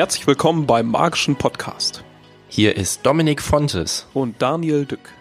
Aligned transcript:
Herzlich 0.00 0.26
willkommen 0.26 0.64
beim 0.64 0.86
Magischen 0.86 1.36
Podcast. 1.36 2.04
Hier 2.48 2.74
ist 2.74 3.04
Dominik 3.04 3.42
Fontes 3.42 4.06
und 4.14 4.40
Daniel 4.40 4.86
Dück. 4.86 5.12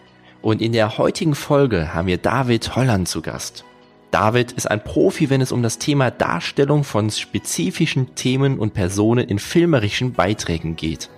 Und 0.41 0.61
in 0.61 0.71
der 0.71 0.97
heutigen 0.97 1.35
Folge 1.35 1.93
haben 1.93 2.07
wir 2.07 2.17
David 2.17 2.77
Holland 2.77 3.09
zu 3.09 3.21
Gast. 3.21 3.65
David 4.11 4.53
ist 4.53 4.71
ein 4.71 4.81
Profi, 4.81 5.29
wenn 5.29 5.41
es 5.41 5.51
um 5.51 5.63
das 5.63 5.79
Thema 5.79 6.11
Darstellung 6.11 6.85
von 6.85 7.11
spezifischen 7.11 8.15
Themen 8.15 8.57
und 8.57 8.73
Personen 8.73 9.27
in 9.27 9.37
filmerischen 9.37 10.13
Beiträgen 10.13 10.77
geht. 10.77 11.09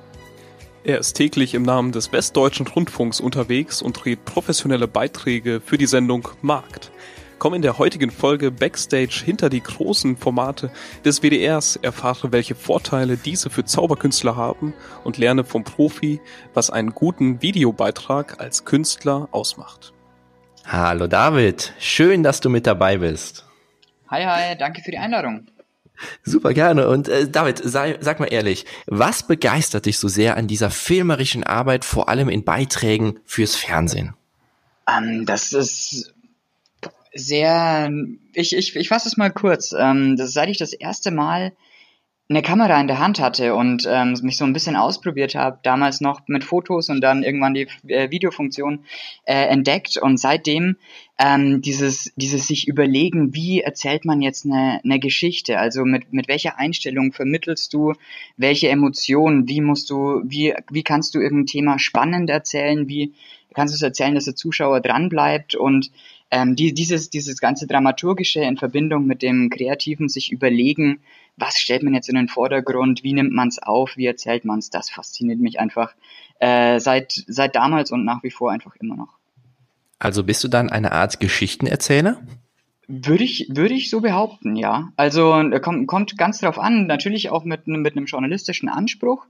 Er 0.83 0.97
ist 0.97 1.13
täglich 1.13 1.53
im 1.53 1.61
Namen 1.61 1.91
des 1.91 2.11
Westdeutschen 2.11 2.65
Rundfunks 2.65 3.19
unterwegs 3.19 3.83
und 3.83 3.93
dreht 3.93 4.25
professionelle 4.25 4.87
Beiträge 4.87 5.61
für 5.63 5.77
die 5.77 5.85
Sendung 5.85 6.29
Markt. 6.41 6.91
Komm 7.41 7.55
in 7.55 7.63
der 7.63 7.79
heutigen 7.79 8.11
Folge 8.11 8.51
Backstage 8.51 9.23
hinter 9.25 9.49
die 9.49 9.63
großen 9.63 10.15
Formate 10.15 10.69
des 11.03 11.23
WDRs, 11.23 11.75
erfahre, 11.75 12.31
welche 12.31 12.53
Vorteile 12.53 13.17
diese 13.17 13.49
für 13.49 13.65
Zauberkünstler 13.65 14.35
haben 14.35 14.75
und 15.03 15.17
lerne 15.17 15.43
vom 15.43 15.63
Profi, 15.63 16.21
was 16.53 16.69
einen 16.69 16.91
guten 16.91 17.41
Videobeitrag 17.41 18.39
als 18.39 18.63
Künstler 18.63 19.27
ausmacht. 19.31 19.91
Hallo 20.67 21.07
David, 21.07 21.73
schön, 21.79 22.21
dass 22.21 22.41
du 22.41 22.51
mit 22.51 22.67
dabei 22.67 22.97
bist. 22.99 23.47
Hi, 24.09 24.23
hi, 24.23 24.55
danke 24.55 24.83
für 24.83 24.91
die 24.91 24.99
Einladung. 24.99 25.47
Super 26.21 26.53
gerne. 26.53 26.87
Und 26.89 27.07
äh, 27.07 27.27
David, 27.27 27.57
sei, 27.57 27.97
sag 28.01 28.19
mal 28.19 28.27
ehrlich, 28.27 28.67
was 28.85 29.23
begeistert 29.23 29.87
dich 29.87 29.97
so 29.97 30.09
sehr 30.09 30.37
an 30.37 30.47
dieser 30.47 30.69
filmerischen 30.69 31.43
Arbeit, 31.43 31.85
vor 31.85 32.07
allem 32.07 32.29
in 32.29 32.43
Beiträgen 32.43 33.19
fürs 33.25 33.55
Fernsehen? 33.55 34.13
Ähm, 34.87 35.25
das 35.25 35.53
ist 35.53 36.13
sehr, 37.13 37.91
ich, 38.33 38.55
ich, 38.55 38.75
ich 38.75 38.87
fasse 38.87 39.07
es 39.07 39.17
mal 39.17 39.31
kurz. 39.31 39.73
Ähm, 39.77 40.15
das, 40.15 40.33
seit 40.33 40.49
ich 40.49 40.57
das 40.57 40.73
erste 40.73 41.11
Mal 41.11 41.53
eine 42.31 42.41
Kamera 42.41 42.79
in 42.79 42.87
der 42.87 42.99
Hand 42.99 43.19
hatte 43.19 43.55
und 43.55 43.85
ähm, 43.89 44.15
mich 44.21 44.37
so 44.37 44.45
ein 44.45 44.53
bisschen 44.53 44.77
ausprobiert 44.77 45.35
habe, 45.35 45.59
damals 45.63 45.99
noch 45.99 46.21
mit 46.27 46.45
Fotos 46.45 46.89
und 46.89 47.01
dann 47.01 47.23
irgendwann 47.23 47.53
die 47.53 47.67
äh, 47.87 48.09
Videofunktion 48.09 48.85
äh, 49.25 49.47
entdeckt 49.47 49.97
und 49.97 50.17
seitdem 50.17 50.77
ähm, 51.19 51.61
dieses, 51.61 52.13
dieses 52.15 52.47
sich 52.47 52.69
überlegen, 52.69 53.35
wie 53.35 53.59
erzählt 53.59 54.05
man 54.05 54.21
jetzt 54.21 54.45
eine, 54.45 54.79
eine 54.83 54.99
Geschichte, 54.99 55.59
also 55.59 55.83
mit, 55.83 56.13
mit 56.13 56.29
welcher 56.29 56.57
Einstellung 56.57 57.11
vermittelst 57.11 57.73
du? 57.73 57.93
Welche 58.37 58.69
Emotionen, 58.69 59.49
wie 59.49 59.59
musst 59.59 59.89
du, 59.89 60.21
wie, 60.23 60.53
wie 60.71 60.83
kannst 60.83 61.13
du 61.13 61.19
irgendein 61.19 61.47
Thema 61.47 61.79
spannend 61.79 62.29
erzählen, 62.29 62.87
wie 62.87 63.13
kannst 63.53 63.73
du 63.73 63.75
es 63.75 63.81
erzählen, 63.81 64.15
dass 64.15 64.25
der 64.25 64.35
Zuschauer 64.35 64.79
dranbleibt? 64.79 65.55
Und 65.55 65.91
ähm, 66.31 66.55
die, 66.55 66.73
dieses, 66.73 67.09
dieses 67.09 67.39
ganze 67.39 67.67
Dramaturgische 67.67 68.41
in 68.41 68.57
Verbindung 68.57 69.05
mit 69.05 69.21
dem 69.21 69.49
Kreativen 69.49 70.07
sich 70.07 70.31
überlegen, 70.31 71.01
was 71.35 71.59
stellt 71.59 71.83
man 71.83 71.93
jetzt 71.93 72.09
in 72.09 72.15
den 72.15 72.29
Vordergrund, 72.29 73.03
wie 73.03 73.13
nimmt 73.13 73.33
man 73.33 73.49
es 73.49 73.61
auf, 73.61 73.97
wie 73.97 74.05
erzählt 74.05 74.45
man 74.45 74.59
es, 74.59 74.69
das 74.69 74.89
fasziniert 74.89 75.39
mich 75.39 75.59
einfach 75.59 75.93
äh, 76.39 76.79
seit, 76.79 77.11
seit 77.27 77.55
damals 77.55 77.91
und 77.91 78.05
nach 78.05 78.23
wie 78.23 78.31
vor 78.31 78.51
einfach 78.51 78.75
immer 78.77 78.95
noch. 78.95 79.17
Also 79.99 80.23
bist 80.23 80.43
du 80.43 80.47
dann 80.47 80.69
eine 80.69 80.93
Art 80.93 81.19
Geschichtenerzähler? 81.19 82.21
Würde 82.87 83.23
ich, 83.23 83.47
würde 83.49 83.73
ich 83.73 83.89
so 83.89 84.01
behaupten, 84.01 84.55
ja. 84.55 84.91
Also 84.95 85.33
äh, 85.37 85.59
kommt, 85.59 85.87
kommt 85.87 86.17
ganz 86.17 86.39
drauf 86.39 86.57
an, 86.57 86.87
natürlich 86.87 87.29
auch 87.29 87.43
mit, 87.43 87.67
mit 87.67 87.95
einem 87.95 88.05
journalistischen 88.05 88.69
Anspruch. 88.69 89.25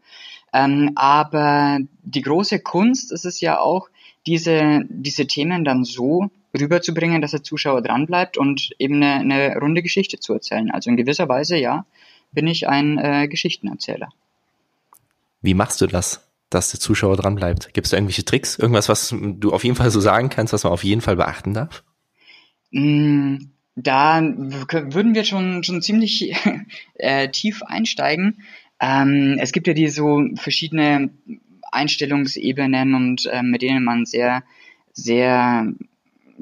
Ähm, 0.53 0.91
aber 0.95 1.79
die 2.03 2.21
große 2.21 2.59
Kunst 2.59 3.11
ist 3.11 3.25
es 3.25 3.41
ja 3.41 3.59
auch, 3.59 3.89
diese, 4.27 4.85
diese 4.87 5.25
Themen 5.25 5.65
dann 5.65 5.83
so 5.83 6.29
rüberzubringen, 6.57 7.21
dass 7.21 7.31
der 7.31 7.43
Zuschauer 7.43 7.81
dranbleibt 7.81 8.37
und 8.37 8.71
eben 8.79 9.01
eine, 9.01 9.15
eine 9.15 9.57
runde 9.57 9.81
Geschichte 9.81 10.19
zu 10.19 10.33
erzählen. 10.33 10.71
Also 10.71 10.89
in 10.89 10.97
gewisser 10.97 11.29
Weise, 11.29 11.57
ja, 11.57 11.85
bin 12.31 12.47
ich 12.47 12.67
ein 12.67 12.97
äh, 12.97 13.27
Geschichtenerzähler. 13.27 14.09
Wie 15.41 15.53
machst 15.53 15.81
du 15.81 15.87
das, 15.87 16.27
dass 16.49 16.71
der 16.71 16.79
Zuschauer 16.79 17.17
dranbleibt? 17.17 17.73
Gibt 17.73 17.87
es 17.87 17.91
da 17.91 17.97
irgendwelche 17.97 18.25
Tricks? 18.25 18.57
Irgendwas, 18.57 18.89
was 18.89 19.13
du 19.19 19.51
auf 19.53 19.63
jeden 19.63 19.75
Fall 19.75 19.91
so 19.91 19.99
sagen 19.99 20.29
kannst, 20.29 20.53
was 20.53 20.63
man 20.63 20.73
auf 20.73 20.83
jeden 20.83 21.01
Fall 21.01 21.15
beachten 21.15 21.53
darf? 21.53 21.83
Mm, 22.71 23.37
da 23.75 24.21
würden 24.21 25.15
wir 25.15 25.23
schon, 25.23 25.63
schon 25.63 25.81
ziemlich 25.81 26.33
äh, 26.95 27.29
tief 27.29 27.63
einsteigen. 27.63 28.43
Ähm, 28.79 29.37
es 29.39 29.51
gibt 29.51 29.67
ja 29.67 29.73
die 29.73 29.87
so 29.87 30.23
verschiedene 30.35 31.09
Einstellungsebenen 31.71 32.95
und 32.95 33.25
äh, 33.27 33.43
mit 33.43 33.61
denen 33.61 33.83
man 33.83 34.05
sehr, 34.05 34.43
sehr 34.93 35.71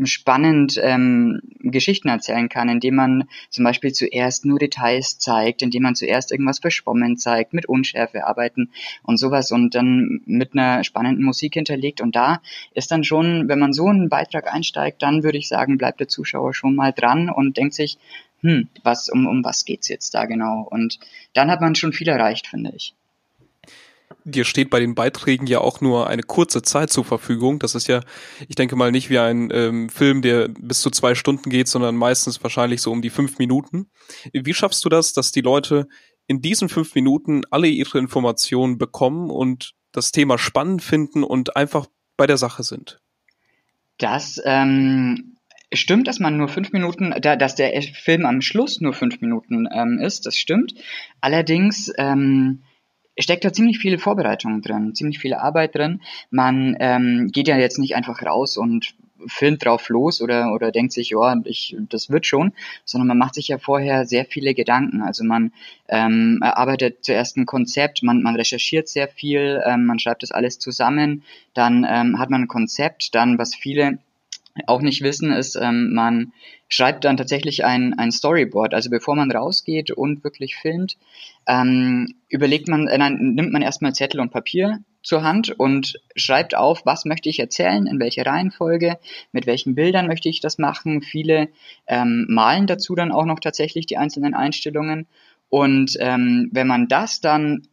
spannend 0.05 0.79
ähm, 0.81 1.41
Geschichten 1.59 2.07
erzählen 2.07 2.49
kann, 2.49 2.69
indem 2.69 2.95
man 2.95 3.29
zum 3.49 3.63
Beispiel 3.63 3.91
zuerst 3.91 4.45
nur 4.45 4.59
Details 4.59 5.19
zeigt, 5.19 5.61
indem 5.61 5.83
man 5.83 5.95
zuerst 5.95 6.31
irgendwas 6.31 6.59
verschwommen 6.59 7.17
zeigt, 7.17 7.53
mit 7.53 7.67
Unschärfe 7.67 8.25
arbeiten 8.25 8.69
und 9.03 9.17
sowas 9.17 9.51
und 9.51 9.75
dann 9.75 10.21
mit 10.25 10.53
einer 10.53 10.83
spannenden 10.83 11.25
Musik 11.25 11.53
hinterlegt. 11.55 12.01
Und 12.01 12.15
da 12.15 12.41
ist 12.73 12.91
dann 12.91 13.03
schon, 13.03 13.47
wenn 13.47 13.59
man 13.59 13.73
so 13.73 13.87
einen 13.87 14.09
Beitrag 14.09 14.53
einsteigt, 14.53 15.01
dann 15.01 15.23
würde 15.23 15.37
ich 15.37 15.47
sagen, 15.47 15.77
bleibt 15.77 15.99
der 15.99 16.07
Zuschauer 16.07 16.53
schon 16.53 16.75
mal 16.75 16.93
dran 16.93 17.29
und 17.29 17.57
denkt 17.57 17.73
sich, 17.73 17.97
hm, 18.41 18.69
was, 18.83 19.09
um, 19.09 19.27
um 19.27 19.43
was 19.43 19.65
geht's 19.65 19.89
jetzt 19.89 20.13
da 20.13 20.25
genau? 20.25 20.65
Und 20.69 20.99
dann 21.33 21.51
hat 21.51 21.61
man 21.61 21.75
schon 21.75 21.93
viel 21.93 22.07
erreicht, 22.07 22.47
finde 22.47 22.71
ich 22.75 22.93
dir 24.23 24.45
steht 24.45 24.69
bei 24.69 24.79
den 24.79 24.95
Beiträgen 24.95 25.47
ja 25.47 25.59
auch 25.61 25.81
nur 25.81 26.07
eine 26.07 26.23
kurze 26.23 26.61
Zeit 26.61 26.91
zur 26.91 27.05
Verfügung. 27.05 27.59
Das 27.59 27.75
ist 27.75 27.87
ja, 27.87 28.01
ich 28.47 28.55
denke 28.55 28.75
mal, 28.75 28.91
nicht 28.91 29.09
wie 29.09 29.19
ein 29.19 29.49
ähm, 29.53 29.89
Film, 29.89 30.21
der 30.21 30.47
bis 30.47 30.81
zu 30.81 30.89
zwei 30.89 31.15
Stunden 31.15 31.49
geht, 31.49 31.67
sondern 31.67 31.95
meistens 31.95 32.41
wahrscheinlich 32.43 32.81
so 32.81 32.91
um 32.91 33.01
die 33.01 33.09
fünf 33.09 33.37
Minuten. 33.39 33.89
Wie 34.33 34.53
schaffst 34.53 34.83
du 34.85 34.89
das, 34.89 35.13
dass 35.13 35.31
die 35.31 35.41
Leute 35.41 35.87
in 36.27 36.41
diesen 36.41 36.69
fünf 36.69 36.95
Minuten 36.95 37.41
alle 37.49 37.67
ihre 37.67 37.97
Informationen 37.97 38.77
bekommen 38.77 39.29
und 39.29 39.73
das 39.91 40.11
Thema 40.11 40.37
spannend 40.37 40.83
finden 40.83 41.23
und 41.23 41.55
einfach 41.55 41.87
bei 42.17 42.27
der 42.27 42.37
Sache 42.37 42.63
sind? 42.63 42.99
Das 43.97 44.41
ähm, 44.45 45.35
stimmt, 45.73 46.07
dass 46.07 46.19
man 46.19 46.37
nur 46.37 46.47
fünf 46.47 46.71
Minuten, 46.71 47.13
da, 47.21 47.35
dass 47.35 47.55
der 47.55 47.81
Film 47.81 48.25
am 48.25 48.41
Schluss 48.41 48.79
nur 48.79 48.93
fünf 48.93 49.21
Minuten 49.21 49.67
ähm, 49.71 49.99
ist. 49.99 50.25
Das 50.25 50.35
stimmt. 50.35 50.73
Allerdings 51.21 51.91
ähm, 51.97 52.63
steckt 53.19 53.45
da 53.45 53.53
ziemlich 53.53 53.79
viel 53.79 53.97
Vorbereitung 53.97 54.61
drin, 54.61 54.95
ziemlich 54.95 55.19
viel 55.19 55.33
Arbeit 55.33 55.75
drin. 55.75 56.01
Man 56.31 56.75
ähm, 56.79 57.29
geht 57.31 57.47
ja 57.47 57.57
jetzt 57.57 57.79
nicht 57.79 57.95
einfach 57.95 58.21
raus 58.23 58.57
und 58.57 58.95
filmt 59.27 59.65
drauf 59.65 59.89
los 59.89 60.21
oder, 60.21 60.53
oder 60.53 60.71
denkt 60.71 60.93
sich, 60.93 61.09
ja, 61.09 61.35
ich, 61.43 61.75
das 61.89 62.09
wird 62.09 62.25
schon, 62.25 62.53
sondern 62.85 63.07
man 63.07 63.17
macht 63.17 63.35
sich 63.35 63.47
ja 63.49 63.57
vorher 63.57 64.05
sehr 64.05 64.25
viele 64.25 64.53
Gedanken. 64.53 65.01
Also 65.01 65.23
man 65.23 65.51
ähm, 65.87 66.39
erarbeitet 66.41 67.03
zuerst 67.03 67.37
ein 67.37 67.45
Konzept, 67.45 68.03
man, 68.03 68.21
man 68.21 68.35
recherchiert 68.35 68.87
sehr 68.87 69.07
viel, 69.07 69.61
ähm, 69.65 69.85
man 69.85 69.99
schreibt 69.99 70.23
das 70.23 70.31
alles 70.31 70.59
zusammen, 70.59 71.23
dann 71.53 71.85
ähm, 71.89 72.19
hat 72.19 72.29
man 72.29 72.43
ein 72.43 72.47
Konzept, 72.47 73.15
dann 73.15 73.37
was 73.37 73.55
viele 73.55 73.99
auch 74.67 74.81
nicht 74.81 75.01
wissen, 75.01 75.31
ist, 75.31 75.55
ähm, 75.55 75.93
man 75.93 76.33
schreibt 76.67 77.05
dann 77.05 77.17
tatsächlich 77.17 77.65
ein, 77.65 77.97
ein 77.97 78.11
Storyboard. 78.11 78.73
Also 78.73 78.89
bevor 78.89 79.15
man 79.15 79.31
rausgeht 79.31 79.91
und 79.91 80.23
wirklich 80.23 80.55
filmt, 80.55 80.97
ähm, 81.47 82.13
überlegt 82.29 82.67
man, 82.67 82.87
äh, 82.87 82.97
nein, 82.97 83.33
nimmt 83.35 83.51
man 83.51 83.61
erstmal 83.61 83.93
Zettel 83.93 84.19
und 84.19 84.31
Papier 84.31 84.79
zur 85.01 85.23
Hand 85.23 85.51
und 85.57 85.99
schreibt 86.15 86.55
auf, 86.55 86.85
was 86.85 87.05
möchte 87.05 87.29
ich 87.29 87.39
erzählen, 87.39 87.87
in 87.87 87.99
welcher 87.99 88.25
Reihenfolge, 88.25 88.99
mit 89.31 89.47
welchen 89.47 89.75
Bildern 89.75 90.07
möchte 90.07 90.29
ich 90.29 90.41
das 90.41 90.57
machen. 90.57 91.01
Viele 91.01 91.49
ähm, 91.87 92.25
malen 92.29 92.67
dazu 92.67 92.95
dann 92.95 93.11
auch 93.11 93.25
noch 93.25 93.39
tatsächlich 93.39 93.85
die 93.85 93.97
einzelnen 93.97 94.33
Einstellungen. 94.33 95.07
Und 95.47 95.97
ähm, 95.99 96.49
wenn 96.51 96.67
man 96.67 96.87
das 96.87 97.21
dann 97.21 97.67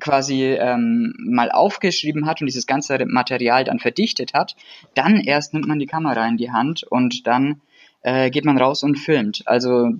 quasi 0.00 0.44
ähm, 0.44 1.14
mal 1.18 1.50
aufgeschrieben 1.50 2.26
hat 2.26 2.40
und 2.40 2.46
dieses 2.46 2.66
ganze 2.66 3.04
Material 3.06 3.64
dann 3.64 3.78
verdichtet 3.78 4.34
hat, 4.34 4.56
dann 4.94 5.20
erst 5.20 5.54
nimmt 5.54 5.66
man 5.66 5.78
die 5.78 5.86
Kamera 5.86 6.26
in 6.26 6.36
die 6.36 6.50
Hand 6.50 6.82
und 6.82 7.26
dann 7.26 7.60
äh, 8.02 8.30
geht 8.30 8.44
man 8.44 8.58
raus 8.58 8.82
und 8.82 8.96
filmt. 8.96 9.42
Also 9.46 9.92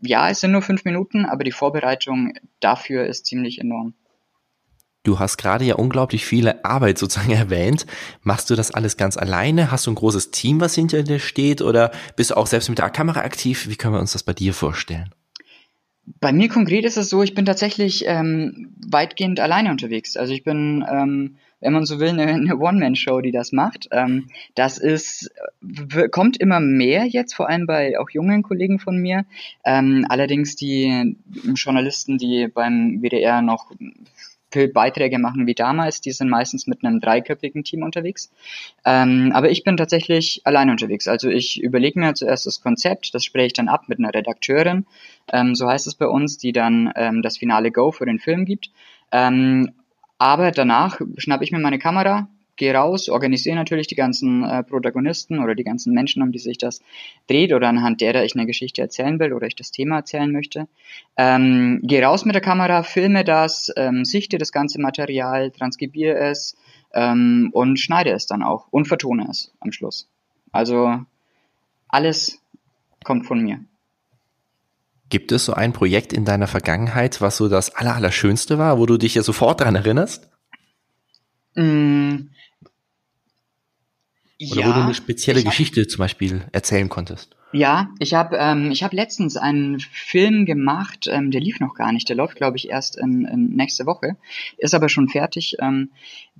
ja, 0.00 0.28
es 0.28 0.40
sind 0.40 0.52
nur 0.52 0.62
fünf 0.62 0.84
Minuten, 0.84 1.24
aber 1.24 1.44
die 1.44 1.52
Vorbereitung 1.52 2.34
dafür 2.60 3.06
ist 3.06 3.26
ziemlich 3.26 3.60
enorm. 3.60 3.94
Du 5.04 5.18
hast 5.18 5.36
gerade 5.36 5.64
ja 5.64 5.74
unglaublich 5.74 6.24
viele 6.24 6.64
Arbeit 6.64 6.98
sozusagen 6.98 7.32
erwähnt. 7.32 7.86
Machst 8.22 8.50
du 8.50 8.54
das 8.54 8.70
alles 8.70 8.96
ganz 8.96 9.16
alleine? 9.16 9.70
Hast 9.70 9.86
du 9.86 9.92
ein 9.92 9.96
großes 9.96 10.30
Team, 10.30 10.60
was 10.60 10.74
hinter 10.74 11.02
dir 11.02 11.18
steht? 11.18 11.62
Oder 11.62 11.90
bist 12.16 12.30
du 12.30 12.36
auch 12.36 12.46
selbst 12.46 12.68
mit 12.68 12.78
der 12.78 12.90
Kamera 12.90 13.20
aktiv? 13.20 13.68
Wie 13.68 13.76
können 13.76 13.94
wir 13.94 14.00
uns 14.00 14.12
das 14.12 14.22
bei 14.22 14.32
dir 14.32 14.54
vorstellen? 14.54 15.12
Bei 16.20 16.32
mir 16.32 16.48
konkret 16.48 16.84
ist 16.84 16.96
es 16.96 17.08
so, 17.08 17.22
ich 17.22 17.34
bin 17.34 17.44
tatsächlich 17.44 18.04
ähm, 18.06 18.74
weitgehend 18.86 19.38
alleine 19.38 19.70
unterwegs. 19.70 20.16
Also 20.16 20.32
ich 20.32 20.42
bin, 20.42 20.84
ähm, 20.90 21.36
wenn 21.60 21.72
man 21.72 21.86
so 21.86 22.00
will, 22.00 22.08
eine, 22.08 22.26
eine 22.26 22.58
One-Man-Show, 22.58 23.20
die 23.20 23.30
das 23.30 23.52
macht. 23.52 23.88
Ähm, 23.92 24.26
das 24.56 24.78
ist, 24.78 25.30
kommt 26.10 26.36
immer 26.38 26.58
mehr 26.58 27.06
jetzt, 27.06 27.34
vor 27.34 27.48
allem 27.48 27.66
bei 27.66 27.98
auch 28.00 28.10
jungen 28.10 28.42
Kollegen 28.42 28.80
von 28.80 28.98
mir. 28.98 29.24
Ähm, 29.64 30.04
allerdings 30.08 30.56
die 30.56 31.16
Journalisten, 31.54 32.18
die 32.18 32.48
beim 32.48 33.00
WDR 33.00 33.40
noch 33.40 33.70
Beiträge 34.72 35.18
machen 35.18 35.46
wie 35.46 35.54
damals. 35.54 36.00
Die 36.00 36.12
sind 36.12 36.28
meistens 36.28 36.66
mit 36.66 36.84
einem 36.84 37.00
dreiköpfigen 37.00 37.64
Team 37.64 37.82
unterwegs. 37.82 38.30
Ähm, 38.84 39.32
aber 39.34 39.50
ich 39.50 39.64
bin 39.64 39.76
tatsächlich 39.76 40.42
allein 40.44 40.70
unterwegs. 40.70 41.08
Also 41.08 41.28
ich 41.28 41.62
überlege 41.62 41.98
mir 41.98 42.14
zuerst 42.14 42.46
das 42.46 42.60
Konzept, 42.60 43.14
das 43.14 43.24
spreche 43.24 43.46
ich 43.46 43.52
dann 43.52 43.68
ab 43.68 43.84
mit 43.88 43.98
einer 43.98 44.14
Redakteurin, 44.14 44.86
ähm, 45.32 45.54
so 45.54 45.68
heißt 45.68 45.86
es 45.86 45.94
bei 45.94 46.06
uns, 46.06 46.38
die 46.38 46.52
dann 46.52 46.92
ähm, 46.96 47.22
das 47.22 47.38
finale 47.38 47.70
Go 47.70 47.92
für 47.92 48.06
den 48.06 48.18
Film 48.18 48.44
gibt. 48.44 48.70
Ähm, 49.10 49.72
aber 50.18 50.52
danach 50.52 51.00
schnappe 51.16 51.44
ich 51.44 51.52
mir 51.52 51.58
meine 51.58 51.78
Kamera, 51.78 52.28
gehe 52.62 52.74
raus, 52.74 53.08
organisiere 53.08 53.56
natürlich 53.56 53.88
die 53.88 53.96
ganzen 53.96 54.44
äh, 54.44 54.62
Protagonisten 54.62 55.40
oder 55.40 55.56
die 55.56 55.64
ganzen 55.64 55.92
Menschen, 55.92 56.22
um 56.22 56.30
die 56.30 56.38
sich 56.38 56.58
das 56.58 56.80
dreht 57.26 57.52
oder 57.52 57.68
anhand 57.68 58.00
derer 58.00 58.22
ich 58.22 58.36
eine 58.36 58.46
Geschichte 58.46 58.80
erzählen 58.80 59.18
will 59.18 59.32
oder 59.32 59.48
ich 59.48 59.56
das 59.56 59.72
Thema 59.72 59.96
erzählen 59.96 60.30
möchte. 60.30 60.68
Ähm, 61.16 61.80
gehe 61.82 62.04
raus 62.04 62.24
mit 62.24 62.36
der 62.36 62.40
Kamera, 62.40 62.84
filme 62.84 63.24
das, 63.24 63.72
ähm, 63.76 64.04
sichte 64.04 64.38
das 64.38 64.52
ganze 64.52 64.80
Material, 64.80 65.50
transkribiere 65.50 66.16
es 66.18 66.56
ähm, 66.94 67.50
und 67.52 67.80
schneide 67.80 68.10
es 68.10 68.28
dann 68.28 68.44
auch 68.44 68.68
und 68.70 68.86
vertone 68.86 69.26
es 69.28 69.52
am 69.58 69.72
Schluss. 69.72 70.08
Also 70.52 71.00
alles 71.88 72.40
kommt 73.02 73.26
von 73.26 73.42
mir. 73.42 73.58
Gibt 75.08 75.32
es 75.32 75.46
so 75.46 75.54
ein 75.54 75.72
Projekt 75.72 76.12
in 76.12 76.24
deiner 76.24 76.46
Vergangenheit, 76.46 77.20
was 77.20 77.38
so 77.38 77.48
das 77.48 77.74
Allerallerschönste 77.74 78.56
war, 78.56 78.78
wo 78.78 78.86
du 78.86 78.98
dich 78.98 79.16
ja 79.16 79.24
sofort 79.24 79.60
daran 79.60 79.74
erinnerst? 79.74 80.30
Mm, 81.54 82.31
Oder 84.50 84.60
ja, 84.60 84.68
wo 84.68 84.72
du 84.72 84.82
eine 84.82 84.94
spezielle 84.94 85.40
hab, 85.40 85.46
Geschichte 85.46 85.86
zum 85.86 85.98
Beispiel 85.98 86.42
erzählen 86.52 86.88
konntest? 86.88 87.36
Ja, 87.52 87.90
ich 87.98 88.14
habe 88.14 88.36
ähm, 88.38 88.70
ich 88.70 88.82
hab 88.82 88.92
letztens 88.92 89.36
einen 89.36 89.78
Film 89.80 90.46
gemacht, 90.46 91.06
ähm, 91.10 91.30
der 91.30 91.40
lief 91.40 91.60
noch 91.60 91.74
gar 91.74 91.92
nicht, 91.92 92.08
der 92.08 92.16
läuft, 92.16 92.36
glaube 92.36 92.56
ich, 92.56 92.70
erst 92.70 92.98
in, 92.98 93.26
in 93.26 93.50
nächste 93.50 93.84
Woche, 93.84 94.16
ist 94.56 94.74
aber 94.74 94.88
schon 94.88 95.08
fertig. 95.08 95.56
Ähm, 95.60 95.90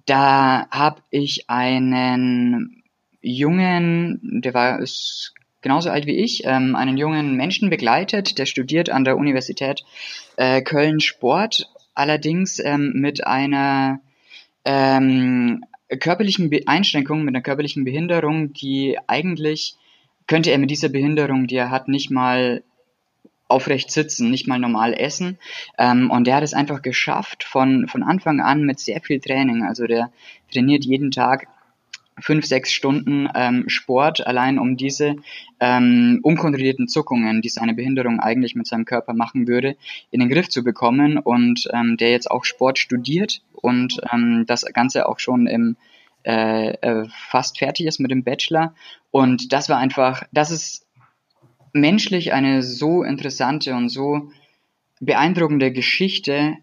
da 0.06 0.66
habe 0.70 1.02
ich 1.10 1.50
einen 1.50 2.82
jungen, 3.20 4.40
der 4.42 4.54
war 4.54 4.80
ist 4.80 5.34
genauso 5.60 5.90
alt 5.90 6.06
wie 6.06 6.16
ich, 6.16 6.42
ähm, 6.44 6.74
einen 6.74 6.96
jungen 6.96 7.36
Menschen 7.36 7.70
begleitet, 7.70 8.38
der 8.38 8.46
studiert 8.46 8.90
an 8.90 9.04
der 9.04 9.16
Universität 9.16 9.84
äh, 10.36 10.62
Köln 10.62 11.00
Sport, 11.00 11.70
allerdings 11.94 12.58
ähm, 12.58 12.92
mit 12.94 13.26
einer 13.26 14.00
ähm, 14.64 15.64
körperlichen 15.98 16.50
Be 16.50 16.62
Einschränkung, 16.66 17.24
mit 17.24 17.34
einer 17.34 17.42
körperlichen 17.42 17.84
Behinderung, 17.84 18.52
die 18.52 18.98
eigentlich 19.06 19.76
könnte 20.26 20.50
er 20.50 20.58
mit 20.58 20.70
dieser 20.70 20.88
Behinderung, 20.88 21.46
die 21.46 21.56
er 21.56 21.70
hat, 21.70 21.88
nicht 21.88 22.10
mal 22.10 22.62
aufrecht 23.48 23.90
sitzen, 23.90 24.30
nicht 24.30 24.48
mal 24.48 24.58
normal 24.58 24.94
essen. 24.94 25.38
Ähm, 25.78 26.10
und 26.10 26.26
der 26.26 26.36
hat 26.36 26.42
es 26.42 26.54
einfach 26.54 26.82
geschafft 26.82 27.44
von, 27.44 27.86
von 27.86 28.02
Anfang 28.02 28.40
an 28.40 28.64
mit 28.64 28.80
sehr 28.80 29.00
viel 29.00 29.20
Training. 29.20 29.62
Also 29.62 29.86
der 29.86 30.10
trainiert 30.50 30.84
jeden 30.84 31.10
Tag 31.10 31.46
fünf, 32.18 32.46
sechs 32.46 32.72
Stunden 32.72 33.28
ähm, 33.34 33.68
Sport, 33.68 34.26
allein 34.26 34.58
um 34.58 34.76
diese 34.76 35.16
ähm, 35.60 36.20
unkontrollierten 36.22 36.88
Zuckungen, 36.88 37.42
die 37.42 37.48
seine 37.48 37.74
Behinderung 37.74 38.20
eigentlich 38.20 38.54
mit 38.54 38.66
seinem 38.66 38.84
Körper 38.84 39.14
machen 39.14 39.48
würde, 39.48 39.76
in 40.10 40.20
den 40.20 40.28
Griff 40.28 40.48
zu 40.48 40.62
bekommen 40.62 41.18
und 41.18 41.68
ähm, 41.72 41.96
der 41.96 42.10
jetzt 42.10 42.30
auch 42.30 42.44
Sport 42.44 42.78
studiert 42.78 43.42
und 43.62 43.98
ähm, 44.12 44.44
das 44.46 44.66
Ganze 44.66 45.08
auch 45.08 45.18
schon 45.18 45.46
im 45.46 45.76
äh, 46.24 46.72
äh, 46.74 47.08
fast 47.30 47.58
fertig 47.58 47.86
ist 47.86 47.98
mit 47.98 48.10
dem 48.10 48.22
Bachelor 48.22 48.74
und 49.10 49.52
das 49.54 49.70
war 49.70 49.78
einfach, 49.78 50.24
das 50.32 50.50
ist 50.50 50.86
menschlich 51.72 52.32
eine 52.32 52.62
so 52.62 53.02
interessante 53.02 53.74
und 53.74 53.88
so 53.88 54.30
beeindruckende 55.00 55.72
Geschichte, 55.72 56.56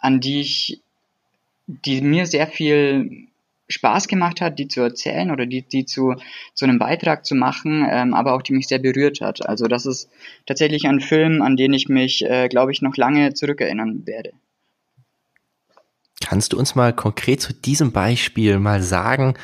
an 0.00 0.20
die 0.20 0.40
ich, 0.40 0.82
die 1.66 2.00
mir 2.00 2.26
sehr 2.26 2.46
viel 2.46 3.28
Spaß 3.68 4.08
gemacht 4.08 4.40
hat, 4.40 4.58
die 4.58 4.68
zu 4.68 4.80
erzählen 4.80 5.30
oder 5.30 5.46
die, 5.46 5.62
die 5.62 5.84
zu, 5.84 6.14
zu 6.54 6.64
einem 6.64 6.78
Beitrag 6.78 7.24
zu 7.26 7.34
machen, 7.34 7.86
ähm, 7.88 8.14
aber 8.14 8.34
auch 8.34 8.42
die 8.42 8.52
mich 8.52 8.68
sehr 8.68 8.78
berührt 8.78 9.20
hat. 9.20 9.48
Also 9.48 9.66
das 9.66 9.86
ist 9.86 10.08
tatsächlich 10.46 10.86
ein 10.86 11.00
Film, 11.00 11.42
an 11.42 11.56
den 11.56 11.72
ich 11.72 11.88
mich, 11.88 12.24
äh, 12.24 12.48
glaube 12.48 12.72
ich, 12.72 12.82
noch 12.82 12.96
lange 12.96 13.34
zurückerinnern 13.34 14.06
werde. 14.06 14.32
Kannst 16.24 16.52
du 16.52 16.58
uns 16.58 16.74
mal 16.74 16.92
konkret 16.92 17.40
zu 17.40 17.52
diesem 17.52 17.92
Beispiel 17.92 18.58
mal 18.58 18.82
sagen, 18.82 19.34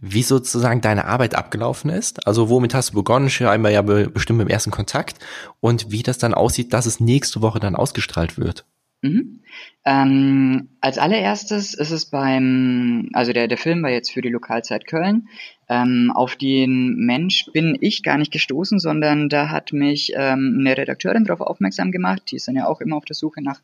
wie 0.00 0.22
sozusagen 0.22 0.80
deine 0.80 1.04
Arbeit 1.04 1.34
abgelaufen 1.34 1.90
ist? 1.90 2.26
Also 2.26 2.48
womit 2.48 2.74
hast 2.74 2.90
du 2.90 2.94
begonnen? 2.94 3.28
Scheinbar 3.28 3.72
ja 3.72 3.82
bestimmt 3.82 4.40
im 4.40 4.48
ersten 4.48 4.70
Kontakt 4.70 5.18
und 5.60 5.90
wie 5.90 6.02
das 6.02 6.18
dann 6.18 6.34
aussieht, 6.34 6.72
dass 6.72 6.86
es 6.86 7.00
nächste 7.00 7.42
Woche 7.42 7.60
dann 7.60 7.76
ausgestrahlt 7.76 8.38
wird. 8.38 8.64
Mhm. 9.02 9.40
Ähm, 9.84 10.68
als 10.80 10.96
allererstes 10.96 11.74
ist 11.74 11.90
es 11.90 12.06
beim, 12.06 13.10
also 13.12 13.32
der, 13.32 13.48
der 13.48 13.58
Film 13.58 13.82
war 13.82 13.90
jetzt 13.90 14.12
für 14.12 14.22
die 14.22 14.28
Lokalzeit 14.28 14.86
Köln. 14.86 15.28
Ähm, 15.68 16.12
auf 16.14 16.36
den 16.36 16.94
Mensch 16.94 17.46
bin 17.52 17.76
ich 17.80 18.04
gar 18.04 18.16
nicht 18.16 18.32
gestoßen, 18.32 18.78
sondern 18.78 19.28
da 19.28 19.50
hat 19.50 19.72
mich 19.72 20.12
ähm, 20.14 20.58
eine 20.60 20.76
Redakteurin 20.76 21.24
darauf 21.24 21.40
aufmerksam 21.40 21.90
gemacht. 21.90 22.22
Die 22.30 22.36
ist 22.36 22.46
dann 22.46 22.54
ja 22.54 22.68
auch 22.68 22.80
immer 22.80 22.96
auf 22.96 23.04
der 23.04 23.16
Suche 23.16 23.42
nach, 23.42 23.60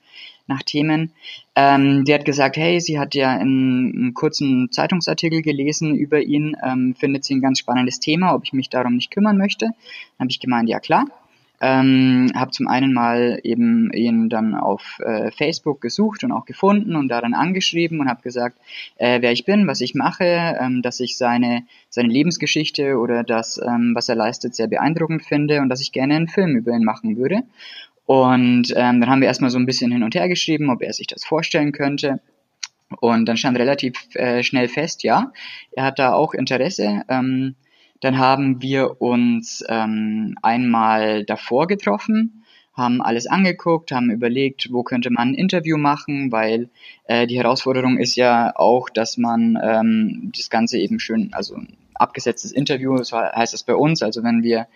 nach 0.48 0.62
Themen. 0.62 1.12
Ähm, 1.54 2.04
die 2.04 2.14
hat 2.14 2.24
gesagt, 2.24 2.56
hey, 2.56 2.80
sie 2.80 2.98
hat 2.98 3.14
ja 3.14 3.30
einen, 3.30 4.14
kurzen 4.14 4.70
Zeitungsartikel 4.70 5.42
gelesen 5.42 5.94
über 5.94 6.20
ihn, 6.20 6.56
ähm, 6.64 6.94
findet 6.94 7.24
sie 7.24 7.34
ein 7.34 7.40
ganz 7.40 7.58
spannendes 7.58 8.00
Thema, 8.00 8.34
ob 8.34 8.44
ich 8.44 8.52
mich 8.52 8.70
darum 8.70 8.94
nicht 8.94 9.10
kümmern 9.10 9.36
möchte. 9.36 9.66
Dann 9.66 10.24
habe 10.26 10.30
ich 10.30 10.40
gemeint, 10.40 10.68
ja 10.68 10.80
klar. 10.80 11.06
Ähm, 11.60 12.30
habe 12.36 12.52
zum 12.52 12.68
einen 12.68 12.92
mal 12.92 13.40
eben 13.42 13.92
ihn 13.92 14.28
dann 14.28 14.54
auf 14.54 15.00
äh, 15.00 15.32
Facebook 15.32 15.80
gesucht 15.80 16.22
und 16.22 16.30
auch 16.30 16.44
gefunden 16.44 16.94
und 16.94 17.08
da 17.08 17.20
dann 17.20 17.34
angeschrieben 17.34 17.98
und 17.98 18.08
habe 18.08 18.22
gesagt, 18.22 18.56
äh, 18.96 19.20
wer 19.20 19.32
ich 19.32 19.44
bin, 19.44 19.66
was 19.66 19.80
ich 19.80 19.96
mache, 19.96 20.56
ähm, 20.60 20.82
dass 20.82 21.00
ich 21.00 21.18
seine 21.18 21.64
seine 21.90 22.08
Lebensgeschichte 22.10 22.96
oder 22.98 23.24
das, 23.24 23.58
ähm, 23.58 23.92
was 23.94 24.08
er 24.08 24.14
leistet, 24.14 24.54
sehr 24.54 24.68
beeindruckend 24.68 25.24
finde 25.24 25.60
und 25.60 25.68
dass 25.68 25.80
ich 25.80 25.90
gerne 25.90 26.14
einen 26.14 26.28
Film 26.28 26.54
über 26.54 26.72
ihn 26.72 26.84
machen 26.84 27.16
würde. 27.16 27.42
Und 28.08 28.72
ähm, 28.74 29.02
dann 29.02 29.10
haben 29.10 29.20
wir 29.20 29.28
erstmal 29.28 29.50
so 29.50 29.58
ein 29.58 29.66
bisschen 29.66 29.92
hin 29.92 30.02
und 30.02 30.14
her 30.14 30.28
geschrieben, 30.28 30.70
ob 30.70 30.80
er 30.80 30.94
sich 30.94 31.06
das 31.08 31.26
vorstellen 31.26 31.72
könnte. 31.72 32.22
Und 33.02 33.26
dann 33.26 33.36
stand 33.36 33.58
relativ 33.58 33.92
äh, 34.14 34.42
schnell 34.42 34.66
fest, 34.66 35.02
ja, 35.02 35.30
er 35.72 35.84
hat 35.84 35.98
da 35.98 36.14
auch 36.14 36.32
Interesse. 36.32 37.02
Ähm, 37.10 37.54
dann 38.00 38.16
haben 38.16 38.62
wir 38.62 39.02
uns 39.02 39.62
ähm, 39.68 40.36
einmal 40.40 41.26
davor 41.26 41.66
getroffen, 41.66 42.44
haben 42.72 43.02
alles 43.02 43.26
angeguckt, 43.26 43.92
haben 43.92 44.10
überlegt, 44.10 44.72
wo 44.72 44.84
könnte 44.84 45.10
man 45.10 45.32
ein 45.32 45.34
Interview 45.34 45.76
machen, 45.76 46.32
weil 46.32 46.70
äh, 47.04 47.26
die 47.26 47.36
Herausforderung 47.36 47.98
ist 47.98 48.16
ja 48.16 48.56
auch, 48.56 48.88
dass 48.88 49.18
man 49.18 49.58
ähm, 49.62 50.32
das 50.34 50.48
Ganze 50.48 50.78
eben 50.78 50.98
schön, 50.98 51.34
also 51.34 51.58
abgesetztes 51.92 52.52
Interview, 52.52 53.02
so 53.02 53.18
heißt 53.18 53.52
es 53.52 53.64
bei 53.64 53.74
uns, 53.74 54.02
also 54.02 54.22
wenn 54.22 54.42
wir 54.42 54.66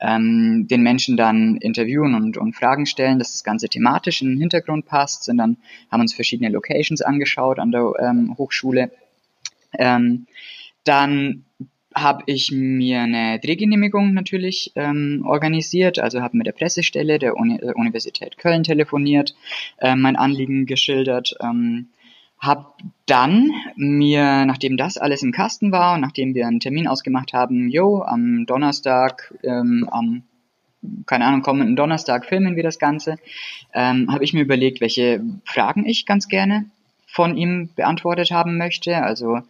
ähm, 0.00 0.66
den 0.68 0.82
Menschen 0.82 1.16
dann 1.16 1.56
interviewen 1.56 2.14
und, 2.14 2.36
und 2.36 2.54
Fragen 2.54 2.86
stellen, 2.86 3.18
dass 3.18 3.32
das 3.32 3.44
Ganze 3.44 3.68
thematisch 3.68 4.22
in 4.22 4.28
den 4.30 4.38
Hintergrund 4.38 4.86
passt, 4.86 5.24
sind 5.24 5.38
dann 5.38 5.56
haben 5.90 6.00
uns 6.00 6.14
verschiedene 6.14 6.50
Locations 6.50 7.02
angeschaut 7.02 7.58
an 7.58 7.72
der 7.72 7.92
ähm, 8.00 8.34
Hochschule. 8.38 8.90
Ähm, 9.78 10.26
dann 10.84 11.44
habe 11.94 12.22
ich 12.26 12.50
mir 12.52 13.00
eine 13.00 13.40
Drehgenehmigung 13.40 14.14
natürlich 14.14 14.72
ähm, 14.76 15.22
organisiert, 15.26 15.98
also 15.98 16.20
habe 16.20 16.36
mit 16.36 16.46
der 16.46 16.52
Pressestelle 16.52 17.18
der 17.18 17.36
Uni 17.36 17.56
äh, 17.56 17.72
Universität 17.74 18.38
Köln 18.38 18.62
telefoniert, 18.62 19.34
äh, 19.78 19.96
mein 19.96 20.16
Anliegen 20.16 20.66
geschildert, 20.66 21.34
ähm, 21.40 21.88
habe 22.40 22.66
dann 23.06 23.50
mir, 23.76 24.44
nachdem 24.46 24.76
das 24.76 24.96
alles 24.96 25.22
im 25.22 25.32
Kasten 25.32 25.72
war 25.72 25.94
und 25.94 26.00
nachdem 26.00 26.34
wir 26.34 26.46
einen 26.46 26.60
Termin 26.60 26.86
ausgemacht 26.86 27.32
haben, 27.32 27.68
jo, 27.68 28.02
am 28.02 28.46
Donnerstag, 28.46 29.34
ähm, 29.42 29.88
am 29.90 30.22
keine 31.06 31.24
Ahnung, 31.24 31.42
kommenden 31.42 31.74
Donnerstag 31.74 32.24
filmen 32.24 32.54
wir 32.54 32.62
das 32.62 32.78
Ganze, 32.78 33.16
ähm, 33.74 34.12
habe 34.12 34.22
ich 34.22 34.32
mir 34.32 34.42
überlegt, 34.42 34.80
welche 34.80 35.22
Fragen 35.44 35.84
ich 35.84 36.06
ganz 36.06 36.28
gerne 36.28 36.66
von 37.06 37.36
ihm 37.36 37.70
beantwortet 37.74 38.30
haben 38.30 38.58
möchte. 38.58 38.96
Also 39.02 39.40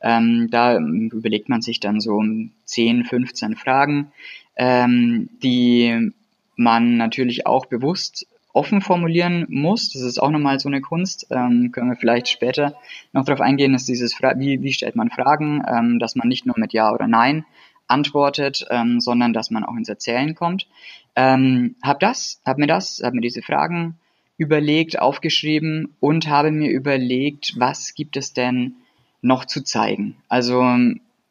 ähm, 0.00 0.48
da 0.50 0.78
überlegt 0.78 1.48
man 1.48 1.62
sich 1.62 1.80
dann 1.80 2.00
so 2.00 2.22
10, 2.66 3.04
15 3.04 3.56
Fragen, 3.56 4.12
ähm, 4.54 5.28
die 5.42 6.12
man 6.54 6.96
natürlich 6.96 7.46
auch 7.46 7.66
bewusst 7.66 8.26
offen 8.56 8.80
formulieren 8.80 9.46
muss. 9.48 9.92
Das 9.92 10.02
ist 10.02 10.18
auch 10.18 10.30
nochmal 10.30 10.58
so 10.58 10.68
eine 10.68 10.80
Kunst. 10.80 11.26
Ähm, 11.30 11.70
können 11.72 11.90
wir 11.90 11.96
vielleicht 11.96 12.28
später 12.28 12.74
noch 13.12 13.24
darauf 13.24 13.40
eingehen, 13.40 13.74
dass 13.74 13.84
dieses 13.84 14.14
Fra 14.14 14.38
wie, 14.38 14.62
wie 14.62 14.72
stellt 14.72 14.96
man 14.96 15.10
Fragen, 15.10 15.62
ähm, 15.68 15.98
dass 15.98 16.16
man 16.16 16.26
nicht 16.26 16.46
nur 16.46 16.58
mit 16.58 16.72
Ja 16.72 16.92
oder 16.92 17.06
Nein 17.06 17.44
antwortet, 17.86 18.66
ähm, 18.70 19.00
sondern 19.00 19.32
dass 19.32 19.50
man 19.50 19.62
auch 19.62 19.76
ins 19.76 19.88
Erzählen 19.88 20.34
kommt. 20.34 20.66
Ähm, 21.14 21.76
hab 21.82 22.00
das, 22.00 22.40
hab 22.44 22.58
mir 22.58 22.66
das, 22.66 23.00
hab 23.04 23.12
mir 23.12 23.20
diese 23.20 23.42
Fragen 23.42 23.98
überlegt, 24.38 24.98
aufgeschrieben 24.98 25.94
und 26.00 26.28
habe 26.28 26.50
mir 26.50 26.70
überlegt, 26.70 27.54
was 27.58 27.94
gibt 27.94 28.16
es 28.16 28.32
denn 28.32 28.76
noch 29.22 29.44
zu 29.44 29.62
zeigen. 29.62 30.16
Also 30.28 30.62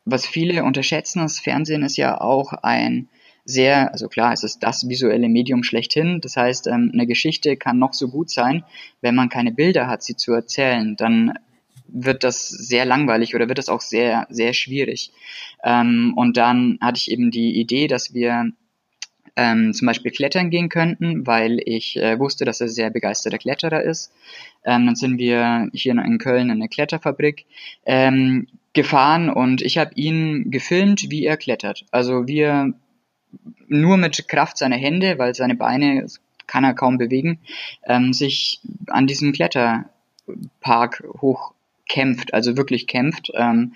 was 0.06 0.26
viele 0.28 0.64
unterschätzen, 0.64 1.22
das 1.22 1.40
Fernsehen 1.40 1.84
ist 1.84 1.98
ja 1.98 2.22
auch 2.22 2.54
ein 2.54 3.08
sehr, 3.46 3.92
also 3.94 4.10
klar, 4.10 4.34
es 4.34 4.44
ist 4.44 4.60
das 4.60 4.90
visuelle 4.90 5.30
Medium 5.30 5.64
schlechthin. 5.64 6.20
Das 6.20 6.36
heißt, 6.36 6.68
ähm, 6.68 6.90
eine 6.92 7.08
Geschichte 7.08 7.56
kann 7.56 7.78
noch 7.78 7.94
so 7.94 8.10
gut 8.10 8.32
sein, 8.32 8.64
wenn 9.02 9.16
man 9.16 9.30
keine 9.30 9.52
Bilder 9.52 9.88
hat, 9.88 10.04
sie 10.04 10.16
zu 10.16 10.34
erzählen, 10.34 10.96
dann 10.96 11.34
wird 11.88 12.24
das 12.24 12.50
sehr 12.50 12.86
langweilig 12.86 13.36
oder 13.36 13.48
wird 13.48 13.60
das 13.60 13.70
auch 13.70 13.82
sehr, 13.82 14.26
sehr 14.30 14.54
schwierig. 14.54 15.12
Ähm, 15.64 16.14
und 16.16 16.38
dann 16.38 16.80
hatte 16.82 16.98
ich 16.98 17.12
eben 17.12 17.30
die 17.30 17.60
Idee, 17.60 17.88
dass 17.88 18.16
wir 18.16 18.52
ähm, 19.36 19.74
zum 19.74 19.86
Beispiel 19.86 20.12
klettern 20.12 20.50
gehen 20.50 20.70
könnten, 20.70 21.28
weil 21.28 21.60
ich 21.64 21.98
äh, 21.98 22.18
wusste, 22.18 22.46
dass 22.46 22.62
er 22.62 22.70
sehr 22.70 22.90
begeisterter 22.90 23.38
Kletterer 23.38 23.84
ist. 23.84 24.12
Ähm, 24.64 24.88
dann 24.88 24.96
sind 24.96 25.20
wir 25.20 25.70
hier 25.74 25.92
in 25.92 26.18
Köln 26.18 26.50
in 26.50 26.52
eine 26.52 26.70
Kletterfabrik 26.70 27.46
ähm, 27.86 28.48
gefahren 28.74 29.30
und 29.30 29.62
ich 29.62 29.78
habe 29.78 29.94
ihn 29.96 30.52
gefilmt, 30.52 31.10
wie 31.10 31.26
er 31.26 31.38
klettert. 31.38 31.86
Also 31.92 32.28
wie 32.28 32.40
er 32.40 32.74
nur 33.68 33.98
mit 33.98 34.28
Kraft 34.28 34.58
seiner 34.58 34.78
Hände, 34.78 35.18
weil 35.18 35.36
seine 35.36 35.56
Beine 35.56 36.08
kann 36.48 36.64
er 36.64 36.74
kaum 36.74 36.98
bewegen, 36.98 37.40
ähm, 37.86 38.14
sich 38.14 38.60
an 38.88 39.08
diesem 39.08 39.34
Kletterpark 39.34 41.04
hochkämpft, 41.20 42.34
also 42.34 42.58
wirklich 42.58 42.88
kämpft. 42.88 43.32
Ähm, 43.34 43.74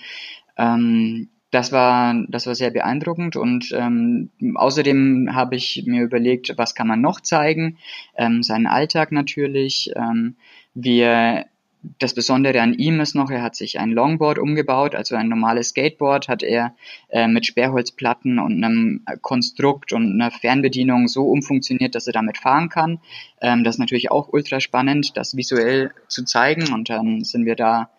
ähm, 0.58 1.30
das 1.52 1.72
war, 1.72 2.14
das 2.28 2.46
war 2.46 2.54
sehr 2.54 2.70
beeindruckend 2.70 3.36
und 3.36 3.72
ähm, 3.72 4.30
außerdem 4.54 5.30
habe 5.34 5.56
ich 5.56 5.84
mir 5.88 6.04
überlegt, 6.04 6.54
was 6.58 6.76
kann 6.76 6.88
man 6.88 7.02
noch 7.02 7.22
zeigen? 7.22 7.78
Ähm, 8.16 8.44
seinen 8.44 8.68
Alltag 8.68 9.12
natürlich. 9.12 9.92
Ähm, 9.96 10.36
wir 10.76 11.46
das 11.82 12.14
Besondere 12.14 12.62
an 12.62 12.74
ihm 12.74 13.00
ist 13.00 13.16
noch, 13.16 13.30
er 13.32 13.42
hat 13.42 13.56
sich 13.56 13.80
ein 13.80 13.92
Longboard 13.92 14.38
umgebaut, 14.38 14.96
also 14.96 15.16
ein 15.16 15.30
normales 15.30 15.70
Skateboard 15.70 16.28
hat 16.28 16.44
er 16.44 16.76
äh, 17.10 17.28
mit 17.28 17.46
Sperrholzplatten 17.46 18.38
und 18.40 18.64
einem 18.64 19.06
Konstrukt 19.22 19.94
und 19.94 20.14
einer 20.14 20.32
Fernbedienung 20.32 21.08
so 21.08 21.24
umfunktioniert, 21.30 21.96
dass 21.96 22.08
er 22.08 22.14
damit 22.14 22.38
fahren 22.38 22.70
kann. 22.70 23.00
Ähm, 23.42 23.64
das 23.64 23.76
ist 23.76 23.80
natürlich 23.80 24.12
auch 24.12 24.28
ultra 24.32 24.60
spannend, 24.60 25.16
das 25.16 25.38
visuell 25.38 25.92
zu 26.08 26.26
zeigen 26.26 26.74
und 26.74 26.90
dann 26.90 27.24
sind 27.24 27.46
wir 27.46 27.56
da 27.56 27.90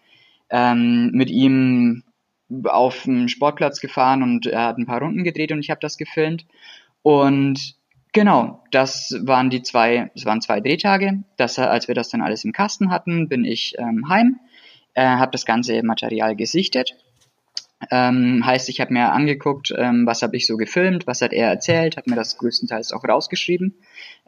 ähm, 0.50 1.10
mit 1.12 1.30
ihm 1.30 2.02
auf 2.64 3.04
den 3.04 3.28
Sportplatz 3.28 3.80
gefahren 3.80 4.22
und 4.22 4.46
er 4.46 4.66
hat 4.66 4.78
ein 4.78 4.86
paar 4.86 5.00
Runden 5.00 5.24
gedreht 5.24 5.52
und 5.52 5.60
ich 5.60 5.70
habe 5.70 5.80
das 5.80 5.96
gefilmt 5.96 6.44
und 7.02 7.76
Genau, 8.12 8.64
das 8.72 9.14
waren 9.20 9.50
die 9.50 9.62
zwei, 9.62 10.10
das 10.14 10.24
waren 10.24 10.40
zwei 10.40 10.60
Drehtage. 10.60 11.22
Das, 11.36 11.58
als 11.58 11.86
wir 11.86 11.94
das 11.94 12.08
dann 12.08 12.22
alles 12.22 12.44
im 12.44 12.52
Kasten 12.52 12.90
hatten, 12.90 13.28
bin 13.28 13.44
ich 13.44 13.74
ähm, 13.78 14.08
heim, 14.08 14.40
äh, 14.94 15.04
habe 15.04 15.30
das 15.30 15.46
ganze 15.46 15.80
Material 15.84 16.34
gesichtet. 16.34 16.96
Ähm, 17.90 18.44
heißt, 18.44 18.68
ich 18.68 18.80
habe 18.80 18.92
mir 18.92 19.12
angeguckt, 19.12 19.72
ähm, 19.76 20.06
was 20.06 20.22
habe 20.22 20.36
ich 20.36 20.46
so 20.46 20.56
gefilmt, 20.56 21.06
was 21.06 21.22
hat 21.22 21.32
er 21.32 21.48
erzählt, 21.48 21.96
habe 21.96 22.10
mir 22.10 22.16
das 22.16 22.36
größtenteils 22.36 22.92
auch 22.92 23.04
rausgeschrieben 23.04 23.74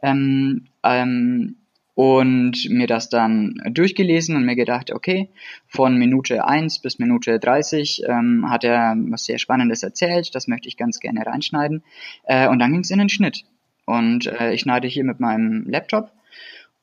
ähm, 0.01 0.65
ähm, 0.81 1.57
und 1.93 2.67
mir 2.69 2.87
das 2.87 3.09
dann 3.09 3.61
durchgelesen 3.69 4.35
und 4.35 4.45
mir 4.45 4.55
gedacht, 4.55 4.91
okay, 4.91 5.29
von 5.67 5.97
Minute 5.97 6.47
1 6.47 6.79
bis 6.79 6.97
Minute 6.97 7.37
30 7.37 8.03
ähm, 8.07 8.49
hat 8.49 8.63
er 8.63 8.95
was 9.09 9.25
sehr 9.25 9.37
Spannendes 9.37 9.83
erzählt, 9.83 10.33
das 10.33 10.47
möchte 10.47 10.67
ich 10.67 10.75
ganz 10.75 10.99
gerne 10.99 11.23
reinschneiden. 11.23 11.83
Äh, 12.23 12.47
und 12.47 12.57
dann 12.57 12.71
ging 12.71 12.81
es 12.81 12.89
in 12.89 12.97
den 12.97 13.09
Schnitt. 13.09 13.43
Und 13.85 14.27
äh, 14.27 14.53
ich 14.53 14.61
schneide 14.61 14.87
hier 14.87 15.03
mit 15.03 15.19
meinem 15.19 15.65
Laptop 15.67 16.11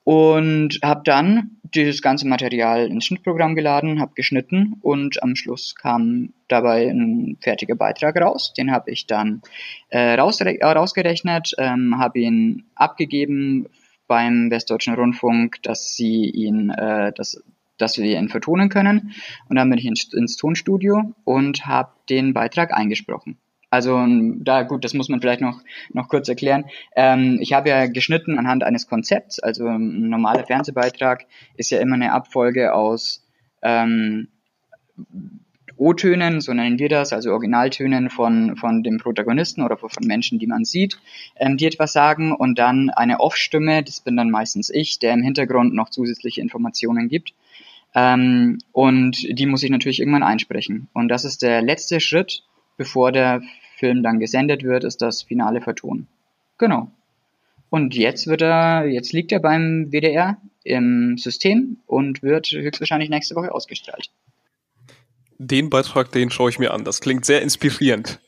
und 0.04 0.80
habe 0.82 1.02
dann 1.04 1.56
dieses 1.62 2.02
ganze 2.02 2.26
Material 2.26 2.86
ins 2.86 3.04
Schnittprogramm 3.04 3.54
geladen, 3.54 4.00
habe 4.00 4.12
geschnitten 4.14 4.76
und 4.80 5.22
am 5.22 5.36
Schluss 5.36 5.74
kam 5.74 6.32
dabei 6.48 6.88
ein 6.88 7.36
fertiger 7.40 7.76
Beitrag 7.76 8.20
raus. 8.20 8.52
Den 8.54 8.72
habe 8.72 8.90
ich 8.90 9.06
dann 9.06 9.42
äh, 9.90 10.14
rausre 10.14 10.58
rausgerechnet, 10.60 11.54
ähm, 11.58 11.98
habe 11.98 12.18
ihn 12.18 12.64
abgegeben 12.74 13.66
beim 14.08 14.50
Westdeutschen 14.50 14.94
Rundfunk, 14.94 15.62
dass 15.62 15.94
sie 15.94 16.24
ihn, 16.24 16.70
äh, 16.70 17.12
dass, 17.12 17.40
dass 17.78 17.96
wir 17.98 18.18
ihn 18.18 18.28
vertonen 18.28 18.68
können. 18.68 19.12
Und 19.48 19.56
dann 19.56 19.70
bin 19.70 19.78
ich 19.78 19.86
ins, 19.86 20.12
ins 20.12 20.36
Tonstudio 20.36 21.14
und 21.24 21.66
habe 21.66 21.92
den 22.08 22.34
Beitrag 22.34 22.74
eingesprochen. 22.74 23.38
Also 23.70 24.04
da 24.38 24.62
gut, 24.62 24.84
das 24.84 24.94
muss 24.94 25.08
man 25.08 25.20
vielleicht 25.20 25.40
noch 25.40 25.60
noch 25.92 26.08
kurz 26.08 26.28
erklären. 26.28 26.64
Ähm, 26.96 27.38
ich 27.40 27.52
habe 27.52 27.68
ja 27.68 27.86
geschnitten 27.86 28.36
anhand 28.36 28.64
eines 28.64 28.88
Konzepts. 28.88 29.38
Also 29.38 29.66
ein 29.66 30.10
normaler 30.10 30.44
Fernsehbeitrag 30.44 31.26
ist 31.56 31.70
ja 31.70 31.78
immer 31.78 31.94
eine 31.94 32.12
Abfolge 32.12 32.74
aus 32.74 33.24
ähm, 33.62 34.28
O-Tönen, 35.76 36.42
so 36.42 36.52
nennen 36.52 36.78
wir 36.78 36.90
das, 36.90 37.12
also 37.14 37.30
Originaltönen 37.30 38.10
von 38.10 38.56
von 38.56 38.82
dem 38.82 38.98
Protagonisten 38.98 39.62
oder 39.62 39.78
von 39.78 39.88
Menschen, 40.02 40.38
die 40.38 40.48
man 40.48 40.64
sieht, 40.64 40.98
ähm, 41.36 41.56
die 41.56 41.66
etwas 41.66 41.92
sagen 41.92 42.32
und 42.32 42.58
dann 42.58 42.90
eine 42.90 43.20
Off-Stimme, 43.20 43.82
das 43.84 44.00
bin 44.00 44.16
dann 44.16 44.30
meistens 44.30 44.68
ich, 44.68 44.98
der 44.98 45.14
im 45.14 45.22
Hintergrund 45.22 45.74
noch 45.74 45.90
zusätzliche 45.90 46.40
Informationen 46.40 47.08
gibt. 47.08 47.34
Ähm, 47.94 48.58
und 48.72 49.26
die 49.38 49.46
muss 49.46 49.62
ich 49.62 49.70
natürlich 49.70 50.00
irgendwann 50.00 50.22
einsprechen. 50.22 50.88
Und 50.92 51.08
das 51.08 51.24
ist 51.24 51.42
der 51.42 51.62
letzte 51.62 52.00
Schritt, 52.00 52.42
bevor 52.76 53.10
der 53.10 53.42
Film 53.80 54.02
dann 54.04 54.20
gesendet 54.20 54.62
wird, 54.62 54.84
ist 54.84 55.02
das 55.02 55.22
finale 55.22 55.60
Vertonen. 55.60 56.06
Genau. 56.58 56.90
Und 57.70 57.94
jetzt 57.94 58.26
wird 58.26 58.42
er, 58.42 58.84
jetzt 58.86 59.12
liegt 59.12 59.32
er 59.32 59.40
beim 59.40 59.90
WDR 59.90 60.36
im 60.62 61.16
System 61.16 61.78
und 61.86 62.22
wird 62.22 62.48
höchstwahrscheinlich 62.48 63.10
nächste 63.10 63.34
Woche 63.34 63.52
ausgestrahlt. 63.52 64.10
Den 65.38 65.70
Beitrag, 65.70 66.12
den 66.12 66.30
schaue 66.30 66.50
ich 66.50 66.58
mir 66.58 66.74
an. 66.74 66.84
Das 66.84 67.00
klingt 67.00 67.24
sehr 67.24 67.40
inspirierend. 67.42 68.20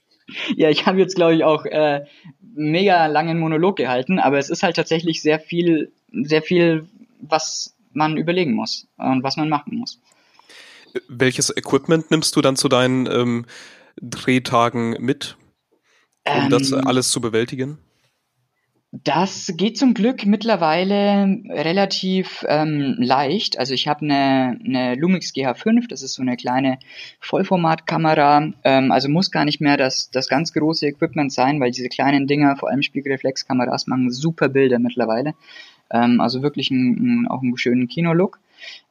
Ja, 0.56 0.70
ich 0.70 0.86
habe 0.86 0.98
jetzt, 0.98 1.16
glaube 1.16 1.34
ich, 1.34 1.44
auch 1.44 1.66
äh, 1.66 2.06
mega 2.54 3.06
langen 3.06 3.38
Monolog 3.38 3.76
gehalten, 3.76 4.18
aber 4.18 4.38
es 4.38 4.48
ist 4.48 4.62
halt 4.62 4.76
tatsächlich 4.76 5.20
sehr 5.20 5.38
viel, 5.38 5.92
sehr 6.10 6.42
viel, 6.42 6.88
was 7.20 7.74
man 7.92 8.16
überlegen 8.16 8.54
muss 8.54 8.86
und 8.96 9.22
was 9.22 9.36
man 9.36 9.48
machen 9.48 9.76
muss. 9.76 10.00
Welches 11.08 11.54
Equipment 11.54 12.10
nimmst 12.10 12.36
du 12.36 12.40
dann 12.40 12.56
zu 12.56 12.68
deinen 12.68 13.06
ähm, 13.06 13.46
Drehtagen 14.00 14.96
mit? 15.00 15.36
Um 16.26 16.44
ähm, 16.44 16.50
das 16.50 16.72
alles 16.72 17.10
zu 17.10 17.20
bewältigen? 17.20 17.78
Das 18.94 19.54
geht 19.56 19.78
zum 19.78 19.94
Glück 19.94 20.26
mittlerweile 20.26 21.40
relativ 21.48 22.44
ähm, 22.46 22.96
leicht. 22.98 23.58
Also 23.58 23.72
ich 23.72 23.88
habe 23.88 24.02
eine, 24.02 24.58
eine 24.62 24.96
Lumix 24.96 25.30
GH5, 25.30 25.88
das 25.88 26.02
ist 26.02 26.12
so 26.12 26.20
eine 26.20 26.36
kleine 26.36 26.78
Vollformatkamera. 27.18 28.52
Ähm, 28.64 28.92
also 28.92 29.08
muss 29.08 29.30
gar 29.30 29.46
nicht 29.46 29.62
mehr 29.62 29.78
das, 29.78 30.10
das 30.10 30.28
ganz 30.28 30.52
große 30.52 30.86
Equipment 30.86 31.32
sein, 31.32 31.58
weil 31.58 31.70
diese 31.70 31.88
kleinen 31.88 32.26
Dinger, 32.26 32.54
vor 32.56 32.68
allem 32.68 32.82
Spiegelreflexkameras, 32.82 33.86
machen 33.86 34.10
super 34.10 34.50
Bilder 34.50 34.78
mittlerweile. 34.78 35.32
Ähm, 35.90 36.20
also 36.20 36.42
wirklich 36.42 36.70
ein, 36.70 37.22
ein, 37.22 37.28
auch 37.28 37.40
einen 37.40 37.56
schönen 37.56 37.88
Kinolook. 37.88 38.40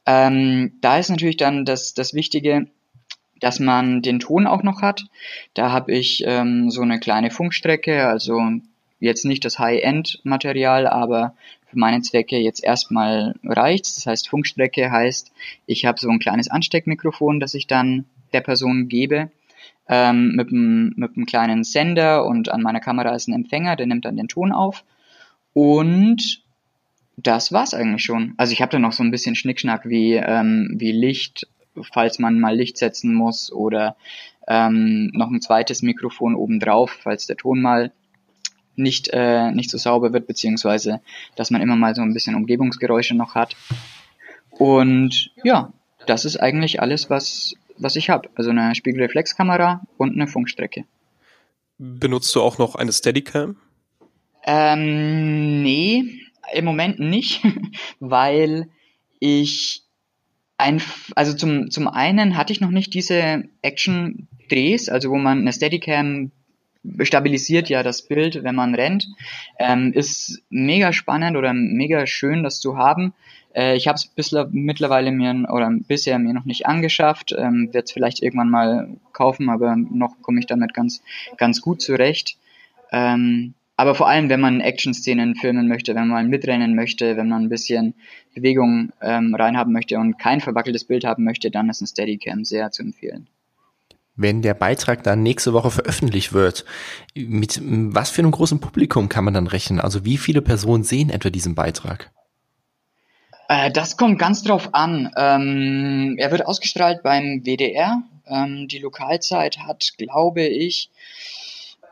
Ähm, 0.04 0.72
da 0.80 0.98
ist 0.98 1.10
natürlich 1.10 1.36
dann 1.36 1.64
das, 1.64 1.94
das 1.94 2.12
Wichtige, 2.12 2.66
dass 3.42 3.58
man 3.58 4.02
den 4.02 4.20
Ton 4.20 4.46
auch 4.46 4.62
noch 4.62 4.82
hat. 4.82 5.04
Da 5.54 5.72
habe 5.72 5.92
ich 5.92 6.22
ähm, 6.26 6.70
so 6.70 6.80
eine 6.80 7.00
kleine 7.00 7.30
Funkstrecke, 7.30 8.06
also 8.06 8.40
jetzt 9.00 9.24
nicht 9.24 9.44
das 9.44 9.58
High-End-Material, 9.58 10.86
aber 10.86 11.34
für 11.66 11.76
meine 11.76 12.02
Zwecke 12.02 12.38
jetzt 12.38 12.62
erstmal 12.62 13.34
reicht. 13.42 13.96
Das 13.96 14.06
heißt, 14.06 14.28
Funkstrecke 14.28 14.92
heißt, 14.92 15.32
ich 15.66 15.84
habe 15.84 15.98
so 15.98 16.08
ein 16.08 16.20
kleines 16.20 16.48
Ansteckmikrofon, 16.48 17.40
das 17.40 17.54
ich 17.54 17.66
dann 17.66 18.04
der 18.32 18.42
Person 18.42 18.88
gebe, 18.88 19.32
ähm, 19.88 20.36
mit, 20.36 20.50
einem, 20.50 20.94
mit 20.96 21.16
einem 21.16 21.26
kleinen 21.26 21.64
Sender 21.64 22.24
und 22.24 22.48
an 22.48 22.62
meiner 22.62 22.80
Kamera 22.80 23.12
ist 23.12 23.26
ein 23.26 23.34
Empfänger, 23.34 23.74
der 23.74 23.86
nimmt 23.86 24.04
dann 24.04 24.16
den 24.16 24.28
Ton 24.28 24.52
auf. 24.52 24.84
Und 25.52 26.42
das 27.16 27.52
war's 27.52 27.74
eigentlich 27.74 28.04
schon. 28.04 28.34
Also 28.36 28.52
ich 28.52 28.62
habe 28.62 28.70
da 28.70 28.78
noch 28.78 28.92
so 28.92 29.02
ein 29.02 29.10
bisschen 29.10 29.34
Schnickschnack 29.34 29.88
wie, 29.88 30.14
ähm, 30.14 30.76
wie 30.76 30.92
Licht 30.92 31.48
falls 31.92 32.18
man 32.18 32.40
mal 32.40 32.56
Licht 32.56 32.78
setzen 32.78 33.14
muss 33.14 33.52
oder 33.52 33.96
ähm, 34.48 35.10
noch 35.14 35.30
ein 35.30 35.40
zweites 35.40 35.82
Mikrofon 35.82 36.34
obendrauf, 36.34 36.98
falls 37.02 37.26
der 37.26 37.36
Ton 37.36 37.62
mal 37.62 37.92
nicht, 38.76 39.10
äh, 39.12 39.50
nicht 39.52 39.70
so 39.70 39.78
sauber 39.78 40.12
wird, 40.12 40.26
beziehungsweise 40.26 41.00
dass 41.36 41.50
man 41.50 41.60
immer 41.60 41.76
mal 41.76 41.94
so 41.94 42.02
ein 42.02 42.14
bisschen 42.14 42.34
Umgebungsgeräusche 42.34 43.14
noch 43.14 43.34
hat. 43.34 43.56
Und 44.50 45.30
ja, 45.42 45.72
das 46.06 46.24
ist 46.24 46.38
eigentlich 46.38 46.80
alles, 46.80 47.10
was, 47.10 47.54
was 47.78 47.96
ich 47.96 48.10
habe. 48.10 48.28
Also 48.34 48.50
eine 48.50 48.74
Spiegelreflexkamera 48.74 49.82
und 49.96 50.14
eine 50.14 50.26
Funkstrecke. 50.26 50.84
Benutzt 51.78 52.34
du 52.34 52.42
auch 52.42 52.58
noch 52.58 52.74
eine 52.74 52.92
Steadicam? 52.92 53.56
Ähm, 54.44 55.62
nee, 55.62 56.04
im 56.52 56.64
Moment 56.64 56.98
nicht, 56.98 57.42
weil 58.00 58.68
ich 59.20 59.82
ein, 60.58 60.80
also 61.16 61.34
zum, 61.34 61.70
zum 61.70 61.88
einen 61.88 62.36
hatte 62.36 62.52
ich 62.52 62.60
noch 62.60 62.70
nicht 62.70 62.94
diese 62.94 63.44
Action-Drehs, 63.62 64.88
also 64.88 65.10
wo 65.10 65.18
man 65.18 65.40
eine 65.40 65.52
Steadicam 65.52 66.30
stabilisiert 67.02 67.68
ja 67.68 67.82
das 67.82 68.02
Bild, 68.02 68.42
wenn 68.42 68.54
man 68.54 68.74
rennt. 68.74 69.06
Ähm, 69.58 69.92
ist 69.92 70.42
mega 70.50 70.92
spannend 70.92 71.36
oder 71.36 71.52
mega 71.52 72.06
schön, 72.06 72.42
das 72.42 72.60
zu 72.60 72.76
haben. 72.76 73.14
Äh, 73.54 73.76
ich 73.76 73.86
habe 73.86 73.98
es 74.16 74.32
mittlerweile 74.50 75.12
mir 75.12 75.48
oder 75.50 75.70
bisher 75.70 76.18
mir 76.18 76.32
noch 76.32 76.44
nicht 76.44 76.66
angeschafft, 76.66 77.32
ähm, 77.36 77.68
werde 77.72 77.84
es 77.84 77.92
vielleicht 77.92 78.22
irgendwann 78.22 78.50
mal 78.50 78.96
kaufen, 79.12 79.48
aber 79.50 79.76
noch 79.76 80.20
komme 80.22 80.40
ich 80.40 80.46
damit 80.46 80.74
ganz 80.74 81.02
ganz 81.36 81.60
gut 81.60 81.80
zurecht. 81.80 82.36
Ähm, 82.90 83.54
aber 83.76 83.94
vor 83.94 84.08
allem, 84.08 84.28
wenn 84.28 84.40
man 84.40 84.60
Action-Szenen 84.60 85.34
filmen 85.34 85.68
möchte, 85.68 85.94
wenn 85.94 86.08
man 86.08 86.28
mitrennen 86.28 86.74
möchte, 86.74 87.16
wenn 87.16 87.28
man 87.28 87.44
ein 87.44 87.48
bisschen 87.48 87.94
Bewegung 88.34 88.92
ähm, 89.00 89.34
reinhaben 89.34 89.72
möchte 89.72 89.98
und 89.98 90.18
kein 90.18 90.40
verwackeltes 90.40 90.84
Bild 90.84 91.04
haben 91.04 91.24
möchte, 91.24 91.50
dann 91.50 91.70
ist 91.70 91.80
ein 91.80 91.86
Steadicam 91.86 92.44
sehr 92.44 92.70
zu 92.70 92.82
empfehlen. 92.82 93.28
Wenn 94.14 94.42
der 94.42 94.52
Beitrag 94.52 95.02
dann 95.02 95.22
nächste 95.22 95.54
Woche 95.54 95.70
veröffentlicht 95.70 96.34
wird, 96.34 96.66
mit 97.14 97.60
was 97.62 98.10
für 98.10 98.20
einem 98.20 98.30
großen 98.30 98.60
Publikum 98.60 99.08
kann 99.08 99.24
man 99.24 99.32
dann 99.32 99.46
rechnen? 99.46 99.80
Also 99.80 100.04
wie 100.04 100.18
viele 100.18 100.42
Personen 100.42 100.84
sehen 100.84 101.08
etwa 101.08 101.30
diesen 101.30 101.54
Beitrag? 101.54 102.10
Äh, 103.48 103.70
das 103.70 103.96
kommt 103.96 104.18
ganz 104.18 104.42
drauf 104.42 104.74
an. 104.74 105.10
Ähm, 105.16 106.16
er 106.18 106.30
wird 106.30 106.46
ausgestrahlt 106.46 107.02
beim 107.02 107.42
WDR. 107.44 108.02
Ähm, 108.26 108.68
die 108.68 108.78
Lokalzeit 108.78 109.58
hat, 109.60 109.94
glaube 109.96 110.42
ich, 110.42 110.90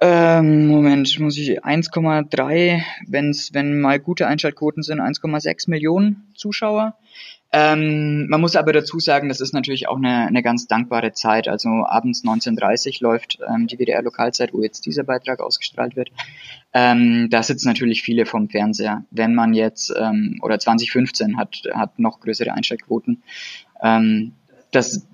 ähm, 0.00 0.66
Moment, 0.68 1.18
muss 1.20 1.36
ich 1.36 1.62
1,3, 1.62 2.82
wenn's, 3.06 3.52
wenn 3.52 3.80
mal 3.80 4.00
gute 4.00 4.26
Einschaltquoten 4.26 4.82
sind, 4.82 5.00
1,6 5.00 5.68
Millionen 5.68 6.32
Zuschauer. 6.34 6.96
Ähm, 7.52 8.28
man 8.28 8.40
muss 8.40 8.54
aber 8.54 8.72
dazu 8.72 9.00
sagen, 9.00 9.28
das 9.28 9.40
ist 9.40 9.52
natürlich 9.52 9.88
auch 9.88 9.96
eine, 9.96 10.26
eine 10.26 10.42
ganz 10.42 10.68
dankbare 10.68 11.12
Zeit. 11.12 11.48
Also 11.48 11.68
abends 11.68 12.24
19.30 12.24 13.02
läuft 13.02 13.40
ähm, 13.46 13.66
die 13.66 13.76
WDR-Lokalzeit, 13.76 14.54
wo 14.54 14.62
jetzt 14.62 14.86
dieser 14.86 15.02
Beitrag 15.02 15.40
ausgestrahlt 15.40 15.96
wird. 15.96 16.12
Ähm, 16.72 17.28
da 17.28 17.42
sitzen 17.42 17.68
natürlich 17.68 18.02
viele 18.02 18.24
vom 18.24 18.48
Fernseher. 18.48 19.04
Wenn 19.10 19.34
man 19.34 19.52
jetzt, 19.52 19.92
ähm, 19.98 20.38
oder 20.42 20.60
2015 20.60 21.36
hat, 21.36 21.62
hat 21.74 21.98
noch 21.98 22.20
größere 22.20 22.52
Einschaltquoten. 22.52 23.22
Ähm, 23.82 24.32
das 24.70 25.06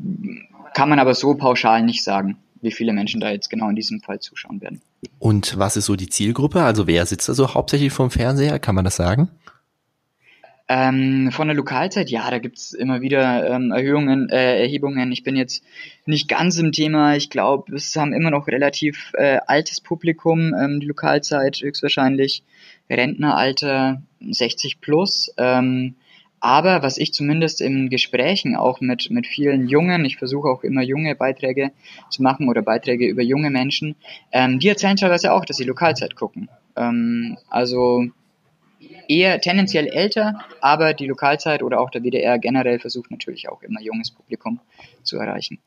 kann 0.74 0.90
man 0.90 0.98
aber 0.98 1.14
so 1.14 1.34
pauschal 1.34 1.82
nicht 1.82 2.04
sagen, 2.04 2.36
wie 2.60 2.72
viele 2.72 2.92
Menschen 2.92 3.20
da 3.20 3.30
jetzt 3.30 3.50
genau 3.50 3.68
in 3.68 3.76
diesem 3.76 4.00
Fall 4.00 4.20
zuschauen 4.20 4.60
werden. 4.60 4.80
Und 5.18 5.58
was 5.58 5.76
ist 5.76 5.86
so 5.86 5.96
die 5.96 6.08
Zielgruppe? 6.08 6.62
Also 6.62 6.86
wer 6.86 7.06
sitzt 7.06 7.28
da 7.28 7.34
so 7.34 7.54
hauptsächlich 7.54 7.92
vom 7.92 8.10
Fernseher? 8.10 8.58
Kann 8.58 8.74
man 8.74 8.84
das 8.84 8.96
sagen? 8.96 9.30
Ähm, 10.68 11.30
von 11.30 11.46
der 11.46 11.56
Lokalzeit, 11.56 12.10
ja, 12.10 12.28
da 12.28 12.40
gibt's 12.40 12.72
immer 12.72 13.00
wieder 13.00 13.48
ähm, 13.48 13.70
Erhöhungen, 13.70 14.28
äh, 14.30 14.62
Erhebungen. 14.62 15.12
Ich 15.12 15.22
bin 15.22 15.36
jetzt 15.36 15.62
nicht 16.06 16.28
ganz 16.28 16.58
im 16.58 16.72
Thema. 16.72 17.14
Ich 17.14 17.30
glaube, 17.30 17.76
es 17.76 17.94
haben 17.94 18.12
immer 18.12 18.32
noch 18.32 18.48
relativ 18.48 19.12
äh, 19.14 19.38
altes 19.46 19.80
Publikum, 19.80 20.54
ähm, 20.54 20.80
die 20.80 20.86
Lokalzeit 20.86 21.60
höchstwahrscheinlich 21.60 22.42
Rentneralter 22.90 24.02
60 24.20 24.80
plus. 24.80 25.32
Ähm, 25.36 25.94
aber 26.46 26.80
was 26.80 26.96
ich 26.96 27.12
zumindest 27.12 27.60
in 27.60 27.90
Gesprächen 27.90 28.54
auch 28.54 28.80
mit, 28.80 29.10
mit 29.10 29.26
vielen 29.26 29.66
Jungen, 29.66 30.04
ich 30.04 30.16
versuche 30.16 30.48
auch 30.48 30.62
immer 30.62 30.80
junge 30.80 31.16
Beiträge 31.16 31.72
zu 32.08 32.22
machen 32.22 32.48
oder 32.48 32.62
Beiträge 32.62 33.04
über 33.08 33.22
junge 33.22 33.50
Menschen, 33.50 33.96
ähm, 34.30 34.60
die 34.60 34.68
erzählen 34.68 34.94
teilweise 34.94 35.32
auch, 35.32 35.44
dass 35.44 35.56
sie 35.56 35.64
Lokalzeit 35.64 36.14
gucken. 36.14 36.48
Ähm, 36.76 37.36
also 37.50 38.04
eher 39.08 39.40
tendenziell 39.40 39.88
älter, 39.88 40.38
aber 40.60 40.94
die 40.94 41.08
Lokalzeit 41.08 41.64
oder 41.64 41.80
auch 41.80 41.90
der 41.90 42.02
WDR 42.02 42.38
generell 42.38 42.78
versucht 42.78 43.10
natürlich 43.10 43.48
auch 43.48 43.64
immer 43.64 43.80
junges 43.80 44.12
Publikum 44.12 44.60
zu 45.02 45.16
erreichen. 45.16 45.58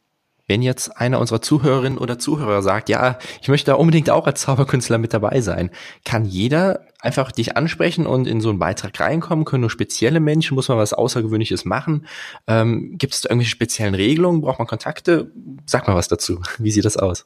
Wenn 0.47 0.61
jetzt 0.61 0.95
einer 0.95 1.19
unserer 1.19 1.41
Zuhörerinnen 1.41 1.97
oder 1.97 2.19
Zuhörer 2.19 2.61
sagt, 2.61 2.87
ja, 2.87 3.19
ich 3.41 3.49
möchte 3.49 3.71
da 3.71 3.75
unbedingt 3.75 4.09
auch 4.09 4.25
als 4.25 4.39
Zauberkünstler 4.39 4.97
mit 4.97 5.13
dabei 5.13 5.41
sein, 5.41 5.71
kann 6.05 6.23
jeder 6.23 6.85
einfach 6.99 7.31
dich 7.31 7.57
ansprechen 7.57 8.05
und 8.05 8.27
in 8.27 8.41
so 8.41 8.49
einen 8.49 8.59
Beitrag 8.59 8.99
reinkommen? 8.99 9.45
Können 9.45 9.61
nur 9.61 9.69
spezielle 9.69 10.19
Menschen? 10.19 10.55
Muss 10.55 10.67
man 10.67 10.77
was 10.77 10.93
Außergewöhnliches 10.93 11.65
machen? 11.65 12.05
Ähm, 12.47 12.97
Gibt 12.97 13.13
es 13.13 13.25
irgendwelche 13.25 13.51
speziellen 13.51 13.95
Regelungen? 13.95 14.41
Braucht 14.41 14.59
man 14.59 14.67
Kontakte? 14.67 15.31
Sag 15.65 15.87
mal 15.87 15.95
was 15.95 16.07
dazu. 16.07 16.41
Wie 16.57 16.71
sieht 16.71 16.85
das 16.85 16.97
aus? 16.97 17.25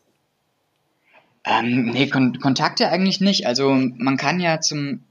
Ähm, 1.46 1.88
nee, 1.92 2.08
Kon 2.08 2.40
Kontakte 2.40 2.90
eigentlich 2.90 3.20
nicht. 3.20 3.48
Also 3.48 3.74
man 3.74 4.16
kann 4.18 4.40
ja 4.40 4.62
zum 4.62 5.02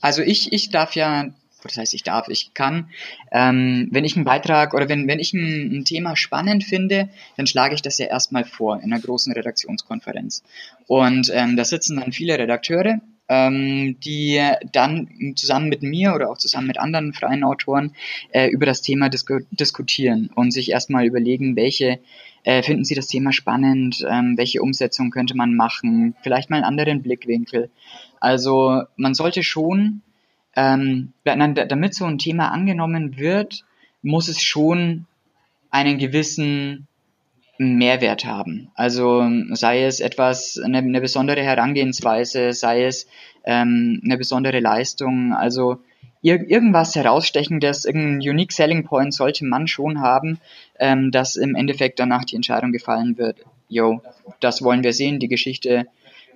also 0.00 0.22
ich, 0.22 0.52
ich 0.52 0.70
darf 0.70 0.94
ja, 0.94 1.30
das 1.62 1.76
heißt 1.76 1.94
ich 1.94 2.02
darf, 2.02 2.28
ich 2.28 2.54
kann, 2.54 2.90
ähm, 3.32 3.88
wenn 3.90 4.04
ich 4.04 4.16
einen 4.16 4.24
Beitrag 4.24 4.74
oder 4.74 4.88
wenn, 4.88 5.08
wenn 5.08 5.18
ich 5.18 5.32
ein, 5.32 5.78
ein 5.78 5.84
Thema 5.84 6.16
spannend 6.16 6.64
finde, 6.64 7.08
dann 7.36 7.46
schlage 7.46 7.74
ich 7.74 7.82
das 7.82 7.98
ja 7.98 8.06
erstmal 8.06 8.44
vor 8.44 8.76
in 8.76 8.92
einer 8.92 9.00
großen 9.00 9.32
Redaktionskonferenz. 9.32 10.42
Und 10.86 11.30
ähm, 11.34 11.56
da 11.56 11.64
sitzen 11.64 11.96
dann 11.96 12.12
viele 12.12 12.38
Redakteure 12.38 13.00
ähm, 13.28 13.98
die 14.00 14.40
dann 14.72 15.34
zusammen 15.36 15.68
mit 15.68 15.82
mir 15.82 16.14
oder 16.14 16.30
auch 16.30 16.38
zusammen 16.38 16.68
mit 16.68 16.78
anderen 16.78 17.12
freien 17.12 17.44
Autoren 17.44 17.92
äh, 18.30 18.48
über 18.48 18.66
das 18.66 18.82
Thema 18.82 19.08
disku 19.08 19.40
diskutieren 19.50 20.30
und 20.34 20.52
sich 20.52 20.70
erstmal 20.70 21.06
überlegen, 21.06 21.56
welche 21.56 21.98
äh, 22.44 22.62
finden 22.62 22.84
Sie 22.84 22.94
das 22.94 23.08
Thema 23.08 23.32
spannend, 23.32 24.06
ähm, 24.08 24.36
welche 24.36 24.62
Umsetzung 24.62 25.10
könnte 25.10 25.36
man 25.36 25.54
machen, 25.56 26.14
vielleicht 26.22 26.50
mal 26.50 26.56
einen 26.56 26.64
anderen 26.64 27.02
Blickwinkel. 27.02 27.70
Also 28.20 28.82
man 28.96 29.14
sollte 29.14 29.42
schon, 29.42 30.02
ähm, 30.54 31.12
damit 31.24 31.94
so 31.94 32.04
ein 32.04 32.18
Thema 32.18 32.52
angenommen 32.52 33.16
wird, 33.18 33.64
muss 34.02 34.28
es 34.28 34.40
schon 34.42 35.06
einen 35.70 35.98
gewissen 35.98 36.86
Mehrwert 37.58 38.24
haben. 38.24 38.70
Also 38.74 39.28
sei 39.52 39.84
es 39.84 40.00
etwas, 40.00 40.58
eine, 40.62 40.78
eine 40.78 41.00
besondere 41.00 41.42
Herangehensweise, 41.42 42.52
sei 42.52 42.84
es 42.84 43.06
ähm, 43.44 44.00
eine 44.04 44.18
besondere 44.18 44.60
Leistung, 44.60 45.32
also 45.32 45.78
ir 46.22 46.48
irgendwas 46.50 46.94
herausstechendes, 46.94 47.84
irgendein 47.84 48.28
Unique 48.28 48.52
Selling 48.52 48.84
Point 48.84 49.14
sollte 49.14 49.44
man 49.44 49.68
schon 49.68 50.00
haben, 50.00 50.38
ähm, 50.78 51.10
dass 51.10 51.36
im 51.36 51.54
Endeffekt 51.54 51.98
danach 51.98 52.24
die 52.24 52.36
Entscheidung 52.36 52.72
gefallen 52.72 53.16
wird, 53.16 53.38
yo, 53.68 54.00
das 54.40 54.62
wollen 54.62 54.84
wir 54.84 54.92
sehen, 54.92 55.18
die 55.18 55.28
Geschichte 55.28 55.86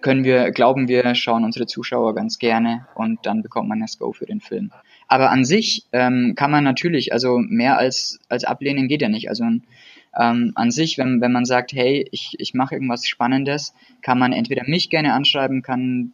können 0.00 0.24
wir, 0.24 0.50
glauben 0.50 0.88
wir, 0.88 1.14
schauen 1.14 1.44
unsere 1.44 1.66
Zuschauer 1.66 2.14
ganz 2.14 2.38
gerne 2.38 2.86
und 2.94 3.18
dann 3.24 3.42
bekommt 3.42 3.68
man 3.68 3.80
das 3.80 3.98
Go 3.98 4.12
für 4.12 4.26
den 4.26 4.40
Film. 4.40 4.70
Aber 5.08 5.30
an 5.30 5.44
sich 5.44 5.84
ähm, 5.92 6.34
kann 6.36 6.50
man 6.50 6.64
natürlich, 6.64 7.12
also 7.12 7.38
mehr 7.38 7.78
als, 7.78 8.20
als 8.28 8.44
ablehnen 8.44 8.88
geht 8.88 9.02
ja 9.02 9.08
nicht. 9.08 9.28
Also 9.28 9.44
ähm, 10.18 10.52
an 10.54 10.70
sich, 10.70 10.98
wenn, 10.98 11.20
wenn 11.20 11.32
man 11.32 11.44
sagt, 11.44 11.72
hey, 11.72 12.06
ich, 12.10 12.34
ich 12.38 12.54
mache 12.54 12.74
irgendwas 12.74 13.06
Spannendes, 13.06 13.74
kann 14.02 14.18
man 14.18 14.32
entweder 14.32 14.62
mich 14.66 14.90
gerne 14.90 15.12
anschreiben, 15.12 15.62
kann 15.62 16.12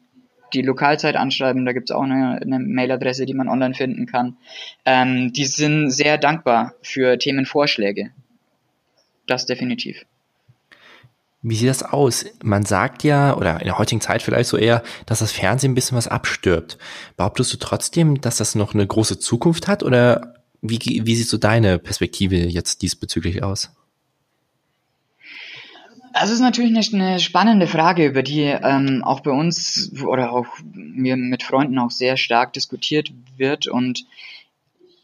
die 0.52 0.62
Lokalzeit 0.62 1.16
anschreiben, 1.16 1.64
da 1.64 1.72
gibt's 1.72 1.90
auch 1.90 2.02
eine, 2.02 2.40
eine 2.40 2.58
Mailadresse, 2.58 3.26
die 3.26 3.34
man 3.34 3.48
online 3.48 3.74
finden 3.74 4.06
kann. 4.06 4.36
Ähm, 4.84 5.32
die 5.32 5.44
sind 5.44 5.90
sehr 5.90 6.18
dankbar 6.18 6.74
für 6.82 7.18
Themenvorschläge. 7.18 8.10
Das 9.26 9.46
definitiv. 9.46 10.04
Wie 11.42 11.56
sieht 11.56 11.68
das 11.68 11.82
aus? 11.82 12.26
Man 12.42 12.64
sagt 12.64 13.04
ja, 13.04 13.36
oder 13.36 13.60
in 13.60 13.66
der 13.66 13.78
heutigen 13.78 14.00
Zeit 14.00 14.22
vielleicht 14.22 14.48
so 14.48 14.56
eher, 14.56 14.82
dass 15.04 15.20
das 15.20 15.32
Fernsehen 15.32 15.72
ein 15.72 15.74
bisschen 15.74 15.96
was 15.96 16.08
abstirbt. 16.08 16.78
Behauptest 17.16 17.52
du 17.52 17.56
trotzdem, 17.56 18.20
dass 18.20 18.38
das 18.38 18.54
noch 18.54 18.74
eine 18.74 18.86
große 18.86 19.18
Zukunft 19.18 19.68
hat 19.68 19.82
oder 19.82 20.34
wie, 20.60 20.78
wie 21.04 21.14
sieht 21.14 21.28
so 21.28 21.38
deine 21.38 21.78
Perspektive 21.78 22.36
jetzt 22.36 22.82
diesbezüglich 22.82 23.42
aus? 23.42 23.70
Das 26.18 26.30
ist 26.30 26.40
natürlich 26.40 26.74
eine, 26.94 27.04
eine 27.04 27.20
spannende 27.20 27.66
Frage, 27.66 28.06
über 28.06 28.22
die 28.22 28.44
ähm, 28.44 29.02
auch 29.04 29.20
bei 29.20 29.32
uns 29.32 29.92
oder 30.02 30.32
auch 30.32 30.46
mir 30.72 31.14
mit 31.16 31.42
Freunden 31.42 31.78
auch 31.78 31.90
sehr 31.90 32.16
stark 32.16 32.54
diskutiert 32.54 33.12
wird. 33.36 33.66
Und 33.66 34.06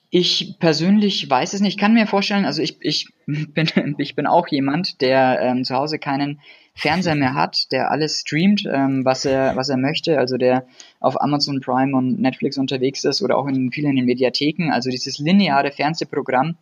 ich 0.08 0.56
persönlich 0.58 1.28
weiß 1.28 1.52
es 1.52 1.60
nicht. 1.60 1.74
Ich 1.74 1.78
kann 1.78 1.92
mir 1.92 2.06
vorstellen, 2.06 2.46
also 2.46 2.62
ich, 2.62 2.78
ich, 2.80 3.08
bin, 3.26 3.68
ich 3.98 4.14
bin 4.14 4.26
auch 4.26 4.48
jemand, 4.48 5.02
der 5.02 5.38
ähm, 5.42 5.64
zu 5.64 5.74
Hause 5.74 5.98
keinen 5.98 6.40
Fernseher 6.74 7.14
mehr 7.14 7.34
hat, 7.34 7.70
der 7.72 7.90
alles 7.90 8.20
streamt, 8.20 8.64
ähm, 8.72 9.04
was 9.04 9.26
er 9.26 9.54
was 9.54 9.68
er 9.68 9.76
möchte, 9.76 10.18
also 10.18 10.38
der 10.38 10.66
auf 10.98 11.20
Amazon 11.20 11.60
Prime 11.60 11.94
und 11.94 12.22
Netflix 12.22 12.56
unterwegs 12.56 13.04
ist 13.04 13.20
oder 13.20 13.36
auch 13.36 13.46
in 13.48 13.70
vielen 13.70 13.98
in 13.98 14.06
Mediatheken, 14.06 14.70
also 14.70 14.88
dieses 14.88 15.18
lineare 15.18 15.72
Fernsehprogramm. 15.72 16.56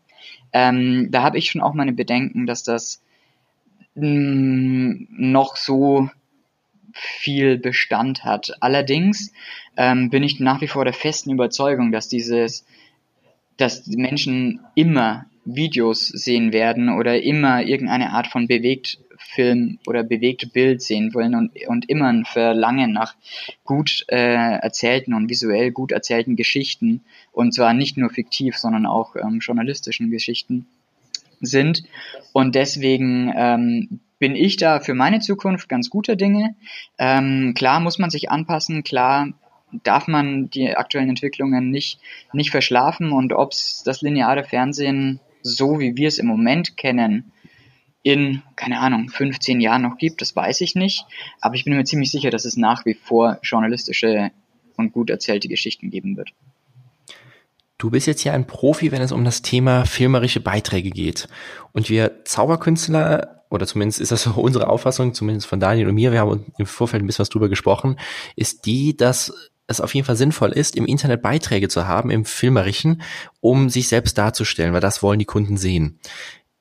Ähm, 0.53 1.09
da 1.13 1.23
habe 1.23 1.39
ich 1.39 1.53
schon 1.53 1.61
auch 1.61 1.75
meine 1.75 1.93
Bedenken, 1.93 2.47
dass 2.47 2.65
das 2.65 3.01
noch 3.95 5.57
so 5.57 6.09
viel 6.93 7.59
Bestand 7.59 8.25
hat. 8.25 8.57
Allerdings 8.61 9.33
ähm, 9.77 10.11
bin 10.11 10.23
ich 10.23 10.41
nach 10.41 10.61
wie 10.61 10.69
vor 10.69 10.85
der 10.85 10.95
festen 10.95 11.31
Überzeugung, 11.31 11.93
dass 11.93 12.09
dieses, 12.09 12.67
dass 13.57 13.87
Menschen 13.87 14.61
immer 14.75 15.27
Videos 15.45 16.07
sehen 16.07 16.53
werden 16.53 16.91
oder 16.91 17.23
immer 17.23 17.63
irgendeine 17.63 18.11
Art 18.13 18.27
von 18.27 18.47
Bewegtfilm 18.47 19.79
oder 19.87 20.03
bewegt 20.03 20.53
Bild 20.53 20.83
sehen 20.83 21.15
wollen 21.15 21.35
und, 21.35 21.53
und 21.67 21.89
immer 21.89 22.09
ein 22.09 22.25
Verlangen 22.25 22.93
nach 22.93 23.15
gut 23.65 24.05
äh, 24.09 24.59
erzählten 24.59 25.15
und 25.15 25.31
visuell 25.31 25.71
gut 25.71 25.93
erzählten 25.93 26.37
Geschichten 26.37 27.03
und 27.33 27.55
zwar 27.55 27.73
nicht 27.73 27.97
nur 27.97 28.11
fiktiv, 28.11 28.57
sondern 28.57 28.87
auch 28.87 29.17
ähm, 29.17 29.39
journalistischen 29.41 30.11
Geschichten 30.11 30.67
sind. 31.41 31.83
Und 32.33 32.55
deswegen 32.55 33.33
ähm, 33.37 34.01
bin 34.19 34.37
ich 34.37 34.57
da 34.57 34.81
für 34.81 34.95
meine 34.95 35.21
Zukunft 35.21 35.69
ganz 35.69 35.91
guter 35.91 36.17
Dinge. 36.17 36.55
Ähm, 36.99 37.55
klar 37.55 37.81
muss 37.81 37.99
man 37.99 38.11
sich 38.11 38.31
anpassen, 38.31 38.85
klar 38.85 39.29
darf 39.85 40.09
man 40.09 40.51
die 40.51 40.77
aktuellen 40.77 41.11
Entwicklungen 41.11 41.71
nicht, 41.71 42.01
nicht 42.33 42.51
verschlafen 42.51 43.13
und 43.13 43.33
ob 43.33 43.53
es 43.53 43.83
das 43.85 44.03
lineare 44.03 44.45
Fernsehen 44.45 45.21
so 45.43 45.79
wie 45.79 45.97
wir 45.97 46.09
es 46.09 46.19
im 46.19 46.27
Moment 46.27 46.77
kennen, 46.77 47.33
in, 48.03 48.43
keine 48.57 48.81
Ahnung, 48.81 49.09
15 49.09 49.61
Jahren 49.61 49.83
noch 49.83 49.99
gibt, 49.99 50.21
das 50.21 50.35
weiß 50.35 50.61
ich 50.63 50.75
nicht. 50.75 51.07
Aber 51.41 51.55
ich 51.55 51.65
bin 51.65 51.77
mir 51.77 51.85
ziemlich 51.85 52.11
sicher, 52.11 52.31
dass 52.31 52.45
es 52.45 52.57
nach 52.57 52.87
wie 52.87 52.95
vor 52.95 53.39
journalistische 53.43 54.31
und 54.77 54.93
gut 54.93 55.11
erzählte 55.11 55.49
Geschichten 55.49 55.91
geben 55.91 56.17
wird. 56.17 56.33
Du 57.81 57.89
bist 57.89 58.07
jetzt 58.07 58.25
ja 58.25 58.35
ein 58.35 58.47
Profi, 58.47 58.93
wenn 58.93 59.01
es 59.01 59.11
um 59.11 59.25
das 59.25 59.41
Thema 59.41 59.87
filmerische 59.87 60.41
Beiträge 60.41 60.91
geht. 60.91 61.29
Und 61.73 61.89
wir 61.89 62.27
Zauberkünstler, 62.27 63.43
oder 63.49 63.67
zumindest 63.67 64.03
ist 64.03 64.13
das 64.13 64.25
so 64.25 64.33
unsere 64.37 64.69
Auffassung, 64.69 65.15
zumindest 65.15 65.47
von 65.47 65.61
Daniel 65.61 65.89
und 65.89 65.95
mir, 65.95 66.13
wir 66.13 66.21
haben 66.21 66.53
im 66.59 66.67
Vorfeld 66.67 67.03
ein 67.03 67.07
bisschen 67.07 67.23
was 67.23 67.31
drüber 67.31 67.49
gesprochen, 67.49 67.99
ist 68.37 68.67
die, 68.67 68.99
dass 68.99 69.33
es 69.67 69.81
auf 69.81 69.95
jeden 69.95 70.05
Fall 70.05 70.17
sinnvoll 70.17 70.53
ist, 70.53 70.77
im 70.77 70.85
Internet 70.85 71.23
Beiträge 71.23 71.69
zu 71.69 71.89
haben, 71.89 72.11
im 72.11 72.27
Filmerischen, 72.27 73.01
um 73.41 73.71
sich 73.71 73.89
selbst 73.89 74.19
darzustellen, 74.19 74.75
weil 74.75 74.83
das 74.83 75.03
wollen 75.03 75.19
die 75.19 75.25
Kunden 75.25 75.57
sehen. 75.57 76.01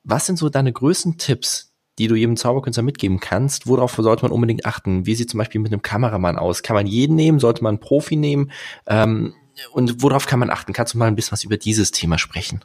Was 0.02 0.24
sind 0.24 0.38
so 0.38 0.48
deine 0.48 0.72
größten 0.72 1.18
Tipps, 1.18 1.74
die 1.98 2.08
du 2.08 2.14
jedem 2.14 2.38
Zauberkünstler 2.38 2.82
mitgeben 2.82 3.20
kannst? 3.20 3.66
Worauf 3.66 3.94
sollte 3.94 4.22
man 4.22 4.32
unbedingt 4.32 4.64
achten? 4.64 5.04
Wie 5.04 5.14
sieht 5.14 5.28
zum 5.28 5.36
Beispiel 5.36 5.60
mit 5.60 5.70
einem 5.70 5.82
Kameramann 5.82 6.38
aus? 6.38 6.62
Kann 6.62 6.76
man 6.76 6.86
jeden 6.86 7.14
nehmen? 7.14 7.40
Sollte 7.40 7.62
man 7.62 7.74
einen 7.74 7.80
Profi 7.80 8.16
nehmen? 8.16 8.52
Ähm, 8.86 9.34
und 9.72 10.02
worauf 10.02 10.26
kann 10.26 10.38
man 10.38 10.50
achten? 10.50 10.72
Kannst 10.72 10.94
du 10.94 10.98
mal 10.98 11.08
ein 11.08 11.16
bisschen 11.16 11.32
was 11.32 11.44
über 11.44 11.56
dieses 11.56 11.90
Thema 11.90 12.18
sprechen? 12.18 12.60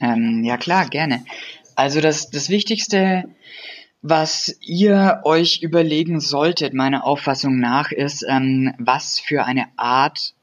Ähm, 0.00 0.44
ja 0.44 0.56
klar, 0.56 0.88
gerne. 0.88 1.24
Also 1.76 2.00
das, 2.00 2.30
das 2.30 2.48
Wichtigste, 2.48 3.24
was 4.02 4.56
ihr 4.60 5.20
euch 5.24 5.62
überlegen 5.62 6.20
solltet, 6.20 6.74
meiner 6.74 7.04
Auffassung 7.04 7.58
nach, 7.58 7.92
ist, 7.92 8.24
ähm, 8.28 8.74
was 8.78 9.20
für 9.20 9.44
eine 9.44 9.66
Art 9.76 10.34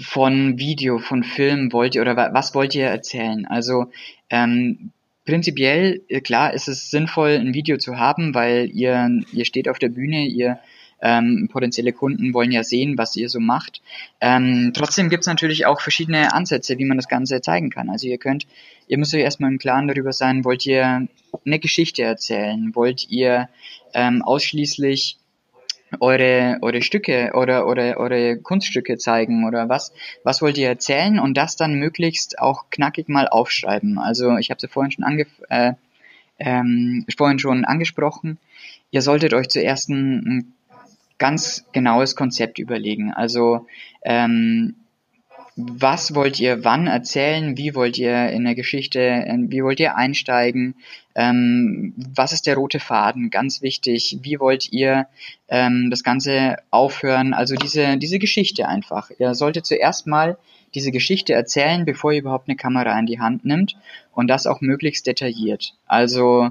von 0.00 0.58
Video, 0.58 0.98
von 0.98 1.24
Film 1.24 1.72
wollt 1.72 1.94
ihr 1.94 2.02
oder 2.02 2.16
was 2.16 2.54
wollt 2.54 2.74
ihr 2.74 2.86
erzählen? 2.86 3.46
Also 3.46 3.90
ähm, 4.30 4.92
prinzipiell, 5.24 6.02
äh, 6.08 6.20
klar, 6.20 6.54
ist 6.54 6.68
es 6.68 6.90
sinnvoll, 6.90 7.32
ein 7.32 7.54
Video 7.54 7.76
zu 7.78 7.98
haben, 7.98 8.34
weil 8.34 8.70
ihr, 8.72 9.20
ihr 9.32 9.44
steht 9.44 9.68
auf 9.68 9.78
der 9.78 9.88
Bühne, 9.88 10.26
ihr 10.26 10.58
ähm, 11.02 11.48
potenzielle 11.50 11.92
Kunden 11.92 12.34
wollen 12.34 12.52
ja 12.52 12.62
sehen, 12.62 12.98
was 12.98 13.16
ihr 13.16 13.28
so 13.28 13.40
macht. 13.40 13.80
Ähm, 14.20 14.72
trotzdem 14.74 15.08
gibt 15.08 15.22
es 15.22 15.26
natürlich 15.26 15.66
auch 15.66 15.80
verschiedene 15.80 16.32
Ansätze, 16.32 16.78
wie 16.78 16.84
man 16.84 16.96
das 16.96 17.08
Ganze 17.08 17.40
zeigen 17.40 17.70
kann. 17.70 17.90
Also 17.90 18.06
ihr 18.06 18.18
könnt, 18.18 18.46
ihr 18.86 18.98
müsst 18.98 19.14
euch 19.14 19.22
erstmal 19.22 19.50
im 19.50 19.58
Klaren 19.58 19.88
darüber 19.88 20.12
sein, 20.12 20.44
wollt 20.44 20.66
ihr 20.66 21.08
eine 21.44 21.58
Geschichte 21.58 22.02
erzählen? 22.02 22.74
Wollt 22.74 23.08
ihr 23.10 23.48
ähm, 23.94 24.22
ausschließlich 24.22 25.16
eure, 25.98 26.58
eure 26.62 26.82
Stücke 26.82 27.32
oder 27.34 27.66
eure, 27.66 27.96
eure 27.96 28.36
Kunststücke 28.36 28.96
zeigen 28.96 29.46
oder 29.46 29.68
was, 29.68 29.92
was 30.22 30.40
wollt 30.40 30.56
ihr 30.58 30.68
erzählen 30.68 31.18
und 31.18 31.36
das 31.36 31.56
dann 31.56 31.74
möglichst 31.74 32.38
auch 32.38 32.70
knackig 32.70 33.08
mal 33.08 33.26
aufschreiben. 33.26 33.98
Also 33.98 34.36
ich 34.36 34.50
habe 34.50 34.64
es 34.64 34.70
vorhin 34.70 34.92
schon 34.92 35.04
ange 35.04 35.26
äh, 35.48 35.72
ähm, 36.38 37.04
vorhin 37.16 37.38
schon 37.38 37.64
angesprochen. 37.64 38.38
Ihr 38.90 39.02
solltet 39.02 39.34
euch 39.34 39.48
zuerst 39.48 39.88
ein 39.88 40.54
ganz 41.20 41.66
genaues 41.70 42.16
Konzept 42.16 42.58
überlegen. 42.58 43.12
Also 43.12 43.66
ähm, 44.02 44.74
was 45.54 46.14
wollt 46.14 46.40
ihr 46.40 46.64
wann 46.64 46.86
erzählen, 46.86 47.56
wie 47.56 47.74
wollt 47.74 47.98
ihr 47.98 48.30
in 48.30 48.44
der 48.44 48.54
Geschichte, 48.54 49.24
wie 49.48 49.62
wollt 49.62 49.78
ihr 49.78 49.94
einsteigen, 49.94 50.74
ähm, 51.14 51.92
was 52.14 52.32
ist 52.32 52.46
der 52.46 52.56
rote 52.56 52.80
Faden, 52.80 53.30
ganz 53.30 53.60
wichtig, 53.60 54.18
wie 54.22 54.40
wollt 54.40 54.72
ihr 54.72 55.06
ähm, 55.48 55.88
das 55.90 56.02
Ganze 56.02 56.56
aufhören, 56.70 57.34
also 57.34 57.56
diese, 57.56 57.98
diese 57.98 58.18
Geschichte 58.18 58.66
einfach. 58.66 59.10
Ihr 59.18 59.34
solltet 59.34 59.66
zuerst 59.66 60.06
mal 60.06 60.38
diese 60.74 60.92
Geschichte 60.92 61.34
erzählen, 61.34 61.84
bevor 61.84 62.12
ihr 62.12 62.20
überhaupt 62.20 62.48
eine 62.48 62.56
Kamera 62.56 62.98
in 62.98 63.06
die 63.06 63.20
Hand 63.20 63.44
nimmt 63.44 63.76
und 64.12 64.28
das 64.28 64.46
auch 64.46 64.60
möglichst 64.60 65.06
detailliert. 65.06 65.74
Also 65.86 66.50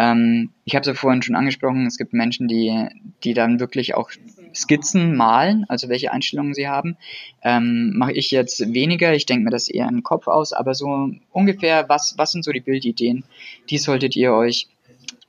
ähm, 0.00 0.50
ich 0.64 0.74
habe 0.74 0.80
es 0.80 0.86
ja 0.86 0.94
vorhin 0.94 1.20
schon 1.20 1.36
angesprochen, 1.36 1.84
es 1.84 1.98
gibt 1.98 2.14
Menschen, 2.14 2.48
die, 2.48 2.86
die 3.22 3.34
dann 3.34 3.60
wirklich 3.60 3.94
auch 3.94 4.10
Skizzen 4.54 5.14
malen, 5.14 5.66
also 5.68 5.90
welche 5.90 6.10
Einstellungen 6.10 6.54
sie 6.54 6.68
haben. 6.68 6.96
Ähm, 7.42 7.92
Mache 7.98 8.12
ich 8.12 8.30
jetzt 8.30 8.72
weniger, 8.72 9.12
ich 9.12 9.26
denke 9.26 9.44
mir 9.44 9.50
das 9.50 9.68
eher 9.68 9.86
im 9.88 10.02
Kopf 10.02 10.26
aus, 10.26 10.54
aber 10.54 10.72
so 10.72 11.10
ungefähr, 11.32 11.90
was, 11.90 12.14
was 12.16 12.32
sind 12.32 12.46
so 12.46 12.52
die 12.52 12.60
Bildideen, 12.60 13.24
die 13.68 13.76
solltet 13.76 14.16
ihr 14.16 14.32
euch, 14.32 14.68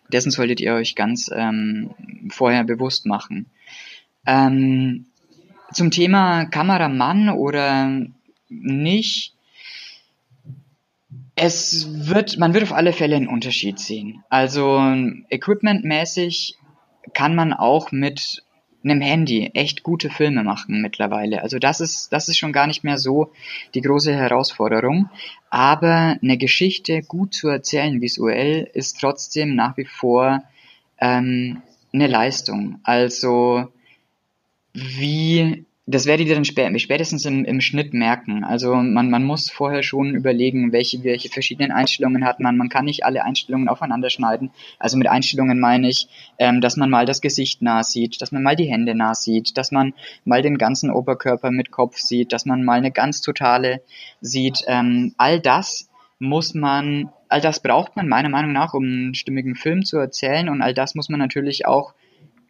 dessen 0.07 0.31
solltet 0.31 0.61
ihr 0.61 0.73
euch 0.73 0.95
ganz 0.95 1.29
ähm, 1.33 1.89
vorher 2.29 2.63
bewusst 2.63 3.05
machen. 3.05 3.47
Ähm, 4.25 5.07
zum 5.73 5.91
Thema 5.91 6.45
Kameramann 6.45 7.27
oder 7.27 8.07
nicht, 8.47 9.33
es 11.35 11.87
wird, 12.07 12.37
man 12.37 12.53
wird 12.53 12.63
auf 12.63 12.73
alle 12.73 12.93
Fälle 12.93 13.15
einen 13.15 13.27
Unterschied 13.27 13.79
sehen. 13.79 14.23
Also 14.29 14.79
equipmentmäßig 15.29 16.57
kann 17.13 17.35
man 17.35 17.53
auch 17.53 17.91
mit 17.91 18.43
einem 18.83 19.01
Handy 19.01 19.51
echt 19.53 19.83
gute 19.83 20.09
Filme 20.09 20.43
machen 20.43 20.81
mittlerweile. 20.81 21.41
Also 21.43 21.59
das 21.59 21.81
ist, 21.81 22.11
das 22.11 22.27
ist 22.27 22.37
schon 22.37 22.51
gar 22.51 22.67
nicht 22.67 22.83
mehr 22.83 22.97
so 22.97 23.31
die 23.73 23.81
große 23.81 24.13
Herausforderung. 24.13 25.09
Aber 25.49 26.17
eine 26.21 26.37
Geschichte 26.37 27.01
gut 27.03 27.33
zu 27.33 27.47
erzählen 27.47 28.01
visuell 28.01 28.69
ist 28.73 28.99
trotzdem 28.99 29.55
nach 29.55 29.77
wie 29.77 29.85
vor 29.85 30.43
ähm, 30.99 31.61
eine 31.93 32.07
Leistung. 32.07 32.79
Also 32.83 33.71
wie 34.73 35.65
das 35.91 36.05
werdet 36.05 36.27
ihr 36.27 36.35
dann 36.35 36.45
spätestens 36.45 37.25
im, 37.25 37.45
im 37.45 37.61
Schnitt 37.61 37.93
merken. 37.93 38.43
Also 38.43 38.75
man, 38.75 39.09
man 39.09 39.23
muss 39.23 39.51
vorher 39.51 39.83
schon 39.83 40.15
überlegen, 40.15 40.71
welche, 40.71 41.03
welche 41.03 41.29
verschiedenen 41.29 41.71
Einstellungen 41.71 42.25
hat 42.25 42.39
man. 42.39 42.57
Man 42.57 42.69
kann 42.69 42.85
nicht 42.85 43.05
alle 43.05 43.23
Einstellungen 43.23 43.69
aufeinander 43.69 44.09
schneiden. 44.09 44.51
Also 44.79 44.97
mit 44.97 45.07
Einstellungen 45.07 45.59
meine 45.59 45.89
ich, 45.89 46.07
ähm, 46.39 46.61
dass 46.61 46.77
man 46.77 46.89
mal 46.89 47.05
das 47.05 47.21
Gesicht 47.21 47.61
nah 47.61 47.83
sieht, 47.83 48.21
dass 48.21 48.31
man 48.31 48.43
mal 48.43 48.55
die 48.55 48.71
Hände 48.71 48.95
nah 48.95 49.13
sieht, 49.13 49.57
dass 49.57 49.71
man 49.71 49.93
mal 50.25 50.41
den 50.41 50.57
ganzen 50.57 50.89
Oberkörper 50.89 51.51
mit 51.51 51.71
Kopf 51.71 51.97
sieht, 51.97 52.33
dass 52.33 52.45
man 52.45 52.63
mal 52.63 52.77
eine 52.77 52.91
ganz 52.91 53.21
totale 53.21 53.81
sieht. 54.21 54.63
Ähm, 54.67 55.13
all 55.17 55.39
das 55.39 55.89
muss 56.19 56.53
man, 56.53 57.09
all 57.29 57.41
das 57.41 57.61
braucht 57.61 57.95
man 57.95 58.07
meiner 58.07 58.29
Meinung 58.29 58.51
nach, 58.51 58.73
um 58.73 58.83
einen 58.83 59.15
stimmigen 59.15 59.55
Film 59.55 59.83
zu 59.83 59.97
erzählen 59.97 60.49
und 60.49 60.61
all 60.61 60.73
das 60.73 60.95
muss 60.95 61.09
man 61.09 61.19
natürlich 61.19 61.65
auch 61.65 61.93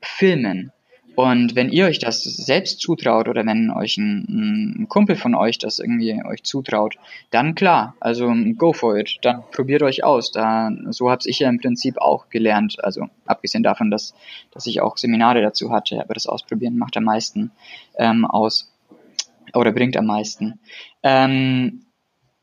filmen. 0.01 0.71
Und 1.15 1.55
wenn 1.55 1.69
ihr 1.69 1.85
euch 1.85 1.99
das 1.99 2.23
selbst 2.23 2.79
zutraut 2.79 3.27
oder 3.27 3.45
wenn 3.45 3.69
euch 3.69 3.97
ein, 3.97 4.79
ein, 4.79 4.85
Kumpel 4.87 5.15
von 5.15 5.35
euch 5.35 5.57
das 5.57 5.79
irgendwie 5.79 6.23
euch 6.25 6.43
zutraut, 6.43 6.95
dann 7.31 7.53
klar, 7.53 7.95
also 7.99 8.33
go 8.57 8.71
for 8.71 8.97
it, 8.97 9.17
dann 9.21 9.43
probiert 9.51 9.83
euch 9.83 10.03
aus. 10.03 10.31
Da, 10.31 10.71
so 10.89 11.11
habe 11.11 11.21
ich 11.25 11.39
ja 11.39 11.49
im 11.49 11.59
Prinzip 11.59 11.97
auch 11.97 12.29
gelernt. 12.29 12.83
Also 12.83 13.07
abgesehen 13.25 13.63
davon, 13.63 13.91
dass, 13.91 14.13
dass 14.51 14.67
ich 14.67 14.81
auch 14.81 14.97
Seminare 14.97 15.41
dazu 15.41 15.71
hatte, 15.71 15.99
aber 15.99 16.13
das 16.13 16.27
Ausprobieren 16.27 16.77
macht 16.77 16.95
am 16.95 17.03
meisten 17.03 17.51
ähm, 17.97 18.25
aus 18.25 18.71
oder 19.53 19.71
bringt 19.73 19.97
am 19.97 20.05
meisten. 20.05 20.59
Ähm, 21.03 21.85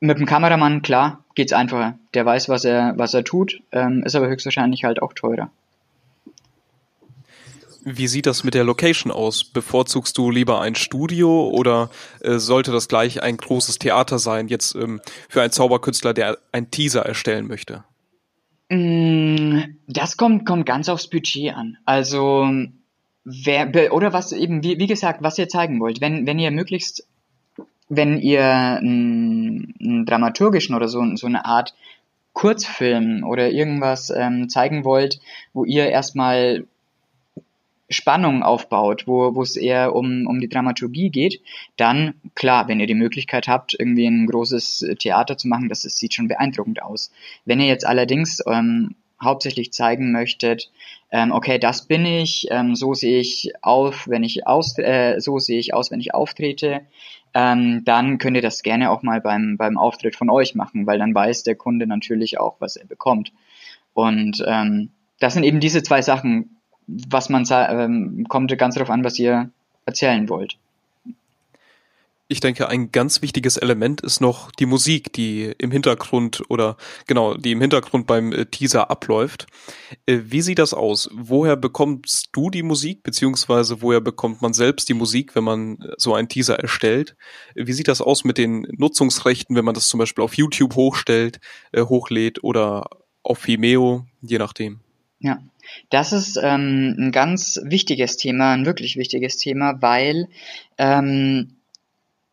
mit 0.00 0.18
dem 0.18 0.26
Kameramann, 0.26 0.82
klar, 0.82 1.24
geht's 1.34 1.52
einfacher. 1.52 1.98
Der 2.14 2.24
weiß, 2.24 2.48
was 2.48 2.64
er, 2.64 2.94
was 2.96 3.14
er 3.14 3.24
tut, 3.24 3.62
ähm, 3.72 4.02
ist 4.04 4.14
aber 4.14 4.28
höchstwahrscheinlich 4.28 4.84
halt 4.84 5.02
auch 5.02 5.12
teurer. 5.12 5.50
Wie 7.84 8.08
sieht 8.08 8.26
das 8.26 8.44
mit 8.44 8.54
der 8.54 8.64
Location 8.64 9.12
aus? 9.12 9.44
Bevorzugst 9.44 10.18
du 10.18 10.30
lieber 10.30 10.60
ein 10.60 10.74
Studio 10.74 11.48
oder 11.48 11.90
äh, 12.20 12.38
sollte 12.38 12.72
das 12.72 12.88
gleich 12.88 13.22
ein 13.22 13.36
großes 13.36 13.78
Theater 13.78 14.18
sein, 14.18 14.48
jetzt 14.48 14.74
ähm, 14.74 15.00
für 15.28 15.42
einen 15.42 15.52
Zauberkünstler, 15.52 16.12
der 16.12 16.38
einen 16.52 16.70
Teaser 16.70 17.06
erstellen 17.06 17.46
möchte? 17.46 17.84
Mm, 18.68 19.60
das 19.86 20.16
kommt, 20.16 20.44
kommt 20.44 20.66
ganz 20.66 20.88
aufs 20.88 21.08
Budget 21.08 21.54
an. 21.54 21.78
Also, 21.84 22.48
wer, 23.24 23.92
oder 23.92 24.12
was 24.12 24.32
eben, 24.32 24.62
wie, 24.62 24.78
wie 24.78 24.86
gesagt, 24.86 25.22
was 25.22 25.38
ihr 25.38 25.48
zeigen 25.48 25.80
wollt. 25.80 26.00
Wenn, 26.00 26.26
wenn 26.26 26.38
ihr 26.38 26.50
möglichst, 26.50 27.06
wenn 27.88 28.18
ihr 28.18 28.44
einen, 28.44 29.74
einen 29.80 30.06
dramaturgischen 30.06 30.74
oder 30.74 30.88
so, 30.88 31.02
so 31.16 31.26
eine 31.26 31.44
Art 31.44 31.74
Kurzfilm 32.32 33.24
oder 33.24 33.50
irgendwas 33.50 34.10
ähm, 34.10 34.48
zeigen 34.48 34.84
wollt, 34.84 35.20
wo 35.52 35.64
ihr 35.64 35.88
erstmal 35.88 36.66
Spannung 37.90 38.42
aufbaut, 38.42 39.06
wo, 39.06 39.34
wo 39.34 39.42
es 39.42 39.56
eher 39.56 39.94
um, 39.94 40.26
um 40.26 40.40
die 40.40 40.48
Dramaturgie 40.48 41.10
geht, 41.10 41.40
dann 41.76 42.14
klar, 42.34 42.68
wenn 42.68 42.80
ihr 42.80 42.86
die 42.86 42.94
Möglichkeit 42.94 43.48
habt, 43.48 43.74
irgendwie 43.78 44.06
ein 44.06 44.26
großes 44.26 44.86
Theater 44.98 45.36
zu 45.38 45.48
machen, 45.48 45.68
das, 45.68 45.82
das 45.82 45.96
sieht 45.96 46.14
schon 46.14 46.28
beeindruckend 46.28 46.82
aus. 46.82 47.10
Wenn 47.44 47.60
ihr 47.60 47.66
jetzt 47.66 47.86
allerdings 47.86 48.42
ähm, 48.46 48.94
hauptsächlich 49.22 49.72
zeigen 49.72 50.12
möchtet, 50.12 50.70
ähm, 51.10 51.32
okay, 51.32 51.58
das 51.58 51.86
bin 51.86 52.04
ich, 52.04 52.46
ähm, 52.50 52.76
so 52.76 52.92
sehe 52.92 53.20
ich 53.20 53.52
auf, 53.62 54.06
wenn 54.06 54.22
ich 54.22 54.46
aus, 54.46 54.78
äh, 54.78 55.18
so 55.18 55.38
sehe 55.38 55.58
ich 55.58 55.72
aus, 55.72 55.90
wenn 55.90 56.00
ich 56.00 56.14
auftrete, 56.14 56.82
ähm, 57.34 57.82
dann 57.84 58.18
könnt 58.18 58.36
ihr 58.36 58.42
das 58.42 58.62
gerne 58.62 58.90
auch 58.90 59.02
mal 59.02 59.20
beim, 59.20 59.56
beim 59.56 59.78
Auftritt 59.78 60.14
von 60.14 60.28
euch 60.28 60.54
machen, 60.54 60.86
weil 60.86 60.98
dann 60.98 61.14
weiß 61.14 61.42
der 61.42 61.56
Kunde 61.56 61.86
natürlich 61.86 62.38
auch, 62.38 62.56
was 62.60 62.76
er 62.76 62.86
bekommt. 62.86 63.32
Und 63.94 64.44
ähm, 64.46 64.90
das 65.18 65.34
sind 65.34 65.44
eben 65.44 65.60
diese 65.60 65.82
zwei 65.82 66.02
Sachen, 66.02 66.57
was 66.88 67.28
man 67.28 67.44
ähm, 67.50 68.26
kommt 68.28 68.56
ganz 68.58 68.74
darauf 68.74 68.90
an, 68.90 69.04
was 69.04 69.18
ihr 69.18 69.50
erzählen 69.84 70.28
wollt. 70.28 70.56
ich 72.30 72.40
denke, 72.40 72.68
ein 72.68 72.92
ganz 72.92 73.22
wichtiges 73.22 73.56
Element 73.56 74.02
ist 74.02 74.20
noch 74.20 74.50
die 74.52 74.66
Musik, 74.66 75.12
die 75.14 75.54
im 75.56 75.70
Hintergrund 75.70 76.42
oder 76.50 76.76
genau, 77.06 77.34
die 77.34 77.52
im 77.52 77.60
Hintergrund 77.60 78.06
beim 78.06 78.32
äh, 78.32 78.44
Teaser 78.44 78.90
abläuft. 78.90 79.46
Äh, 80.04 80.20
wie 80.24 80.42
sieht 80.42 80.58
das 80.58 80.74
aus? 80.74 81.08
Woher 81.14 81.56
bekommst 81.56 82.28
du 82.32 82.50
die 82.50 82.62
Musik, 82.62 83.02
beziehungsweise 83.02 83.80
woher 83.80 84.02
bekommt 84.02 84.42
man 84.42 84.52
selbst 84.52 84.90
die 84.90 84.94
Musik, 84.94 85.34
wenn 85.34 85.44
man 85.44 85.78
äh, 85.80 85.92
so 85.96 86.14
einen 86.14 86.28
Teaser 86.28 86.58
erstellt? 86.58 87.16
Wie 87.54 87.72
sieht 87.72 87.88
das 87.88 88.02
aus 88.02 88.24
mit 88.24 88.36
den 88.36 88.66
Nutzungsrechten, 88.76 89.56
wenn 89.56 89.64
man 89.64 89.74
das 89.74 89.88
zum 89.88 89.98
Beispiel 89.98 90.24
auf 90.24 90.34
YouTube 90.34 90.74
hochstellt, 90.74 91.40
hochlädt 91.74 92.44
oder 92.44 92.90
auf 93.22 93.46
Vimeo, 93.46 94.04
je 94.20 94.38
nachdem? 94.38 94.80
Ja, 95.20 95.38
das 95.90 96.12
ist 96.12 96.38
ähm, 96.42 96.94
ein 96.98 97.12
ganz 97.12 97.60
wichtiges 97.64 98.16
Thema, 98.16 98.52
ein 98.52 98.66
wirklich 98.66 98.96
wichtiges 98.96 99.36
Thema, 99.36 99.82
weil 99.82 100.28
ähm, 100.78 101.56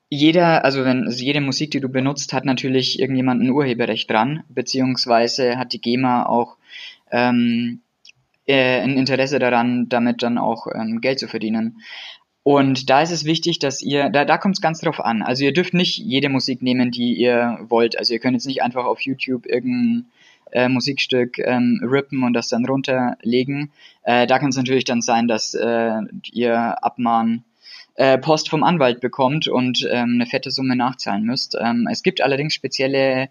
jeder, 0.09 0.63
also 0.63 0.85
wenn 0.85 1.05
also 1.05 1.23
jede 1.23 1.41
Musik, 1.41 1.71
die 1.71 1.79
du 1.79 1.89
benutzt, 1.89 2.31
hat 2.33 2.45
natürlich 2.45 2.99
irgendjemand 2.99 3.41
ein 3.41 3.49
Urheberrecht 3.49 4.09
dran, 4.09 4.43
beziehungsweise 4.49 5.57
hat 5.57 5.73
die 5.73 5.81
GEMA 5.81 6.25
auch 6.27 6.57
ähm, 7.11 7.81
äh, 8.45 8.81
ein 8.81 8.97
Interesse 8.97 9.39
daran, 9.39 9.89
damit 9.89 10.21
dann 10.21 10.37
auch 10.37 10.67
ähm, 10.73 11.01
Geld 11.01 11.19
zu 11.19 11.27
verdienen. 11.27 11.81
Und 12.43 12.91
da 12.91 13.01
ist 13.01 13.11
es 13.11 13.25
wichtig, 13.25 13.57
dass 13.57 13.81
ihr, 13.81 14.09
da, 14.09 14.23
da 14.23 14.37
kommt 14.37 14.57
es 14.57 14.61
ganz 14.61 14.79
drauf 14.79 14.99
an. 14.99 15.23
Also 15.23 15.43
ihr 15.43 15.53
dürft 15.53 15.73
nicht 15.73 15.97
jede 15.97 16.29
Musik 16.29 16.61
nehmen, 16.61 16.91
die 16.91 17.15
ihr 17.15 17.57
wollt. 17.69 17.97
Also 17.97 18.13
ihr 18.13 18.19
könnt 18.19 18.35
jetzt 18.35 18.45
nicht 18.45 18.61
einfach 18.61 18.85
auf 18.85 19.01
YouTube 19.01 19.47
irgendein 19.47 20.05
äh, 20.55 20.69
Musikstück 20.69 21.37
ähm, 21.39 21.81
rippen 21.83 22.23
und 22.23 22.33
das 22.33 22.49
dann 22.49 22.65
runterlegen. 22.65 23.71
Äh, 24.03 24.25
da 24.25 24.39
kann 24.39 24.49
es 24.49 24.57
natürlich 24.57 24.85
dann 24.85 25.01
sein, 25.01 25.27
dass 25.27 25.53
äh, 25.53 26.01
ihr 26.31 26.83
Abmahn 26.83 27.43
äh, 27.95 28.17
Post 28.17 28.49
vom 28.49 28.63
Anwalt 28.63 29.01
bekommt 29.01 29.47
und 29.47 29.87
ähm, 29.91 30.13
eine 30.15 30.25
fette 30.25 30.51
Summe 30.51 30.75
nachzahlen 30.75 31.23
müsst. 31.23 31.57
Ähm, 31.59 31.87
es 31.91 32.03
gibt 32.03 32.21
allerdings 32.21 32.53
spezielle 32.53 33.29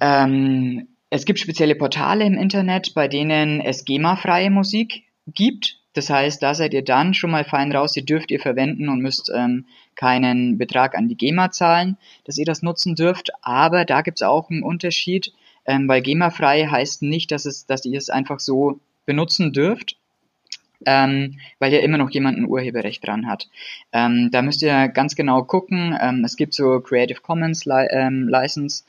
ähm, 0.00 0.88
es 1.08 1.24
gibt 1.24 1.38
spezielle 1.38 1.76
Portale 1.76 2.24
im 2.24 2.34
Internet, 2.34 2.92
bei 2.94 3.08
denen 3.08 3.60
es 3.60 3.84
GEMA-freie 3.84 4.50
Musik 4.50 5.04
gibt. 5.26 5.78
Das 5.92 6.10
heißt, 6.10 6.42
da 6.42 6.54
seid 6.54 6.74
ihr 6.74 6.84
dann 6.84 7.14
schon 7.14 7.30
mal 7.30 7.44
fein 7.44 7.72
raus, 7.72 7.96
ihr 7.96 8.04
dürft 8.04 8.30
ihr 8.30 8.40
verwenden 8.40 8.88
und 8.88 9.00
müsst 9.00 9.30
ähm, 9.34 9.66
keinen 9.94 10.58
Betrag 10.58 10.94
an 10.94 11.08
die 11.08 11.16
GEMA 11.16 11.52
zahlen, 11.52 11.96
dass 12.24 12.36
ihr 12.36 12.44
das 12.44 12.62
nutzen 12.62 12.96
dürft. 12.96 13.30
Aber 13.40 13.84
da 13.84 14.02
gibt's 14.02 14.22
auch 14.22 14.50
einen 14.50 14.62
Unterschied, 14.62 15.32
ähm, 15.66 15.88
weil 15.88 16.02
GEMA-frei 16.02 16.66
heißt 16.66 17.02
nicht, 17.02 17.30
dass, 17.32 17.44
es, 17.44 17.66
dass 17.66 17.84
ihr 17.84 17.98
es 17.98 18.10
einfach 18.10 18.40
so 18.40 18.80
benutzen 19.04 19.52
dürft, 19.52 19.96
ähm, 20.84 21.38
weil 21.58 21.72
ja 21.72 21.80
immer 21.80 21.98
noch 21.98 22.10
jemand 22.10 22.38
ein 22.38 22.46
Urheberrecht 22.46 23.06
dran 23.06 23.26
hat. 23.26 23.48
Ähm, 23.92 24.30
da 24.30 24.42
müsst 24.42 24.62
ihr 24.62 24.88
ganz 24.88 25.14
genau 25.14 25.42
gucken. 25.42 25.96
Ähm, 26.00 26.22
es 26.24 26.36
gibt 26.36 26.54
so 26.54 26.80
Creative 26.80 27.20
Commons 27.20 27.64
Li 27.64 27.86
ähm, 27.90 28.28
License. 28.28 28.84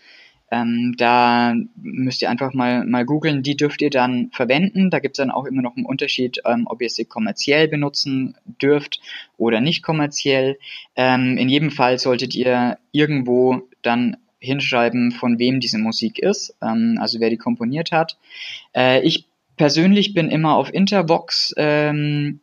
Ähm, 0.50 0.96
da 0.98 1.56
müsst 1.76 2.22
ihr 2.22 2.30
einfach 2.30 2.54
mal, 2.54 2.86
mal 2.86 3.04
googeln, 3.06 3.44
die 3.44 3.58
dürft 3.58 3.82
ihr 3.82 3.90
dann 3.90 4.30
verwenden. 4.32 4.90
Da 4.90 5.00
gibt 5.00 5.18
es 5.18 5.24
dann 5.24 5.32
auch 5.32 5.46
immer 5.46 5.62
noch 5.62 5.76
einen 5.76 5.86
Unterschied, 5.86 6.40
ähm, 6.46 6.68
ob 6.68 6.82
ihr 6.82 6.90
sie 6.90 7.06
kommerziell 7.06 7.68
benutzen 7.68 8.36
dürft 8.62 9.02
oder 9.38 9.60
nicht 9.60 9.84
kommerziell. 9.84 10.58
In 10.96 11.50
jedem 11.50 11.70
Fall 11.70 12.00
solltet 12.00 12.34
ihr 12.34 12.78
irgendwo 12.92 13.68
dann 13.82 14.18
hinschreiben, 14.39 15.12
von 15.12 15.39
wem 15.39 15.60
diese 15.60 15.78
Musik 15.78 16.19
ist, 16.19 16.56
ähm, 16.62 16.97
also 17.00 17.19
wer 17.19 17.30
die 17.30 17.38
komponiert 17.38 17.91
hat. 17.91 18.17
Äh, 18.76 19.02
ich 19.02 19.26
persönlich 19.56 20.13
bin 20.13 20.30
immer 20.30 20.56
auf 20.56 20.73
Intervox 20.73 21.54
ähm, 21.58 22.39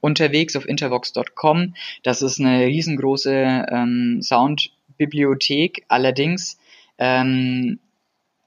unterwegs, 0.00 0.56
auf 0.56 0.68
intervox.com. 0.68 1.74
Das 2.02 2.22
ist 2.22 2.40
eine 2.40 2.66
riesengroße 2.66 3.66
ähm, 3.70 4.20
Soundbibliothek. 4.22 5.84
Allerdings 5.88 6.58
ähm, 6.98 7.78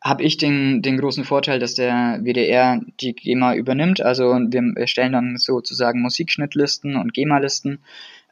habe 0.01 0.23
ich 0.23 0.37
den, 0.37 0.81
den 0.81 0.97
großen 0.97 1.25
Vorteil, 1.25 1.59
dass 1.59 1.75
der 1.75 2.19
WDR 2.23 2.81
die 3.01 3.13
GEMA 3.13 3.55
übernimmt. 3.55 4.01
Also 4.01 4.23
wir 4.23 4.73
erstellen 4.77 5.11
dann 5.11 5.37
sozusagen 5.37 6.01
Musikschnittlisten 6.01 6.95
und 6.95 7.13
GEMA-Listen. 7.13 7.79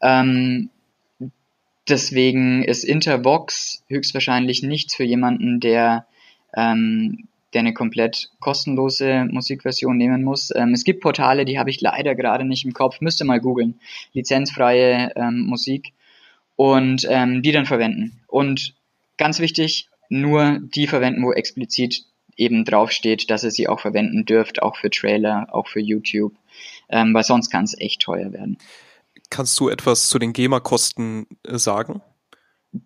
Ähm, 0.01 0.69
deswegen 1.89 2.63
ist 2.63 2.83
Intervox 2.83 3.83
höchstwahrscheinlich 3.87 4.63
nichts 4.63 4.95
für 4.95 5.03
jemanden, 5.03 5.59
der 5.59 6.05
ähm, 6.55 7.27
der 7.53 7.61
eine 7.61 7.73
komplett 7.73 8.29
kostenlose 8.39 9.25
Musikversion 9.31 9.97
nehmen 9.97 10.23
muss. 10.23 10.53
Ähm, 10.53 10.73
es 10.73 10.83
gibt 10.83 11.01
Portale, 11.01 11.45
die 11.45 11.57
habe 11.57 11.69
ich 11.69 11.79
leider 11.81 12.13
gerade 12.13 12.45
nicht 12.45 12.65
im 12.65 12.73
Kopf, 12.73 12.99
müsste 13.01 13.25
mal 13.25 13.39
googeln. 13.39 13.79
Lizenzfreie 14.13 15.13
ähm, 15.15 15.45
Musik 15.47 15.93
und 16.55 17.07
ähm, 17.09 17.41
die 17.41 17.51
dann 17.51 17.65
verwenden. 17.65 18.19
Und 18.27 18.75
ganz 19.17 19.39
wichtig, 19.39 19.89
nur 20.09 20.59
die 20.61 20.87
verwenden, 20.87 21.23
wo 21.23 21.31
explizit 21.31 22.03
eben 22.35 22.65
draufsteht, 22.65 23.29
dass 23.31 23.43
ihr 23.43 23.51
sie 23.51 23.67
auch 23.67 23.79
verwenden 23.79 24.25
dürft, 24.25 24.61
auch 24.61 24.75
für 24.75 24.89
Trailer, 24.89 25.47
auch 25.51 25.67
für 25.67 25.79
YouTube, 25.79 26.33
ähm, 26.89 27.13
weil 27.13 27.23
sonst 27.23 27.49
kann 27.49 27.63
es 27.63 27.79
echt 27.79 28.01
teuer 28.01 28.33
werden. 28.33 28.57
Kannst 29.29 29.59
du 29.59 29.69
etwas 29.69 30.07
zu 30.07 30.19
den 30.19 30.33
GEMA-Kosten 30.33 31.27
äh, 31.43 31.57
sagen? 31.57 32.01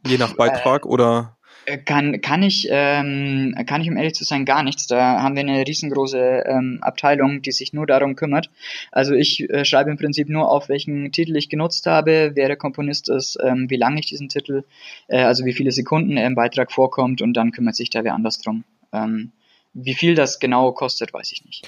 Je 0.05 0.17
nach 0.17 0.35
Beitrag 0.35 0.85
äh, 0.85 0.87
oder? 0.87 1.37
Äh, 1.65 1.77
kann, 1.77 2.21
kann 2.21 2.41
ich, 2.41 2.67
ähm, 2.71 3.55
kann 3.67 3.81
ich 3.81 3.89
um 3.89 3.97
ehrlich 3.97 4.15
zu 4.15 4.23
sein 4.23 4.45
gar 4.45 4.63
nichts. 4.63 4.87
Da 4.87 5.21
haben 5.21 5.35
wir 5.35 5.41
eine 5.41 5.65
riesengroße 5.65 6.43
ähm, 6.47 6.79
Abteilung, 6.81 7.41
die 7.41 7.51
sich 7.51 7.73
nur 7.73 7.85
darum 7.85 8.15
kümmert. 8.15 8.49
Also 8.91 9.13
ich 9.13 9.49
äh, 9.49 9.65
schreibe 9.65 9.91
im 9.91 9.97
Prinzip 9.97 10.29
nur 10.29 10.49
auf, 10.49 10.69
welchen 10.69 11.11
Titel 11.11 11.35
ich 11.35 11.49
genutzt 11.49 11.85
habe, 11.85 12.31
wer 12.33 12.47
der 12.47 12.57
Komponist 12.57 13.09
ist, 13.09 13.37
ähm, 13.43 13.69
wie 13.69 13.77
lange 13.77 13.99
ich 13.99 14.07
diesen 14.07 14.29
Titel, 14.29 14.63
äh, 15.07 15.21
also 15.21 15.45
wie 15.45 15.53
viele 15.53 15.71
Sekunden 15.71 16.17
er 16.17 16.27
im 16.27 16.35
Beitrag 16.35 16.71
vorkommt 16.71 17.21
und 17.21 17.33
dann 17.33 17.51
kümmert 17.51 17.75
sich 17.75 17.89
da 17.89 18.03
wer 18.03 18.15
anders 18.15 18.39
drum. 18.39 18.63
Ähm, 18.91 19.31
wie 19.73 19.93
viel 19.93 20.15
das 20.15 20.39
genau 20.39 20.71
kostet, 20.73 21.13
weiß 21.13 21.31
ich 21.31 21.45
nicht. 21.45 21.67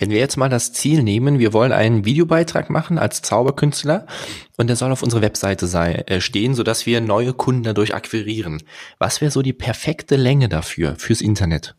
Wenn 0.00 0.08
wir 0.08 0.18
jetzt 0.18 0.38
mal 0.38 0.48
das 0.48 0.72
Ziel 0.72 1.02
nehmen, 1.02 1.38
wir 1.38 1.52
wollen 1.52 1.72
einen 1.72 2.06
Videobeitrag 2.06 2.70
machen 2.70 2.98
als 2.98 3.20
Zauberkünstler 3.20 4.06
und 4.56 4.68
der 4.68 4.76
soll 4.76 4.90
auf 4.90 5.02
unserer 5.02 5.20
Webseite 5.20 5.66
sei, 5.66 5.92
äh, 6.06 6.22
stehen, 6.22 6.54
sodass 6.54 6.86
wir 6.86 7.02
neue 7.02 7.34
Kunden 7.34 7.64
dadurch 7.64 7.94
akquirieren. 7.94 8.62
Was 8.98 9.20
wäre 9.20 9.30
so 9.30 9.42
die 9.42 9.52
perfekte 9.52 10.16
Länge 10.16 10.48
dafür, 10.48 10.96
fürs 10.96 11.20
Internet? 11.20 11.74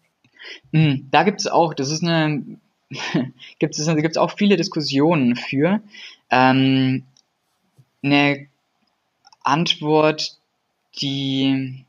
Hm, 0.72 1.08
da 1.10 1.24
gibt 1.24 1.40
es 1.40 1.48
auch, 1.48 1.74
das 1.74 1.90
ist 1.90 2.04
eine, 2.04 2.44
gibt 3.60 3.76
es 3.76 3.88
gibt's 3.88 4.18
auch 4.18 4.38
viele 4.38 4.56
Diskussionen 4.56 5.36
für. 5.36 5.82
Ähm, 6.30 7.06
eine 8.04 8.46
Antwort, 9.42 10.38
die 11.02 11.86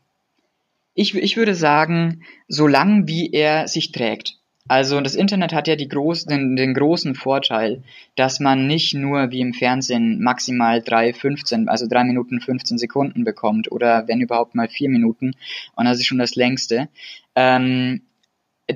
ich, 0.95 1.15
ich 1.15 1.37
würde 1.37 1.55
sagen, 1.55 2.23
so 2.49 2.67
lang 2.67 3.07
wie 3.07 3.33
er 3.33 3.69
sich 3.69 3.93
trägt. 3.93 4.39
Also 4.69 5.01
das 5.01 5.17
Internet 5.17 5.53
hat 5.53 5.67
ja 5.67 5.77
die 5.77 5.89
groß, 5.89 6.27
den, 6.27 6.55
den 6.55 6.73
großen 6.75 7.15
Vorteil, 7.15 7.83
dass 8.15 8.39
man 8.39 8.67
nicht 8.67 8.95
nur 8.95 9.31
wie 9.31 9.41
im 9.41 9.55
Fernsehen 9.55 10.23
maximal 10.23 10.81
3, 10.81 11.13
15, 11.13 11.69
also 11.69 11.87
3 11.89 12.05
Minuten 12.05 12.41
15 12.41 12.79
Sekunden 12.79 13.25
bekommt 13.25 13.71
oder 13.73 14.07
wenn 14.07 14.21
überhaupt 14.21 14.55
mal 14.55 14.69
4 14.69 14.89
Minuten 14.89 15.33
und 15.75 15.85
das 15.85 15.99
ist 15.99 16.07
schon 16.07 16.19
das 16.19 16.37
längste. 16.37 16.89
Ähm, 17.35 18.03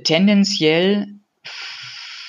tendenziell 0.04 1.08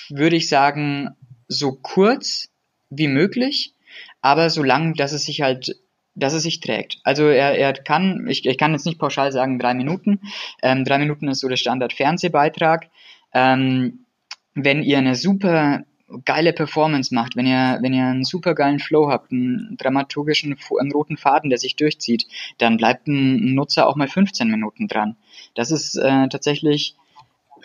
würde 0.09 0.35
ich 0.35 0.47
sagen, 0.49 1.15
so 1.47 1.71
kurz 1.73 2.49
wie 2.89 3.07
möglich, 3.07 3.73
aber 4.21 4.49
so 4.49 4.61
lang, 4.61 4.93
dass 4.93 5.13
es 5.13 5.25
sich 5.25 5.41
halt 5.41 5.75
dass 6.17 6.33
es 6.33 6.43
sich 6.43 6.59
trägt. 6.59 6.97
Also 7.03 7.27
er, 7.27 7.57
er 7.57 7.73
kann, 7.73 8.27
ich, 8.27 8.45
ich 8.45 8.57
kann 8.57 8.71
jetzt 8.71 8.85
nicht 8.85 8.99
pauschal 8.99 9.31
sagen 9.31 9.59
drei 9.59 9.75
Minuten. 9.75 10.19
Ähm, 10.63 10.83
drei 10.83 10.97
Minuten 10.97 11.27
ist 11.27 11.41
so 11.41 11.47
der 11.47 11.57
Standard-Fernsehbeitrag. 11.57 12.89
Ähm, 13.33 14.05
wenn 14.53 14.83
ihr 14.83 14.97
eine 14.97 15.15
super 15.15 15.83
geile 16.23 16.53
Performance 16.53 17.13
macht, 17.13 17.35
wenn 17.35 17.45
ihr, 17.45 17.79
wenn 17.81 17.93
ihr 17.93 18.05
einen 18.05 18.23
super 18.23 18.55
geilen 18.55 18.79
Flow 18.79 19.09
habt, 19.09 19.31
einen 19.31 19.75
dramaturgischen, 19.77 20.57
einen 20.79 20.91
roten 20.91 21.17
Faden, 21.17 21.49
der 21.49 21.59
sich 21.59 21.75
durchzieht, 21.75 22.25
dann 22.57 22.77
bleibt 22.77 23.07
ein 23.07 23.53
Nutzer 23.53 23.87
auch 23.87 23.95
mal 23.95 24.07
15 24.07 24.49
Minuten 24.49 24.87
dran. 24.87 25.17
Das 25.53 25.71
ist 25.71 25.95
äh, 25.95 26.29
tatsächlich, 26.29 26.95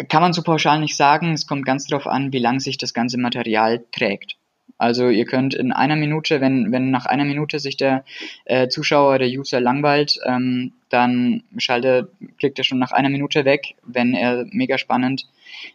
kann 0.09 0.23
man 0.23 0.33
so 0.33 0.43
pauschal 0.43 0.81
nicht 0.81 0.97
sagen, 0.97 1.33
es 1.33 1.47
kommt 1.47 1.65
ganz 1.65 1.87
darauf 1.87 2.07
an, 2.07 2.33
wie 2.33 2.41
lang 2.41 2.59
sich 2.59 2.79
das 2.79 2.95
ganze 2.95 3.19
Material 3.19 3.85
trägt. 3.93 4.37
Also 4.79 5.11
ihr 5.11 5.27
könnt 5.27 5.55
in 5.55 5.71
einer 5.71 5.95
Minute, 5.95 6.41
wenn, 6.41 6.73
wenn 6.73 6.91
nach 6.91 7.07
einer 7.07 7.25
Minute 7.25 7.61
sich 7.61 7.77
der 7.77 8.05
äh, 8.47 8.67
Zuschauer, 8.67 9.21
der 9.21 9.29
User 9.29 9.61
langweilt, 9.61 10.19
ähm, 10.27 10.73
dann 10.89 11.45
schaltet, 11.57 12.09
klickt 12.39 12.59
er 12.59 12.65
schon 12.65 12.81
nach 12.81 12.91
einer 12.91 13.09
Minute 13.09 13.45
weg. 13.45 13.77
Wenn 13.85 14.13
er 14.15 14.45
mega 14.51 14.79
spannend, 14.79 15.29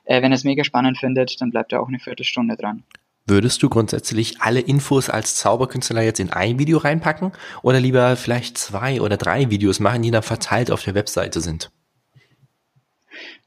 äh, 0.03 0.21
wenn 0.21 0.33
er 0.33 0.35
es 0.35 0.43
mega 0.43 0.65
spannend 0.65 0.97
findet, 0.97 1.39
dann 1.39 1.51
bleibt 1.51 1.71
er 1.71 1.81
auch 1.81 1.87
eine 1.87 1.99
Viertelstunde 1.99 2.57
dran. 2.57 2.83
Würdest 3.25 3.61
du 3.61 3.69
grundsätzlich 3.69 4.41
alle 4.41 4.61
Infos 4.61 5.09
als 5.09 5.35
Zauberkünstler 5.35 6.01
jetzt 6.01 6.19
in 6.19 6.31
ein 6.31 6.59
Video 6.59 6.77
reinpacken 6.77 7.33
oder 7.61 7.79
lieber 7.79 8.15
vielleicht 8.15 8.57
zwei 8.57 9.01
oder 9.01 9.17
drei 9.17 9.49
Videos 9.49 9.79
machen, 9.79 10.01
die 10.01 10.11
dann 10.11 10.23
verteilt 10.23 10.71
auf 10.71 10.83
der 10.83 10.95
Webseite 10.95 11.41
sind? 11.41 11.69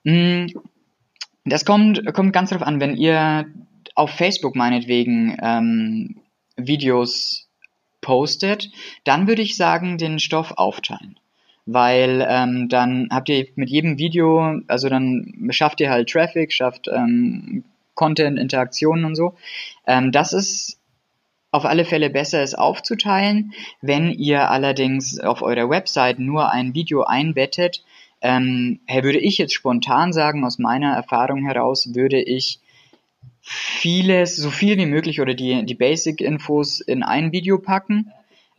Mm, 0.04 0.46
das 1.44 1.64
kommt, 1.64 2.02
kommt 2.14 2.32
ganz 2.32 2.50
darauf 2.50 2.66
an, 2.66 2.80
wenn 2.80 2.96
ihr 2.96 3.46
auf 4.00 4.10
Facebook 4.12 4.56
meinetwegen 4.56 5.36
ähm, 5.42 6.16
Videos 6.56 7.50
postet, 8.00 8.70
dann 9.04 9.28
würde 9.28 9.42
ich 9.42 9.56
sagen, 9.56 9.98
den 9.98 10.18
Stoff 10.18 10.52
aufteilen. 10.56 11.20
Weil 11.66 12.26
ähm, 12.26 12.70
dann 12.70 13.08
habt 13.12 13.28
ihr 13.28 13.46
mit 13.56 13.68
jedem 13.68 13.98
Video, 13.98 14.58
also 14.68 14.88
dann 14.88 15.48
schafft 15.50 15.80
ihr 15.80 15.90
halt 15.90 16.08
Traffic, 16.08 16.50
schafft 16.50 16.88
ähm, 16.88 17.64
Content, 17.94 18.38
Interaktionen 18.38 19.04
und 19.04 19.16
so. 19.16 19.34
Ähm, 19.86 20.12
das 20.12 20.32
ist 20.32 20.80
auf 21.50 21.66
alle 21.66 21.84
Fälle 21.84 22.08
besser, 22.08 22.42
es 22.42 22.54
aufzuteilen. 22.54 23.52
Wenn 23.82 24.10
ihr 24.10 24.50
allerdings 24.50 25.20
auf 25.20 25.42
eurer 25.42 25.68
Website 25.68 26.18
nur 26.18 26.50
ein 26.50 26.72
Video 26.72 27.02
einbettet, 27.02 27.84
ähm, 28.22 28.80
würde 28.88 29.18
ich 29.18 29.36
jetzt 29.36 29.52
spontan 29.52 30.14
sagen, 30.14 30.46
aus 30.46 30.58
meiner 30.58 30.94
Erfahrung 30.94 31.44
heraus, 31.44 31.94
würde 31.94 32.22
ich 32.22 32.60
vieles, 33.42 34.36
so 34.36 34.50
viel 34.50 34.76
wie 34.76 34.86
möglich 34.86 35.20
oder 35.20 35.34
die, 35.34 35.64
die 35.64 35.74
Basic-Infos 35.74 36.80
in 36.80 37.02
ein 37.02 37.32
Video 37.32 37.58
packen, 37.58 38.12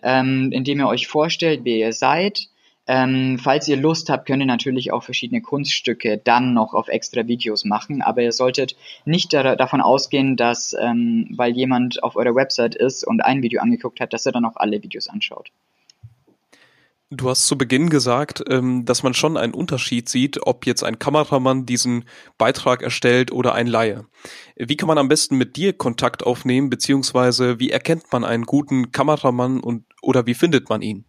ähm, 0.04 0.52
indem 0.52 0.80
ihr 0.80 0.88
euch 0.88 1.08
vorstellt, 1.08 1.62
wer 1.64 1.78
ihr 1.78 1.94
seid. 1.94 2.50
Ähm, 2.88 3.38
falls 3.40 3.68
ihr 3.68 3.78
Lust 3.78 4.10
habt, 4.10 4.26
könnt 4.26 4.42
ihr 4.42 4.48
natürlich 4.48 4.92
auch 4.92 5.04
verschiedene 5.04 5.42
Kunststücke 5.42 6.18
dann 6.18 6.54
noch 6.54 6.74
auf 6.74 6.88
extra 6.88 7.28
Videos 7.28 7.64
machen, 7.64 8.02
aber 8.02 8.24
ihr 8.24 8.32
solltet 8.32 8.76
nicht 9.06 9.34
da, 9.34 9.56
davon 9.56 9.82
ausgehen, 9.82 10.36
dass, 10.36 10.76
ähm, 10.82 11.32
weil 11.38 11.56
jemand 11.56 12.04
auf 12.04 12.16
eurer 12.16 12.36
Website 12.36 12.76
ist 12.76 13.06
und 13.06 13.22
ein 13.24 13.44
Video 13.44 13.62
angeguckt 13.62 14.00
hat, 14.00 14.14
dass 14.14 14.26
er 14.26 14.32
dann 14.32 14.46
auch 14.46 14.56
alle 14.56 14.82
Videos 14.82 15.08
anschaut. 15.08 15.52
Du 17.14 17.30
hast 17.30 17.46
zu 17.46 17.58
Beginn 17.58 17.90
gesagt, 17.90 18.42
ähm, 18.50 18.86
dass 18.86 19.04
man 19.04 19.14
schon 19.14 19.36
einen 19.36 19.54
Unterschied 19.54 20.08
sieht, 20.08 20.48
ob 20.48 20.66
jetzt 20.66 20.82
ein 20.82 20.98
Kameramann 20.98 21.66
diesen 21.66 22.06
Beitrag 22.38 22.82
erstellt 22.82 23.34
oder 23.34 23.54
ein 23.54 23.68
Laie. 23.68 24.06
Wie 24.56 24.78
kann 24.78 24.88
man 24.88 24.98
am 24.98 25.10
besten 25.10 25.36
mit 25.36 25.58
dir 25.58 25.74
Kontakt 25.74 26.24
aufnehmen, 26.24 26.70
beziehungsweise 26.70 27.60
wie 27.60 27.70
erkennt 27.70 28.14
man 28.14 28.24
einen 28.24 28.46
guten 28.46 28.94
Kameramann 28.94 29.60
und 29.60 29.84
oder 30.02 30.26
wie 30.26 30.34
findet 30.34 30.70
man 30.70 30.82
ihn? 30.82 31.04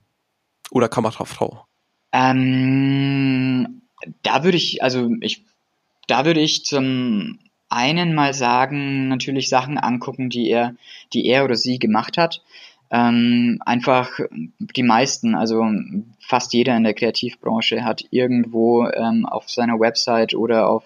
Oder 0.73 0.88
Kamerafrau? 0.88 1.67
Ähm, 2.11 3.83
da 4.23 4.43
würde 4.43 4.57
ich, 4.57 4.83
also 4.83 5.09
ich, 5.21 5.45
da 6.09 6.25
würde 6.25 6.41
ich 6.41 6.65
zum 6.65 7.38
einen 7.69 8.12
mal 8.12 8.35
sagen, 8.35 9.07
natürlich 9.07 9.49
Sachen 9.49 9.79
angucken, 9.79 10.31
die 10.31 10.51
er, 10.51 10.75
die 11.12 11.27
er 11.27 11.45
oder 11.45 11.55
sie 11.55 11.79
gemacht 11.79 12.19
hat 12.19 12.43
ähm, 12.92 13.59
einfach 13.64 14.20
die 14.59 14.83
meisten, 14.83 15.35
also 15.35 15.64
fast 16.20 16.52
jeder 16.52 16.76
in 16.76 16.85
der 16.85 16.92
Kreativbranche 16.92 17.85
hat 17.85 18.05
irgendwo 18.11 18.87
ähm, 18.87 19.24
auf 19.24 19.48
seiner 19.48 19.81
Website 19.81 20.35
oder 20.35 20.68
auf 20.68 20.85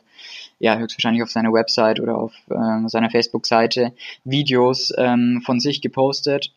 ja, 0.60 0.78
höchstwahrscheinlich 0.78 1.24
auf 1.24 1.30
seiner 1.30 1.52
Website 1.52 2.00
oder 2.00 2.16
auf 2.16 2.32
ähm, 2.48 2.88
seiner 2.88 3.10
Facebook-Seite 3.10 3.92
Videos 4.24 4.92
ähm, 4.96 5.42
von 5.44 5.58
sich 5.58 5.82
gepostet, 5.82 6.54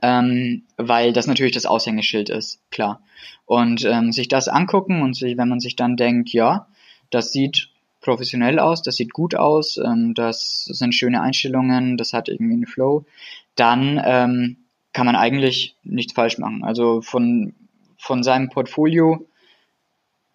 ähm, 0.00 0.62
weil 0.76 1.12
das 1.12 1.26
natürlich 1.26 1.52
das 1.52 1.66
Aushängeschild 1.66 2.30
ist, 2.30 2.60
klar. 2.70 3.02
Und 3.44 3.84
ähm, 3.84 4.12
sich 4.12 4.28
das 4.28 4.46
angucken 4.46 5.02
und 5.02 5.14
sich, 5.14 5.36
wenn 5.36 5.48
man 5.48 5.60
sich 5.60 5.74
dann 5.74 5.96
denkt, 5.96 6.30
ja, 6.30 6.68
das 7.10 7.32
sieht 7.32 7.68
professionell 8.02 8.58
aus, 8.58 8.82
das 8.82 8.96
sieht 8.96 9.12
gut 9.12 9.34
aus, 9.34 9.78
ähm, 9.78 10.14
das 10.14 10.64
sind 10.64 10.94
schöne 10.94 11.22
Einstellungen, 11.22 11.96
das 11.96 12.12
hat 12.12 12.28
irgendwie 12.28 12.54
einen 12.54 12.66
Flow, 12.66 13.06
dann 13.54 14.00
ähm, 14.04 14.56
kann 14.92 15.06
man 15.06 15.16
eigentlich 15.16 15.76
nichts 15.84 16.12
falsch 16.12 16.38
machen. 16.38 16.64
Also 16.64 17.00
von, 17.00 17.54
von 17.96 18.22
seinem 18.22 18.50
Portfolio 18.50 19.26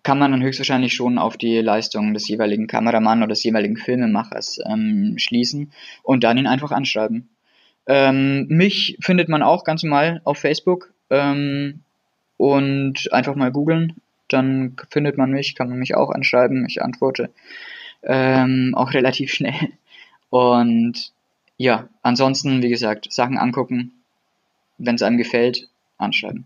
kann 0.03 0.19
man 0.19 0.32
dann 0.32 0.41
höchstwahrscheinlich 0.41 0.93
schon 0.93 1.17
auf 1.17 1.38
die 1.38 1.60
Leistung 1.60 2.13
des 2.13 2.27
jeweiligen 2.27 2.67
Kameramann 2.67 3.19
oder 3.19 3.30
des 3.30 3.43
jeweiligen 3.43 3.77
Filmemachers 3.77 4.60
ähm, 4.65 5.15
schließen 5.17 5.71
und 6.01 6.23
dann 6.23 6.38
ihn 6.38 6.47
einfach 6.47 6.71
anschreiben. 6.71 7.30
Ähm, 7.86 8.47
mich 8.47 8.97
findet 9.01 9.30
man 9.30 9.43
auch 9.43 9.63
ganz 9.63 9.84
normal 9.84 10.21
auf 10.23 10.38
Facebook 10.38 10.93
ähm, 11.10 11.82
und 12.38 13.12
einfach 13.12 13.36
mal 13.36 13.51
googeln, 13.51 13.95
dann 14.27 14.75
findet 14.89 15.17
man 15.17 15.31
mich, 15.31 15.55
kann 15.55 15.69
man 15.69 15.79
mich 15.79 15.95
auch 15.95 16.09
anschreiben, 16.09 16.65
ich 16.67 16.81
antworte 16.81 17.29
ähm, 18.03 18.73
auch 18.75 18.93
relativ 18.93 19.31
schnell. 19.31 19.69
Und 20.29 21.11
ja, 21.57 21.89
ansonsten, 22.01 22.61
wie 22.61 22.69
gesagt, 22.69 23.11
Sachen 23.11 23.37
angucken, 23.37 23.93
wenn 24.77 24.95
es 24.95 25.01
einem 25.01 25.17
gefällt, 25.17 25.69
anschreiben. 25.97 26.45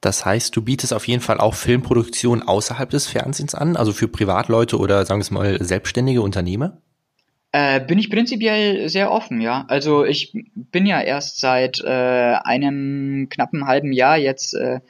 Das 0.00 0.24
heißt, 0.24 0.56
du 0.56 0.62
bietest 0.62 0.94
auf 0.94 1.06
jeden 1.06 1.20
Fall 1.20 1.38
auch 1.40 1.54
Filmproduktion 1.54 2.42
außerhalb 2.42 2.88
des 2.88 3.06
Fernsehens 3.06 3.54
an, 3.54 3.76
also 3.76 3.92
für 3.92 4.08
Privatleute 4.08 4.78
oder 4.78 5.04
sagen 5.04 5.20
wir 5.20 5.24
es 5.24 5.30
mal 5.30 5.62
selbstständige 5.62 6.22
Unternehmer? 6.22 6.78
Äh, 7.52 7.80
bin 7.80 7.98
ich 7.98 8.10
prinzipiell 8.10 8.88
sehr 8.88 9.10
offen, 9.10 9.40
ja. 9.40 9.64
Also 9.68 10.04
ich 10.04 10.32
bin 10.54 10.86
ja 10.86 11.00
erst 11.00 11.40
seit 11.40 11.82
äh, 11.84 11.88
einem 11.88 13.28
knappen 13.28 13.66
halben 13.66 13.92
Jahr 13.92 14.16
jetzt 14.16 14.54
äh, 14.54 14.80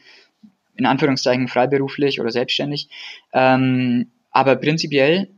in 0.81 0.87
Anführungszeichen 0.87 1.47
freiberuflich 1.47 2.21
oder 2.21 2.31
selbstständig. 2.31 2.89
Ähm, 3.33 4.09
aber 4.31 4.57
prinzipiell, 4.57 5.29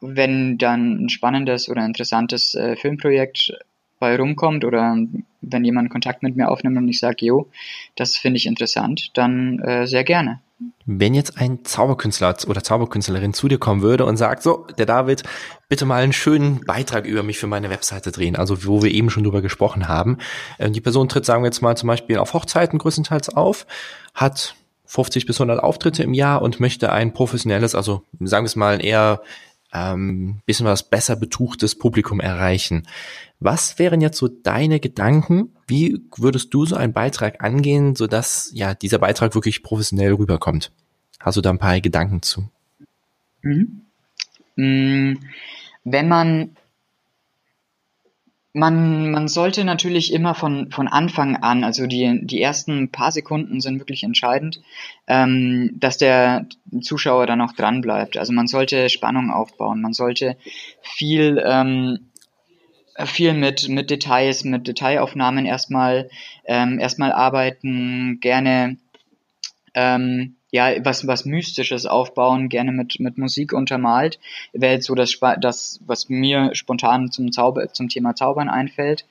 wenn 0.00 0.58
dann 0.58 1.04
ein 1.04 1.08
spannendes 1.08 1.68
oder 1.68 1.84
interessantes 1.84 2.54
äh, 2.54 2.74
Filmprojekt 2.74 3.52
bei 3.98 4.16
rumkommt 4.16 4.64
oder 4.64 4.96
wenn 5.40 5.64
jemand 5.64 5.90
Kontakt 5.90 6.22
mit 6.22 6.36
mir 6.36 6.48
aufnimmt 6.50 6.76
und 6.76 6.88
ich 6.88 7.00
sage, 7.00 7.26
jo, 7.26 7.50
das 7.96 8.16
finde 8.16 8.38
ich 8.38 8.46
interessant, 8.46 9.10
dann 9.14 9.58
äh, 9.60 9.86
sehr 9.86 10.04
gerne. 10.04 10.40
Wenn 10.86 11.14
jetzt 11.14 11.38
ein 11.38 11.64
Zauberkünstler 11.64 12.34
oder 12.48 12.64
Zauberkünstlerin 12.64 13.32
zu 13.32 13.46
dir 13.46 13.58
kommen 13.58 13.82
würde 13.82 14.04
und 14.04 14.16
sagt, 14.16 14.42
so, 14.42 14.66
der 14.76 14.86
David, 14.86 15.22
bitte 15.68 15.84
mal 15.84 16.02
einen 16.02 16.12
schönen 16.12 16.64
Beitrag 16.64 17.06
über 17.06 17.22
mich 17.22 17.38
für 17.38 17.46
meine 17.46 17.70
Webseite 17.70 18.10
drehen, 18.10 18.36
also 18.36 18.66
wo 18.66 18.82
wir 18.82 18.90
eben 18.90 19.10
schon 19.10 19.22
drüber 19.22 19.42
gesprochen 19.42 19.86
haben. 19.86 20.18
Ähm, 20.58 20.72
die 20.72 20.80
Person 20.80 21.08
tritt, 21.08 21.24
sagen 21.24 21.42
wir 21.42 21.46
jetzt 21.48 21.62
mal 21.62 21.76
zum 21.76 21.86
Beispiel 21.88 22.18
auf 22.18 22.34
Hochzeiten 22.34 22.78
größtenteils 22.78 23.28
auf, 23.30 23.66
hat 24.14 24.56
50 24.88 25.26
bis 25.26 25.36
100 25.36 25.62
Auftritte 25.62 26.02
im 26.02 26.14
Jahr 26.14 26.40
und 26.40 26.60
möchte 26.60 26.90
ein 26.92 27.12
professionelles, 27.12 27.74
also 27.74 28.04
sagen 28.20 28.44
wir 28.44 28.48
es 28.48 28.56
mal 28.56 28.82
eher 28.84 29.20
ähm, 29.72 30.40
bisschen 30.46 30.64
was 30.64 30.82
besser 30.82 31.14
betuchtes 31.14 31.74
Publikum 31.74 32.20
erreichen. 32.20 32.88
Was 33.38 33.78
wären 33.78 34.00
jetzt 34.00 34.16
so 34.16 34.28
deine 34.28 34.80
Gedanken? 34.80 35.54
Wie 35.66 36.00
würdest 36.16 36.54
du 36.54 36.64
so 36.64 36.74
einen 36.74 36.94
Beitrag 36.94 37.44
angehen, 37.44 37.94
sodass 37.94 38.50
ja 38.54 38.74
dieser 38.74 38.98
Beitrag 38.98 39.34
wirklich 39.34 39.62
professionell 39.62 40.14
rüberkommt? 40.14 40.72
Hast 41.20 41.36
du 41.36 41.42
da 41.42 41.50
ein 41.50 41.58
paar 41.58 41.78
Gedanken 41.80 42.22
zu? 42.22 42.48
Mhm. 43.42 43.82
Mm, 44.56 45.18
wenn 45.84 46.08
man 46.08 46.56
man, 48.58 49.10
man 49.10 49.28
sollte 49.28 49.64
natürlich 49.64 50.12
immer 50.12 50.34
von, 50.34 50.70
von 50.70 50.88
Anfang 50.88 51.36
an, 51.36 51.64
also 51.64 51.86
die, 51.86 52.20
die 52.22 52.42
ersten 52.42 52.90
paar 52.90 53.12
Sekunden 53.12 53.60
sind 53.60 53.78
wirklich 53.78 54.02
entscheidend, 54.02 54.60
ähm, 55.06 55.72
dass 55.74 55.98
der 55.98 56.46
Zuschauer 56.80 57.26
dann 57.26 57.40
auch 57.40 57.52
dran 57.52 57.80
bleibt. 57.80 58.16
Also 58.16 58.32
man 58.32 58.46
sollte 58.46 58.88
Spannung 58.88 59.30
aufbauen, 59.30 59.80
man 59.80 59.92
sollte 59.92 60.36
viel 60.82 61.42
ähm, 61.46 61.98
viel 63.06 63.32
mit, 63.32 63.68
mit 63.68 63.90
Details, 63.90 64.42
mit 64.42 64.66
Detailaufnahmen 64.66 65.46
erstmal, 65.46 66.10
ähm, 66.44 66.80
erstmal 66.80 67.12
arbeiten, 67.12 68.18
gerne 68.20 68.76
ähm, 69.74 70.34
ja, 70.50 70.72
was, 70.84 71.06
was 71.06 71.26
Mystisches 71.26 71.84
aufbauen, 71.84 72.48
gerne 72.48 72.72
mit, 72.72 73.00
mit 73.00 73.18
Musik 73.18 73.52
untermalt, 73.52 74.18
wäre 74.52 74.74
jetzt 74.74 74.86
so 74.86 74.94
das, 74.94 75.18
das, 75.40 75.80
was 75.86 76.08
mir 76.08 76.54
spontan 76.54 77.10
zum 77.10 77.32
Zauber, 77.32 77.72
zum 77.72 77.88
Thema 77.88 78.14
Zaubern 78.14 78.48
einfällt. 78.48 79.04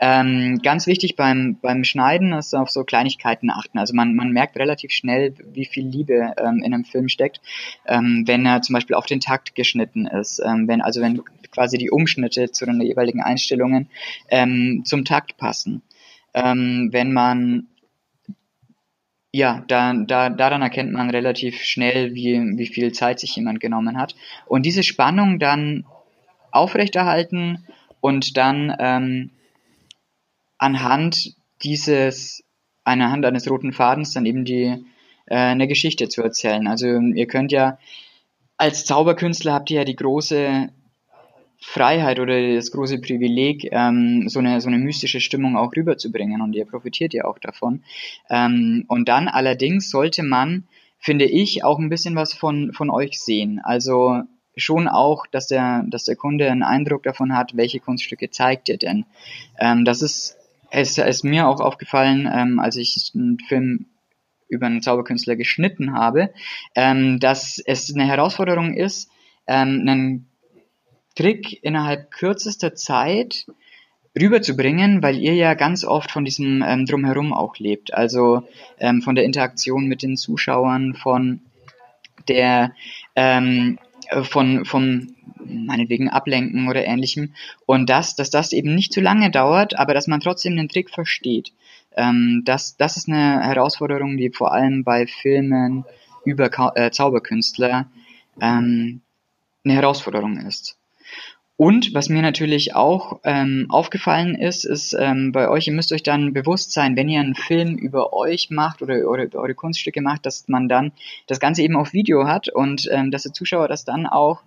Ähm, 0.00 0.60
ganz 0.62 0.86
wichtig 0.86 1.16
beim, 1.16 1.56
beim 1.60 1.82
Schneiden 1.82 2.32
ist 2.32 2.54
auf 2.54 2.70
so 2.70 2.84
Kleinigkeiten 2.84 3.50
achten. 3.50 3.78
Also 3.78 3.94
man, 3.94 4.14
man 4.14 4.30
merkt 4.30 4.56
relativ 4.56 4.92
schnell, 4.92 5.34
wie 5.52 5.64
viel 5.64 5.86
Liebe 5.86 6.34
ähm, 6.38 6.62
in 6.64 6.72
einem 6.72 6.84
Film 6.84 7.08
steckt, 7.08 7.40
ähm, 7.86 8.24
wenn 8.26 8.46
er 8.46 8.62
zum 8.62 8.74
Beispiel 8.74 8.96
auf 8.96 9.06
den 9.06 9.20
Takt 9.20 9.54
geschnitten 9.54 10.06
ist, 10.06 10.40
ähm, 10.44 10.68
wenn, 10.68 10.80
also 10.80 11.00
wenn 11.00 11.22
quasi 11.50 11.76
die 11.76 11.90
Umschnitte 11.90 12.50
zu 12.50 12.66
den 12.66 12.80
jeweiligen 12.80 13.20
Einstellungen 13.20 13.88
ähm, 14.28 14.82
zum 14.84 15.04
Takt 15.04 15.36
passen. 15.38 15.82
Ähm, 16.34 16.88
wenn 16.92 17.12
man 17.12 17.68
ja, 19.34 19.64
da, 19.66 19.92
da, 19.94 20.30
daran 20.30 20.62
erkennt 20.62 20.92
man 20.92 21.10
relativ 21.10 21.60
schnell, 21.64 22.14
wie, 22.14 22.38
wie 22.56 22.68
viel 22.68 22.92
Zeit 22.92 23.18
sich 23.18 23.34
jemand 23.34 23.58
genommen 23.58 23.98
hat. 23.98 24.14
Und 24.46 24.64
diese 24.64 24.84
Spannung 24.84 25.40
dann 25.40 25.86
aufrechterhalten 26.52 27.66
und 28.00 28.36
dann 28.36 28.72
ähm, 28.78 29.30
anhand 30.56 31.34
dieses, 31.64 32.44
anhand 32.84 33.26
eines 33.26 33.50
roten 33.50 33.72
Fadens 33.72 34.12
dann 34.12 34.24
eben 34.24 34.44
die 34.44 34.84
äh, 35.26 35.34
eine 35.34 35.66
Geschichte 35.66 36.08
zu 36.08 36.22
erzählen. 36.22 36.68
Also 36.68 36.86
ihr 36.86 37.26
könnt 37.26 37.50
ja 37.50 37.78
als 38.56 38.84
Zauberkünstler 38.84 39.52
habt 39.52 39.68
ihr 39.68 39.78
ja 39.78 39.84
die 39.84 39.96
große 39.96 40.68
Freiheit 41.66 42.20
oder 42.20 42.54
das 42.54 42.70
große 42.70 43.00
Privileg, 43.00 43.68
ähm, 43.72 44.28
so, 44.28 44.38
eine, 44.38 44.60
so 44.60 44.68
eine 44.68 44.78
mystische 44.78 45.20
Stimmung 45.20 45.56
auch 45.56 45.74
rüberzubringen 45.74 46.42
und 46.42 46.54
ihr 46.54 46.66
profitiert 46.66 47.14
ja 47.14 47.24
auch 47.24 47.38
davon. 47.38 47.82
Ähm, 48.28 48.84
und 48.88 49.08
dann 49.08 49.28
allerdings 49.28 49.90
sollte 49.90 50.22
man, 50.22 50.68
finde 50.98 51.24
ich, 51.24 51.64
auch 51.64 51.78
ein 51.78 51.88
bisschen 51.88 52.16
was 52.16 52.34
von, 52.34 52.72
von 52.72 52.90
euch 52.90 53.20
sehen. 53.20 53.60
Also 53.64 54.22
schon 54.56 54.88
auch, 54.88 55.26
dass 55.26 55.48
der, 55.48 55.84
dass 55.88 56.04
der 56.04 56.16
Kunde 56.16 56.50
einen 56.50 56.62
Eindruck 56.62 57.02
davon 57.02 57.34
hat, 57.34 57.56
welche 57.56 57.80
Kunststücke 57.80 58.30
zeigt 58.30 58.68
ihr 58.68 58.76
denn. 58.78 59.06
Ähm, 59.58 59.84
das 59.84 60.02
ist 60.02 60.36
es 60.70 60.98
ist 60.98 61.24
mir 61.24 61.46
auch 61.46 61.60
aufgefallen, 61.60 62.28
ähm, 62.32 62.58
als 62.58 62.76
ich 62.76 63.12
einen 63.14 63.38
Film 63.38 63.86
über 64.48 64.66
einen 64.66 64.82
Zauberkünstler 64.82 65.36
geschnitten 65.36 65.94
habe, 65.94 66.30
ähm, 66.74 67.20
dass 67.20 67.62
es 67.64 67.94
eine 67.94 68.06
Herausforderung 68.06 68.74
ist, 68.74 69.08
ähm, 69.46 69.84
einen 69.86 70.26
Trick 71.14 71.62
innerhalb 71.62 72.10
kürzester 72.10 72.74
Zeit 72.74 73.46
rüberzubringen, 74.18 75.02
weil 75.02 75.18
ihr 75.18 75.34
ja 75.34 75.54
ganz 75.54 75.84
oft 75.84 76.10
von 76.10 76.24
diesem 76.24 76.62
ähm, 76.62 76.86
Drumherum 76.86 77.32
auch 77.32 77.56
lebt. 77.58 77.94
Also 77.94 78.46
ähm, 78.78 79.02
von 79.02 79.14
der 79.14 79.24
Interaktion 79.24 79.86
mit 79.86 80.02
den 80.02 80.16
Zuschauern, 80.16 80.94
von 80.94 81.40
der 82.28 82.72
ähm, 83.16 83.78
von, 84.22 84.64
von 84.64 85.14
meinetwegen 85.44 86.08
Ablenken 86.08 86.68
oder 86.68 86.84
ähnlichem. 86.84 87.34
Und 87.66 87.90
das, 87.90 88.16
dass 88.16 88.30
das 88.30 88.52
eben 88.52 88.74
nicht 88.74 88.92
zu 88.92 89.00
lange 89.00 89.30
dauert, 89.30 89.78
aber 89.78 89.94
dass 89.94 90.06
man 90.06 90.20
trotzdem 90.20 90.56
den 90.56 90.68
Trick 90.68 90.90
versteht. 90.90 91.52
Ähm, 91.96 92.42
das, 92.44 92.76
das 92.76 92.96
ist 92.96 93.08
eine 93.08 93.40
Herausforderung, 93.42 94.16
die 94.16 94.30
vor 94.30 94.52
allem 94.52 94.84
bei 94.84 95.06
Filmen 95.06 95.84
über 96.24 96.48
Ka 96.48 96.72
äh, 96.74 96.90
Zauberkünstler 96.90 97.86
ähm, 98.40 99.00
eine 99.64 99.74
Herausforderung 99.74 100.38
ist. 100.38 100.76
Und 101.56 101.94
was 101.94 102.08
mir 102.08 102.20
natürlich 102.20 102.74
auch 102.74 103.20
ähm, 103.22 103.66
aufgefallen 103.68 104.34
ist, 104.34 104.64
ist 104.64 104.92
ähm, 104.98 105.30
bei 105.30 105.48
euch, 105.48 105.68
ihr 105.68 105.72
müsst 105.72 105.92
euch 105.92 106.02
dann 106.02 106.32
bewusst 106.32 106.72
sein, 106.72 106.96
wenn 106.96 107.08
ihr 107.08 107.20
einen 107.20 107.36
Film 107.36 107.76
über 107.76 108.12
euch 108.12 108.50
macht 108.50 108.82
oder, 108.82 109.08
oder 109.08 109.24
über 109.24 109.38
eure 109.38 109.54
Kunststücke 109.54 110.00
macht, 110.00 110.26
dass 110.26 110.48
man 110.48 110.68
dann 110.68 110.90
das 111.28 111.38
Ganze 111.38 111.62
eben 111.62 111.76
auf 111.76 111.92
Video 111.92 112.26
hat 112.26 112.48
und 112.48 112.88
ähm, 112.90 113.12
dass 113.12 113.22
der 113.22 113.32
Zuschauer 113.32 113.68
das 113.68 113.84
dann 113.84 114.08
auch 114.08 114.42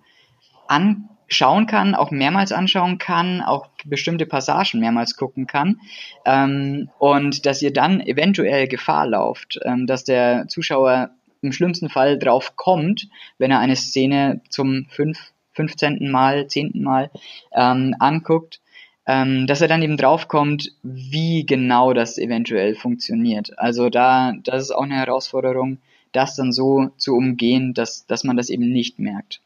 anschauen 0.67 1.65
kann, 1.65 1.95
auch 1.95 2.11
mehrmals 2.11 2.51
anschauen 2.51 2.97
kann, 2.97 3.41
auch 3.41 3.69
bestimmte 3.85 4.25
Passagen 4.25 4.81
mehrmals 4.81 5.15
gucken 5.15 5.47
kann. 5.47 5.79
Ähm, 6.25 6.89
und 6.99 7.45
dass 7.45 7.61
ihr 7.61 7.71
dann 7.71 8.01
eventuell 8.01 8.67
Gefahr 8.67 9.07
lauft, 9.07 9.59
ähm, 9.63 9.87
dass 9.87 10.03
der 10.03 10.49
Zuschauer 10.49 11.11
im 11.41 11.53
schlimmsten 11.53 11.87
Fall 11.87 12.19
drauf 12.19 12.57
kommt, 12.57 13.07
wenn 13.37 13.51
er 13.51 13.59
eine 13.59 13.77
Szene 13.77 14.41
zum 14.49 14.87
fünf 14.89 15.31
15. 15.57 16.09
Mal, 16.09 16.47
10. 16.47 16.71
Mal 16.75 17.11
ähm, 17.53 17.95
anguckt, 17.99 18.61
ähm, 19.07 19.47
dass 19.47 19.61
er 19.61 19.67
dann 19.67 19.81
eben 19.81 19.97
draufkommt, 19.97 20.71
wie 20.83 21.45
genau 21.45 21.93
das 21.93 22.17
eventuell 22.17 22.75
funktioniert. 22.75 23.57
Also 23.57 23.89
da, 23.89 24.33
das 24.43 24.63
ist 24.63 24.71
auch 24.71 24.83
eine 24.83 24.95
Herausforderung, 24.95 25.79
das 26.11 26.35
dann 26.35 26.53
so 26.53 26.91
zu 26.97 27.15
umgehen, 27.15 27.73
dass, 27.73 28.05
dass 28.05 28.23
man 28.23 28.37
das 28.37 28.49
eben 28.49 28.71
nicht 28.71 28.99
merkt. 28.99 29.41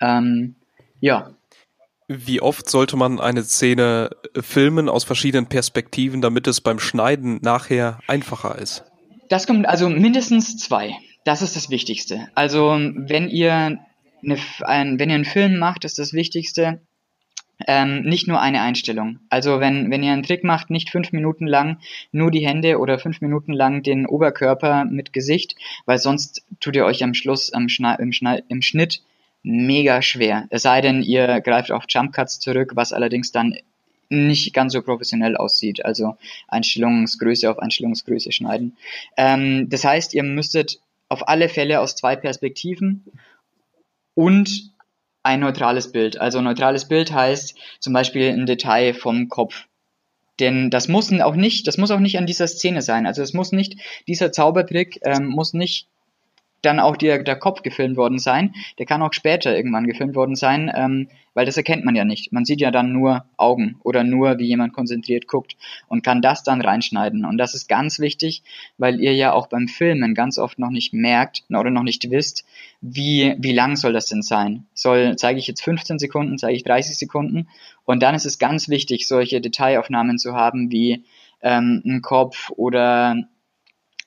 Ähm, 0.00 0.54
ja. 1.00 1.30
Wie 2.08 2.40
oft 2.40 2.68
sollte 2.68 2.96
man 2.96 3.20
eine 3.20 3.44
Szene 3.44 4.10
filmen 4.40 4.88
aus 4.88 5.04
verschiedenen 5.04 5.46
Perspektiven, 5.46 6.20
damit 6.20 6.46
es 6.46 6.60
beim 6.60 6.80
Schneiden 6.80 7.38
nachher 7.42 8.00
einfacher 8.08 8.58
ist? 8.58 8.84
Das 9.28 9.46
kommt 9.46 9.66
also 9.66 9.88
mindestens 9.88 10.56
zwei. 10.56 10.96
Das 11.24 11.42
ist 11.42 11.54
das 11.54 11.70
Wichtigste. 11.70 12.28
Also 12.34 12.78
wenn 12.94 13.28
ihr 13.28 13.78
eine, 14.22 14.38
ein, 14.62 14.98
wenn 14.98 15.10
ihr 15.10 15.16
einen 15.16 15.24
Film 15.24 15.58
macht, 15.58 15.84
ist 15.84 15.98
das 15.98 16.12
Wichtigste, 16.12 16.80
ähm, 17.66 18.02
nicht 18.02 18.26
nur 18.26 18.40
eine 18.40 18.62
Einstellung. 18.62 19.20
Also 19.28 19.60
wenn, 19.60 19.90
wenn 19.90 20.02
ihr 20.02 20.12
einen 20.12 20.22
Trick 20.22 20.44
macht, 20.44 20.70
nicht 20.70 20.90
fünf 20.90 21.12
Minuten 21.12 21.46
lang 21.46 21.78
nur 22.12 22.30
die 22.30 22.46
Hände 22.46 22.78
oder 22.78 22.98
fünf 22.98 23.20
Minuten 23.20 23.52
lang 23.52 23.82
den 23.82 24.06
Oberkörper 24.06 24.84
mit 24.84 25.12
Gesicht, 25.12 25.56
weil 25.86 25.98
sonst 25.98 26.44
tut 26.60 26.76
ihr 26.76 26.84
euch 26.84 27.02
am 27.02 27.14
Schluss 27.14 27.52
am 27.52 27.68
Schna 27.68 27.94
im, 27.96 28.12
Schna 28.12 28.38
im 28.48 28.62
Schnitt 28.62 29.02
mega 29.42 30.02
schwer. 30.02 30.46
Es 30.50 30.62
sei 30.62 30.80
denn, 30.80 31.02
ihr 31.02 31.40
greift 31.40 31.70
auf 31.72 31.84
Jump 31.88 32.12
Cuts 32.12 32.40
zurück, 32.40 32.72
was 32.74 32.92
allerdings 32.92 33.32
dann 33.32 33.54
nicht 34.08 34.52
ganz 34.52 34.72
so 34.72 34.82
professionell 34.82 35.36
aussieht. 35.36 35.84
Also 35.84 36.16
Einstellungsgröße 36.48 37.50
auf 37.50 37.58
Einstellungsgröße 37.58 38.32
schneiden. 38.32 38.76
Ähm, 39.16 39.68
das 39.68 39.84
heißt, 39.84 40.14
ihr 40.14 40.24
müsstet 40.24 40.80
auf 41.08 41.28
alle 41.28 41.48
Fälle 41.48 41.80
aus 41.80 41.96
zwei 41.96 42.16
Perspektiven 42.16 43.04
und 44.20 44.74
ein 45.22 45.40
neutrales 45.40 45.92
Bild. 45.92 46.20
Also 46.20 46.42
neutrales 46.42 46.86
Bild 46.86 47.10
heißt 47.10 47.56
zum 47.80 47.94
Beispiel 47.94 48.28
ein 48.28 48.44
Detail 48.44 48.92
vom 48.92 49.30
Kopf. 49.30 49.64
Denn 50.40 50.68
das 50.68 50.88
muss 50.88 51.10
auch 51.20 51.36
nicht, 51.36 51.66
das 51.66 51.78
muss 51.78 51.90
auch 51.90 52.00
nicht 52.00 52.18
an 52.18 52.26
dieser 52.26 52.46
Szene 52.46 52.82
sein. 52.82 53.06
Also 53.06 53.22
es 53.22 53.32
muss 53.32 53.50
nicht, 53.50 53.76
dieser 54.06 54.30
Zaubertrick 54.30 55.00
ähm, 55.04 55.26
muss 55.26 55.54
nicht 55.54 55.88
dann 56.62 56.80
auch 56.80 56.96
der, 56.96 57.22
der 57.22 57.36
Kopf 57.36 57.62
gefilmt 57.62 57.96
worden 57.96 58.18
sein. 58.18 58.54
Der 58.78 58.86
kann 58.86 59.02
auch 59.02 59.12
später 59.12 59.56
irgendwann 59.56 59.86
gefilmt 59.86 60.14
worden 60.14 60.36
sein, 60.36 60.70
ähm, 60.74 61.08
weil 61.34 61.46
das 61.46 61.56
erkennt 61.56 61.84
man 61.84 61.94
ja 61.94 62.04
nicht. 62.04 62.32
Man 62.32 62.44
sieht 62.44 62.60
ja 62.60 62.70
dann 62.70 62.92
nur 62.92 63.24
Augen 63.36 63.76
oder 63.82 64.04
nur, 64.04 64.38
wie 64.38 64.46
jemand 64.46 64.72
konzentriert 64.72 65.26
guckt 65.26 65.56
und 65.88 66.02
kann 66.02 66.22
das 66.22 66.42
dann 66.42 66.60
reinschneiden. 66.60 67.24
Und 67.24 67.38
das 67.38 67.54
ist 67.54 67.68
ganz 67.68 67.98
wichtig, 67.98 68.42
weil 68.78 69.00
ihr 69.00 69.14
ja 69.14 69.32
auch 69.32 69.46
beim 69.46 69.68
Filmen 69.68 70.14
ganz 70.14 70.38
oft 70.38 70.58
noch 70.58 70.70
nicht 70.70 70.92
merkt 70.92 71.44
oder 71.48 71.70
noch 71.70 71.82
nicht 71.82 72.10
wisst, 72.10 72.44
wie, 72.80 73.34
wie 73.38 73.52
lang 73.52 73.76
soll 73.76 73.92
das 73.92 74.06
denn 74.06 74.22
sein? 74.22 74.66
Soll, 74.74 75.16
zeige 75.16 75.38
ich 75.38 75.46
jetzt 75.46 75.62
15 75.62 75.98
Sekunden, 75.98 76.38
zeige 76.38 76.56
ich 76.56 76.64
30 76.64 76.98
Sekunden? 76.98 77.48
Und 77.84 78.02
dann 78.02 78.14
ist 78.14 78.26
es 78.26 78.38
ganz 78.38 78.68
wichtig, 78.68 79.06
solche 79.06 79.40
Detailaufnahmen 79.40 80.18
zu 80.18 80.34
haben, 80.34 80.70
wie 80.70 81.04
ähm, 81.42 81.82
ein 81.84 82.02
Kopf 82.02 82.50
oder 82.56 83.16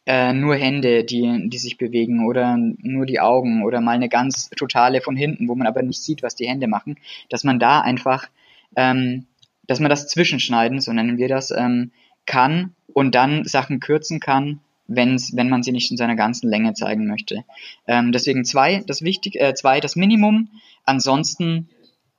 äh, 0.06 0.34
nur 0.34 0.56
Hände, 0.56 1.04
die, 1.04 1.50
die 1.50 1.58
sich 1.58 1.78
bewegen 1.78 2.26
oder 2.26 2.58
nur 2.58 3.06
die 3.06 3.20
Augen 3.20 3.64
oder 3.64 3.82
mal 3.82 3.96
eine 3.96 4.10
ganz 4.10 4.50
totale 4.50 5.02
von 5.02 5.16
hinten, 5.16 5.48
wo 5.48 5.56
man 5.56 5.68
aber 5.68 5.82
nicht 5.82 6.04
sieht, 6.04 6.24
was 6.24 6.36
die 6.36 6.48
Hände 6.48 6.68
machen, 6.68 6.98
dass 7.30 7.44
man 7.44 7.60
da 7.60 7.82
einfach, 7.82 8.28
ähm, 8.76 9.26
dass 9.66 9.80
man 9.80 9.90
das 9.90 10.08
zwischenschneiden, 10.08 10.82
so 10.82 10.92
nennen 10.92 11.18
wir 11.18 11.30
das, 11.30 11.52
ähm, 11.52 11.92
kann 12.26 12.76
und 12.94 13.16
dann 13.16 13.46
Sachen 13.46 13.80
kürzen 13.80 14.20
kann, 14.20 14.60
wenn's, 14.88 15.36
wenn 15.36 15.50
man 15.50 15.64
sie 15.64 15.72
nicht 15.72 15.90
in 15.92 15.98
seiner 15.98 16.16
ganzen 16.16 16.50
Länge 16.50 16.74
zeigen 16.74 17.08
möchte. 17.08 17.44
Ähm, 17.88 18.12
deswegen 18.12 18.46
zwei, 18.46 18.84
das 18.86 19.02
wichtig, 19.02 19.40
äh, 19.40 19.54
zwei, 19.54 19.80
das 19.80 19.96
Minimum, 19.96 20.50
ansonsten 20.84 21.70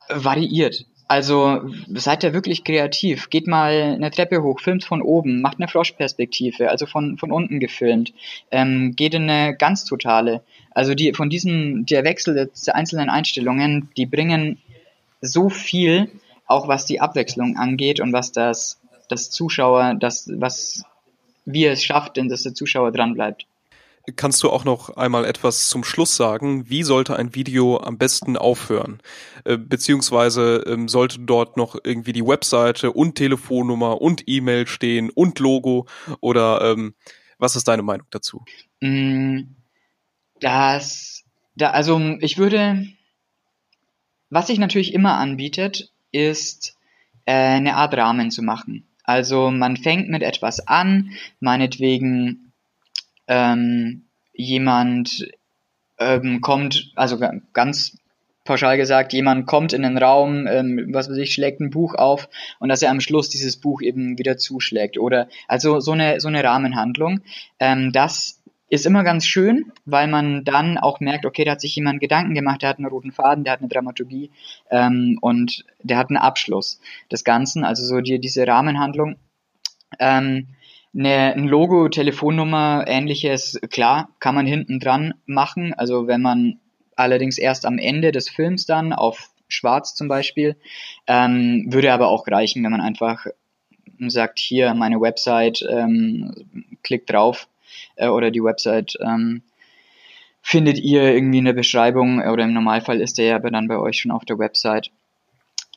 variiert. 0.08 0.86
Also 1.06 1.60
seid 1.92 2.24
ihr 2.24 2.32
wirklich 2.32 2.64
kreativ. 2.64 3.28
Geht 3.28 3.46
mal 3.46 3.94
eine 3.94 4.10
Treppe 4.10 4.42
hoch, 4.42 4.60
filmt 4.60 4.84
von 4.84 5.02
oben, 5.02 5.42
macht 5.42 5.58
eine 5.58 5.68
Froschperspektive, 5.68 6.70
also 6.70 6.86
von, 6.86 7.18
von 7.18 7.30
unten 7.30 7.60
gefilmt. 7.60 8.14
Ähm, 8.50 8.94
geht 8.96 9.14
in 9.14 9.28
eine 9.28 9.54
ganz 9.54 9.84
totale. 9.84 10.42
Also 10.70 10.94
die 10.94 11.12
von 11.12 11.28
diesem, 11.28 11.84
der 11.84 12.04
Wechsel 12.04 12.34
der 12.34 12.74
einzelnen 12.74 13.10
Einstellungen, 13.10 13.90
die 13.96 14.06
bringen 14.06 14.58
so 15.20 15.50
viel, 15.50 16.10
auch 16.46 16.68
was 16.68 16.86
die 16.86 17.00
Abwechslung 17.00 17.56
angeht 17.56 18.00
und 18.00 18.12
was 18.12 18.32
das, 18.32 18.80
das 19.08 19.30
Zuschauer, 19.30 19.94
das, 19.94 20.30
was, 20.34 20.84
wie 21.44 21.66
es 21.66 21.84
schafft, 21.84 22.16
denn 22.16 22.28
dass 22.28 22.42
der 22.42 22.54
Zuschauer 22.54 22.92
dran 22.92 23.14
bleibt. 23.14 23.46
Kannst 24.16 24.42
du 24.42 24.50
auch 24.50 24.64
noch 24.64 24.90
einmal 24.90 25.24
etwas 25.24 25.68
zum 25.68 25.82
Schluss 25.82 26.14
sagen? 26.14 26.68
Wie 26.68 26.82
sollte 26.82 27.16
ein 27.16 27.34
Video 27.34 27.78
am 27.80 27.96
besten 27.96 28.36
aufhören? 28.36 29.00
Äh, 29.44 29.56
beziehungsweise 29.56 30.62
ähm, 30.66 30.88
sollte 30.88 31.20
dort 31.20 31.56
noch 31.56 31.76
irgendwie 31.82 32.12
die 32.12 32.26
Webseite 32.26 32.92
und 32.92 33.14
Telefonnummer 33.14 34.02
und 34.02 34.24
E-Mail 34.26 34.66
stehen 34.66 35.08
und 35.08 35.38
Logo? 35.38 35.86
Oder 36.20 36.72
ähm, 36.72 36.94
was 37.38 37.56
ist 37.56 37.66
deine 37.66 37.82
Meinung 37.82 38.06
dazu? 38.10 38.44
Mm, 38.80 39.54
das, 40.38 41.24
da, 41.56 41.70
also 41.70 41.98
ich 42.20 42.36
würde, 42.36 42.86
was 44.28 44.48
sich 44.48 44.58
natürlich 44.58 44.92
immer 44.92 45.16
anbietet, 45.16 45.92
ist 46.12 46.76
äh, 47.24 47.32
eine 47.32 47.76
Art 47.76 47.94
Rahmen 47.94 48.30
zu 48.30 48.42
machen. 48.42 48.86
Also 49.02 49.50
man 49.50 49.76
fängt 49.76 50.08
mit 50.10 50.22
etwas 50.22 50.66
an, 50.66 51.12
meinetwegen 51.40 52.52
ähm, 53.28 54.04
jemand 54.32 55.28
ähm, 55.98 56.40
kommt, 56.40 56.92
also 56.96 57.18
ganz 57.52 57.98
pauschal 58.44 58.76
gesagt, 58.76 59.12
jemand 59.12 59.46
kommt 59.46 59.72
in 59.72 59.82
den 59.82 59.98
Raum, 59.98 60.46
ähm, 60.46 60.88
was 60.92 61.08
weiß 61.08 61.16
ich, 61.16 61.32
schlägt 61.32 61.60
ein 61.60 61.70
Buch 61.70 61.94
auf 61.94 62.28
und 62.58 62.68
dass 62.68 62.82
er 62.82 62.90
am 62.90 63.00
Schluss 63.00 63.30
dieses 63.30 63.56
Buch 63.56 63.80
eben 63.80 64.18
wieder 64.18 64.36
zuschlägt. 64.36 64.98
Oder 64.98 65.28
also 65.48 65.80
so 65.80 65.92
eine 65.92 66.20
so 66.20 66.28
eine 66.28 66.44
Rahmenhandlung. 66.44 67.20
Ähm, 67.58 67.90
das 67.92 68.42
ist 68.68 68.86
immer 68.86 69.04
ganz 69.04 69.24
schön, 69.26 69.72
weil 69.84 70.08
man 70.08 70.44
dann 70.44 70.78
auch 70.78 71.00
merkt, 71.00 71.26
okay, 71.26 71.44
da 71.44 71.52
hat 71.52 71.60
sich 71.60 71.76
jemand 71.76 72.00
Gedanken 72.00 72.34
gemacht, 72.34 72.62
der 72.62 72.70
hat 72.70 72.78
einen 72.78 72.88
roten 72.88 73.12
Faden, 73.12 73.44
der 73.44 73.54
hat 73.54 73.60
eine 73.60 73.68
Dramaturgie 73.68 74.30
ähm, 74.70 75.18
und 75.20 75.64
der 75.82 75.96
hat 75.96 76.10
einen 76.10 76.16
Abschluss 76.16 76.80
des 77.10 77.24
Ganzen, 77.24 77.64
also 77.64 77.84
so 77.84 78.00
die, 78.00 78.18
diese 78.18 78.46
Rahmenhandlung. 78.46 79.16
Ähm, 79.98 80.48
eine, 80.96 81.34
ein 81.34 81.48
Logo, 81.48 81.88
Telefonnummer, 81.88 82.84
ähnliches, 82.86 83.60
klar, 83.70 84.10
kann 84.20 84.34
man 84.34 84.46
hinten 84.46 84.80
dran 84.80 85.14
machen. 85.26 85.74
Also 85.74 86.06
wenn 86.06 86.22
man 86.22 86.60
allerdings 86.96 87.38
erst 87.38 87.66
am 87.66 87.78
Ende 87.78 88.12
des 88.12 88.28
Films 88.28 88.66
dann 88.66 88.92
auf 88.92 89.30
schwarz 89.48 89.94
zum 89.94 90.08
Beispiel, 90.08 90.56
ähm, 91.06 91.66
würde 91.68 91.92
aber 91.92 92.08
auch 92.08 92.26
reichen, 92.28 92.62
wenn 92.64 92.70
man 92.70 92.80
einfach 92.80 93.26
sagt, 93.98 94.38
hier 94.38 94.74
meine 94.74 95.00
Website, 95.00 95.64
ähm, 95.68 96.34
klickt 96.82 97.10
drauf 97.10 97.48
äh, 97.96 98.08
oder 98.08 98.30
die 98.30 98.42
Website 98.42 98.96
ähm, 99.00 99.42
findet 100.42 100.78
ihr 100.78 101.14
irgendwie 101.14 101.38
in 101.38 101.44
der 101.46 101.52
Beschreibung 101.54 102.20
oder 102.20 102.44
im 102.44 102.52
Normalfall 102.52 103.00
ist 103.00 103.18
der 103.18 103.26
ja 103.26 103.36
aber 103.36 103.50
dann 103.50 103.68
bei 103.68 103.78
euch 103.78 103.98
schon 103.98 104.10
auf 104.10 104.24
der 104.24 104.38
Website 104.38 104.90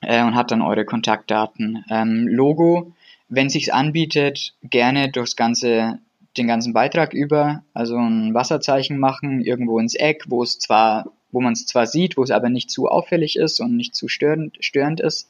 äh, 0.01 0.23
und 0.23 0.35
hat 0.35 0.51
dann 0.51 0.61
eure 0.61 0.85
Kontaktdaten. 0.85 1.85
Ähm, 1.89 2.27
Logo 2.27 2.93
wenn 3.29 3.49
sich's 3.49 3.69
anbietet, 3.69 4.53
gerne 4.63 5.11
durchs 5.11 5.35
ganze 5.35 5.99
den 6.37 6.47
ganzen 6.47 6.73
Beitrag 6.73 7.13
über, 7.13 7.63
also 7.73 7.97
ein 7.97 8.33
Wasserzeichen 8.33 8.99
machen, 8.99 9.41
irgendwo 9.41 9.79
ins 9.79 9.95
Eck, 9.95 10.25
wo 10.27 10.43
es 10.43 10.59
zwar, 10.59 11.11
wo 11.31 11.41
man 11.41 11.53
es 11.53 11.65
zwar 11.65 11.87
sieht, 11.87 12.17
wo 12.17 12.23
es 12.23 12.31
aber 12.31 12.49
nicht 12.49 12.69
zu 12.69 12.87
auffällig 12.87 13.37
ist 13.37 13.59
und 13.59 13.75
nicht 13.75 13.95
zu 13.95 14.07
störend, 14.07 14.57
störend 14.59 14.99
ist. 14.99 15.29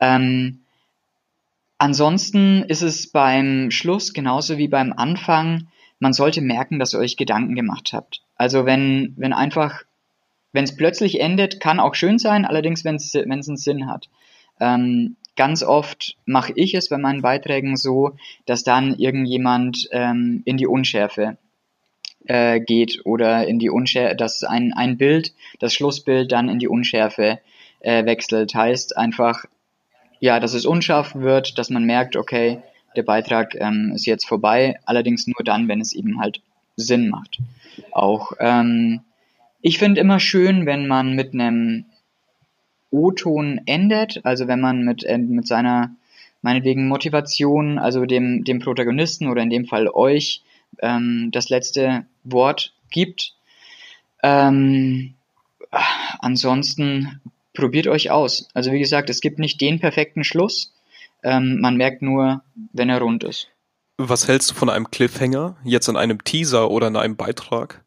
Ähm, 0.00 0.60
ansonsten 1.78 2.62
ist 2.62 2.82
es 2.82 3.10
beim 3.10 3.70
Schluss 3.70 4.12
genauso 4.12 4.58
wie 4.58 4.68
beim 4.68 4.92
Anfang, 4.92 5.68
man 5.98 6.12
sollte 6.12 6.42
merken, 6.42 6.78
dass 6.78 6.94
ihr 6.94 7.00
euch 7.00 7.16
Gedanken 7.16 7.54
gemacht 7.54 7.92
habt. 7.92 8.22
Also 8.36 8.66
wenn, 8.66 9.14
wenn 9.16 9.32
einfach, 9.32 9.82
wenn 10.52 10.64
es 10.64 10.76
plötzlich 10.76 11.20
endet, 11.20 11.58
kann 11.58 11.80
auch 11.80 11.94
schön 11.94 12.18
sein, 12.18 12.44
allerdings 12.44 12.84
wenn 12.84 12.96
es 12.96 13.14
einen 13.14 13.56
Sinn 13.56 13.88
hat. 13.88 14.08
Ähm, 14.60 15.16
ganz 15.36 15.62
oft 15.62 16.16
mache 16.24 16.52
ich 16.56 16.74
es 16.74 16.88
bei 16.88 16.98
meinen 16.98 17.22
Beiträgen 17.22 17.76
so, 17.76 18.16
dass 18.46 18.64
dann 18.64 18.98
irgendjemand 18.98 19.88
ähm, 19.92 20.42
in 20.44 20.56
die 20.56 20.66
Unschärfe 20.66 21.36
äh, 22.26 22.60
geht 22.60 23.02
oder 23.04 23.46
in 23.46 23.58
die 23.58 23.70
Unschärfe, 23.70 24.16
dass 24.16 24.42
ein, 24.42 24.72
ein 24.72 24.96
Bild, 24.96 25.32
das 25.60 25.74
Schlussbild 25.74 26.32
dann 26.32 26.48
in 26.48 26.58
die 26.58 26.68
Unschärfe 26.68 27.38
äh, 27.80 28.04
wechselt. 28.04 28.54
Heißt 28.54 28.96
einfach, 28.96 29.44
ja, 30.20 30.40
dass 30.40 30.54
es 30.54 30.66
unscharf 30.66 31.14
wird, 31.14 31.58
dass 31.58 31.70
man 31.70 31.84
merkt, 31.84 32.16
okay, 32.16 32.62
der 32.96 33.02
Beitrag 33.02 33.54
ähm, 33.54 33.92
ist 33.94 34.06
jetzt 34.06 34.26
vorbei, 34.26 34.78
allerdings 34.86 35.26
nur 35.26 35.44
dann, 35.44 35.68
wenn 35.68 35.80
es 35.80 35.92
eben 35.92 36.18
halt 36.18 36.40
Sinn 36.76 37.10
macht. 37.10 37.38
Auch 37.92 38.32
ähm, 38.40 39.00
ich 39.60 39.78
finde 39.78 40.00
immer 40.00 40.20
schön, 40.20 40.66
wenn 40.66 40.86
man 40.86 41.14
mit 41.14 41.34
einem 41.34 41.84
O-Ton 42.90 43.60
endet, 43.66 44.24
also 44.24 44.48
wenn 44.48 44.60
man 44.60 44.82
mit, 44.82 45.04
äh, 45.04 45.18
mit 45.18 45.46
seiner, 45.46 45.94
meinetwegen 46.42 46.88
Motivation, 46.88 47.78
also 47.78 48.06
dem, 48.06 48.44
dem 48.44 48.60
Protagonisten 48.60 49.28
oder 49.28 49.42
in 49.42 49.50
dem 49.50 49.66
Fall 49.66 49.88
euch, 49.88 50.42
ähm, 50.80 51.30
das 51.32 51.48
letzte 51.48 52.06
Wort 52.24 52.72
gibt. 52.90 53.34
Ähm, 54.22 55.14
ansonsten 56.20 57.20
probiert 57.54 57.86
euch 57.88 58.10
aus. 58.10 58.48
Also 58.54 58.72
wie 58.72 58.78
gesagt, 58.78 59.10
es 59.10 59.20
gibt 59.20 59.38
nicht 59.38 59.60
den 59.60 59.80
perfekten 59.80 60.24
Schluss. 60.24 60.72
Ähm, 61.22 61.60
man 61.60 61.76
merkt 61.76 62.02
nur, 62.02 62.42
wenn 62.72 62.88
er 62.88 63.00
rund 63.00 63.24
ist. 63.24 63.48
Was 63.98 64.28
hältst 64.28 64.50
du 64.50 64.54
von 64.54 64.68
einem 64.68 64.90
Cliffhanger? 64.90 65.56
Jetzt 65.64 65.88
in 65.88 65.96
einem 65.96 66.22
Teaser 66.22 66.70
oder 66.70 66.88
in 66.88 66.96
einem 66.96 67.16
Beitrag? 67.16 67.82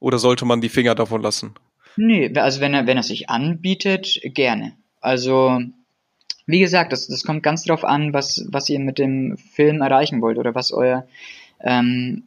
Oder 0.00 0.18
sollte 0.18 0.44
man 0.44 0.60
die 0.60 0.68
Finger 0.68 0.94
davon 0.94 1.22
lassen? 1.22 1.54
Nee, 1.96 2.32
also 2.36 2.60
wenn 2.60 2.74
er, 2.74 2.86
wenn 2.86 2.96
er 2.96 3.02
sich 3.02 3.30
anbietet, 3.30 4.20
gerne. 4.22 4.72
Also, 5.00 5.60
wie 6.46 6.60
gesagt, 6.60 6.92
das, 6.92 7.08
das 7.08 7.24
kommt 7.24 7.42
ganz 7.42 7.64
drauf 7.64 7.84
an, 7.84 8.12
was, 8.12 8.46
was 8.50 8.68
ihr 8.68 8.78
mit 8.78 8.98
dem 8.98 9.36
Film 9.36 9.80
erreichen 9.80 10.20
wollt 10.20 10.38
oder 10.38 10.54
was 10.54 10.72
euer, 10.72 11.06
ähm, 11.60 12.24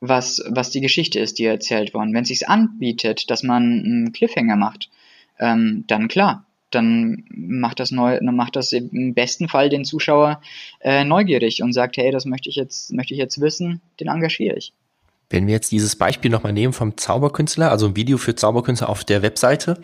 was, 0.00 0.42
was 0.48 0.70
die 0.70 0.80
Geschichte 0.80 1.20
ist, 1.20 1.38
die 1.38 1.44
erzählt 1.44 1.94
worden. 1.94 2.14
Wenn 2.14 2.22
es 2.22 2.28
sich 2.28 2.48
anbietet, 2.48 3.30
dass 3.30 3.42
man 3.42 3.62
einen 3.62 4.12
Cliffhanger 4.12 4.56
macht, 4.56 4.90
ähm, 5.38 5.84
dann 5.86 6.08
klar, 6.08 6.46
dann 6.70 7.24
macht 7.30 7.80
das 7.80 7.90
neu, 7.90 8.18
dann 8.20 8.36
macht 8.36 8.56
das 8.56 8.72
im 8.72 9.14
besten 9.14 9.48
Fall 9.48 9.68
den 9.68 9.84
Zuschauer 9.84 10.40
äh, 10.80 11.04
neugierig 11.04 11.62
und 11.62 11.72
sagt, 11.72 11.96
hey, 11.96 12.10
das 12.10 12.24
möchte 12.24 12.48
ich 12.48 12.56
jetzt, 12.56 12.92
möchte 12.92 13.14
ich 13.14 13.18
jetzt 13.18 13.40
wissen, 13.40 13.80
den 13.98 14.08
engagiere 14.08 14.56
ich. 14.56 14.72
Wenn 15.30 15.46
wir 15.46 15.54
jetzt 15.54 15.70
dieses 15.70 15.96
Beispiel 15.96 16.30
nochmal 16.30 16.52
nehmen 16.52 16.72
vom 16.72 16.96
Zauberkünstler, 16.96 17.70
also 17.70 17.86
ein 17.86 17.96
Video 17.96 18.18
für 18.18 18.34
Zauberkünstler 18.34 18.88
auf 18.88 19.04
der 19.04 19.22
Webseite, 19.22 19.80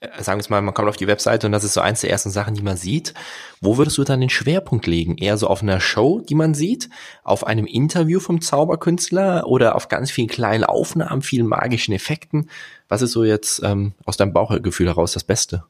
äh, 0.00 0.22
sagen 0.22 0.38
wir 0.38 0.42
es 0.42 0.50
mal, 0.50 0.60
man 0.60 0.74
kommt 0.74 0.88
auf 0.88 0.96
die 0.96 1.06
Webseite 1.06 1.46
und 1.46 1.52
das 1.52 1.64
ist 1.64 1.74
so 1.74 1.80
eins 1.80 2.00
der 2.00 2.10
ersten 2.10 2.30
Sachen, 2.30 2.54
die 2.54 2.62
man 2.62 2.76
sieht. 2.76 3.14
Wo 3.60 3.78
würdest 3.78 3.96
du 3.98 4.04
dann 4.04 4.20
den 4.20 4.28
Schwerpunkt 4.28 4.86
legen? 4.86 5.16
Eher 5.16 5.36
so 5.36 5.46
auf 5.46 5.62
einer 5.62 5.80
Show, 5.80 6.20
die 6.20 6.34
man 6.34 6.54
sieht, 6.54 6.90
auf 7.22 7.46
einem 7.46 7.66
Interview 7.66 8.18
vom 8.18 8.40
Zauberkünstler 8.40 9.46
oder 9.46 9.76
auf 9.76 9.88
ganz 9.88 10.10
vielen 10.10 10.28
kleinen 10.28 10.64
Aufnahmen, 10.64 11.22
vielen 11.22 11.46
magischen 11.46 11.94
Effekten? 11.94 12.50
Was 12.88 13.02
ist 13.02 13.12
so 13.12 13.24
jetzt 13.24 13.62
ähm, 13.64 13.94
aus 14.04 14.16
deinem 14.16 14.32
Bauchgefühl 14.32 14.88
heraus 14.88 15.12
das 15.12 15.24
Beste? 15.24 15.64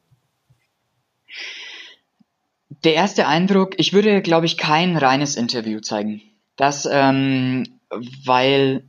Der 2.83 2.93
erste 2.93 3.27
Eindruck, 3.27 3.73
ich 3.77 3.93
würde, 3.93 4.21
glaube 4.21 4.45
ich, 4.45 4.57
kein 4.57 4.95
reines 4.95 5.35
Interview 5.35 5.79
zeigen. 5.81 6.21
Das, 6.55 6.87
ähm, 6.91 7.65
weil 8.25 8.83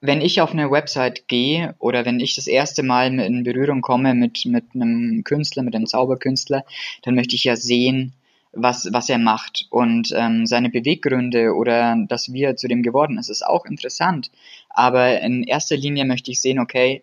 wenn 0.00 0.20
ich 0.20 0.40
auf 0.40 0.52
eine 0.52 0.70
Website 0.70 1.28
gehe 1.28 1.74
oder 1.78 2.04
wenn 2.04 2.20
ich 2.20 2.34
das 2.34 2.46
erste 2.46 2.82
Mal 2.82 3.18
in 3.20 3.44
Berührung 3.44 3.82
komme 3.82 4.14
mit, 4.14 4.46
mit 4.46 4.64
einem 4.74 5.22
Künstler, 5.24 5.62
mit 5.62 5.74
einem 5.74 5.86
Zauberkünstler, 5.86 6.64
dann 7.02 7.14
möchte 7.14 7.36
ich 7.36 7.44
ja 7.44 7.56
sehen, 7.56 8.14
was, 8.52 8.88
was 8.92 9.08
er 9.08 9.18
macht 9.18 9.66
und 9.70 10.12
ähm, 10.16 10.46
seine 10.46 10.70
Beweggründe 10.70 11.54
oder 11.54 11.96
das, 12.08 12.32
wie 12.32 12.42
er 12.42 12.56
zu 12.56 12.66
dem 12.66 12.82
geworden 12.82 13.18
ist, 13.18 13.28
ist 13.28 13.46
auch 13.46 13.64
interessant. 13.64 14.30
Aber 14.70 15.20
in 15.20 15.44
erster 15.44 15.76
Linie 15.76 16.04
möchte 16.04 16.30
ich 16.30 16.40
sehen, 16.40 16.58
okay, 16.58 17.02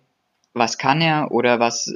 was 0.53 0.77
kann 0.77 0.99
er 1.01 1.31
oder 1.31 1.59
was, 1.59 1.95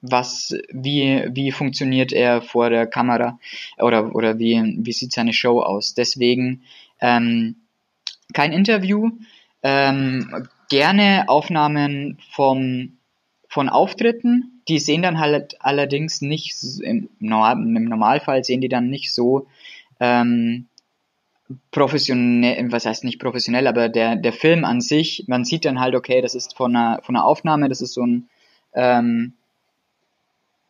was, 0.00 0.54
wie, 0.70 1.24
wie 1.30 1.50
funktioniert 1.50 2.12
er 2.12 2.40
vor 2.40 2.70
der 2.70 2.86
Kamera 2.86 3.38
oder, 3.78 4.14
oder 4.14 4.38
wie, 4.38 4.78
wie 4.78 4.92
sieht 4.92 5.12
seine 5.12 5.32
Show 5.32 5.60
aus. 5.60 5.94
Deswegen 5.94 6.62
ähm, 7.00 7.56
kein 8.32 8.52
Interview, 8.52 9.10
ähm, 9.64 10.46
gerne 10.68 11.24
Aufnahmen 11.28 12.18
vom, 12.30 12.98
von 13.48 13.68
Auftritten. 13.68 14.62
Die 14.68 14.78
sehen 14.78 15.02
dann 15.02 15.18
halt 15.18 15.56
allerdings 15.60 16.20
nicht, 16.20 16.54
im, 16.82 17.08
im 17.18 17.84
Normalfall 17.84 18.44
sehen 18.44 18.60
die 18.60 18.68
dann 18.68 18.88
nicht 18.88 19.12
so 19.12 19.46
ähm, 20.00 20.66
professionell, 21.70 22.72
was 22.72 22.86
heißt 22.86 23.04
nicht 23.04 23.18
professionell, 23.18 23.66
aber 23.66 23.88
der, 23.88 24.16
der 24.16 24.32
Film 24.32 24.64
an 24.64 24.80
sich, 24.80 25.24
man 25.26 25.44
sieht 25.44 25.64
dann 25.64 25.80
halt, 25.80 25.94
okay, 25.94 26.20
das 26.22 26.34
ist 26.34 26.56
von 26.56 26.74
einer, 26.74 27.00
von 27.02 27.16
einer 27.16 27.24
Aufnahme, 27.24 27.68
das 27.68 27.80
ist 27.80 27.94
so 27.94 28.02
ein 28.02 28.28
ähm, 28.74 29.34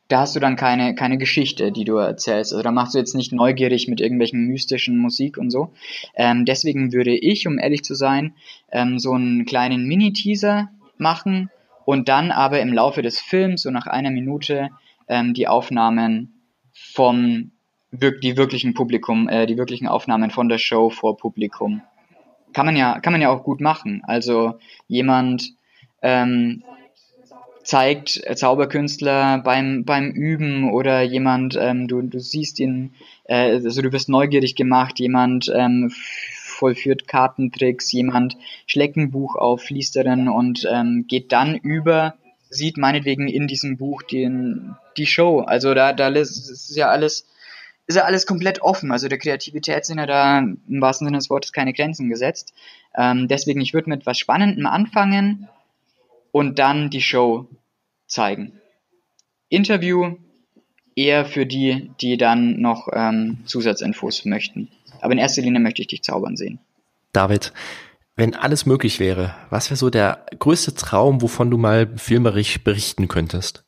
da 0.09 0.21
hast 0.21 0.37
du 0.37 0.41
dann 0.41 0.57
keine, 0.57 0.95
keine 0.95 1.17
Geschichte, 1.17 1.73
die 1.73 1.85
du 1.85 1.97
erzählst. 1.97 2.53
Also 2.53 2.63
da 2.63 2.71
machst 2.71 2.95
du 2.95 2.99
jetzt 2.99 3.15
nicht 3.15 3.33
neugierig 3.33 3.89
mit 3.89 4.01
irgendwelchen 4.01 4.47
mystischen 4.47 4.99
Musik 4.99 5.39
und 5.39 5.51
so. 5.51 5.73
Ähm, 6.15 6.45
deswegen 6.45 6.93
würde 6.93 7.17
ich, 7.17 7.47
um 7.47 7.59
ehrlich 7.59 7.83
zu 7.83 7.95
sein, 7.95 8.35
ähm, 8.71 8.99
so 8.99 9.13
einen 9.13 9.47
kleinen 9.47 9.87
Mini-Teaser 9.87 10.69
machen 10.99 11.51
und 11.87 12.09
dann 12.09 12.31
aber 12.31 12.61
im 12.61 12.73
Laufe 12.73 13.03
des 13.03 13.19
Films, 13.19 13.63
so 13.63 13.71
nach 13.71 13.87
einer 13.87 14.11
Minute, 14.11 14.71
ähm, 15.09 15.35
die 15.35 15.49
Aufnahmen 15.49 16.41
vom 16.73 17.51
die 17.93 18.37
wirklichen 18.37 18.75
Publikum, 18.75 19.29
äh, 19.29 19.47
die 19.47 19.57
wirklichen 19.57 19.87
Aufnahmen 19.87 20.31
von 20.31 20.49
der 20.49 20.59
Show 20.59 20.91
vor 20.91 21.17
Publikum. 21.17 21.83
Kann 22.53 22.67
man 22.67 22.77
ja, 22.77 22.99
kann 23.01 23.13
man 23.13 23.23
ja 23.23 23.31
auch 23.31 23.45
gut 23.45 23.61
machen. 23.61 24.03
Also 24.05 24.59
jemand 24.89 25.55
ähm, 26.03 26.63
zeigt 27.65 28.23
Zauberkünstler 28.37 29.39
beim, 29.39 29.85
beim 29.85 30.11
Üben 30.11 30.71
oder 30.71 31.03
jemand, 31.03 31.57
ähm, 31.59 31.89
du, 31.89 32.03
du 32.03 32.21
siehst 32.21 32.61
ihn, 32.61 32.95
äh, 33.25 33.53
also 33.53 33.83
du 33.83 33.91
wirst 33.93 34.09
neugierig 34.09 34.55
gemacht, 34.55 35.01
jemand 35.01 35.51
ähm, 35.55 35.91
vollführt 36.45 37.09
Kartentricks, 37.09 37.91
jemand 37.91 38.37
schlägt 38.67 38.97
ein 38.97 39.11
Buch 39.11 39.37
auf, 39.37 39.71
liest 39.71 39.97
darin 39.97 40.29
und 40.29 40.69
ähm, 40.71 41.07
geht 41.09 41.33
dann 41.33 41.57
über, 41.57 42.15
sieht 42.51 42.77
meinetwegen 42.77 43.29
in 43.29 43.49
diesem 43.49 43.77
Buch 43.79 44.03
den, 44.03 44.77
die 44.97 45.07
Show. 45.07 45.41
Also 45.41 45.75
da, 45.75 45.93
da 45.93 46.09
ist 46.09 46.77
ja 46.77 46.91
alles, 46.91 47.27
ist 47.87 47.97
ja 47.97 48.05
alles 48.05 48.27
komplett 48.27 48.63
offen. 48.63 48.93
Also 48.93 49.09
der 49.09 49.19
Kreativität 49.19 49.87
sind 49.87 49.99
ja 49.99 50.07
da 50.07 50.39
im 50.39 50.61
wahrsten 50.69 51.07
Sinne 51.07 51.19
des 51.19 51.31
Wortes 51.31 51.53
keine 51.53 51.73
Grenzen 51.73 52.09
gesetzt. 52.09 52.53
Ähm, 52.97 53.27
deswegen, 53.27 53.61
ich 53.61 53.75
würde 53.75 53.91
mit 53.91 54.07
was 54.07 54.19
Spannendem 54.19 54.67
anfangen 54.67 55.49
und 56.35 56.59
dann 56.59 56.91
die 56.91 57.01
Show 57.01 57.47
zeigen. 58.09 58.61
Interview 59.49 60.17
eher 60.97 61.27
für 61.27 61.47
die, 61.47 61.93
die 62.01 62.17
dann 62.17 62.61
noch 62.61 62.89
ähm, 62.93 63.39
Zusatzinfos 63.47 64.25
möchten. 64.25 64.69
Aber 65.01 65.13
in 65.13 65.21
erster 65.21 65.43
Linie 65.43 65.61
möchte 65.61 65.83
ich 65.83 65.87
dich 65.87 66.03
zaubern 66.03 66.37
sehen. 66.37 66.59
David, 67.13 67.53
wenn 68.17 68.35
alles 68.35 68.67
möglich 68.67 68.99
wäre, 68.99 69.37
was 69.51 69.71
wäre 69.71 69.77
so 69.77 69.91
der 69.91 70.27
größte 70.37 70.75
Traum, 70.75 71.23
wovon 71.23 71.53
du 71.53 71.57
mal 71.57 71.97
filmerisch 71.97 72.65
berichten 72.65 73.07
könntest? 73.07 73.65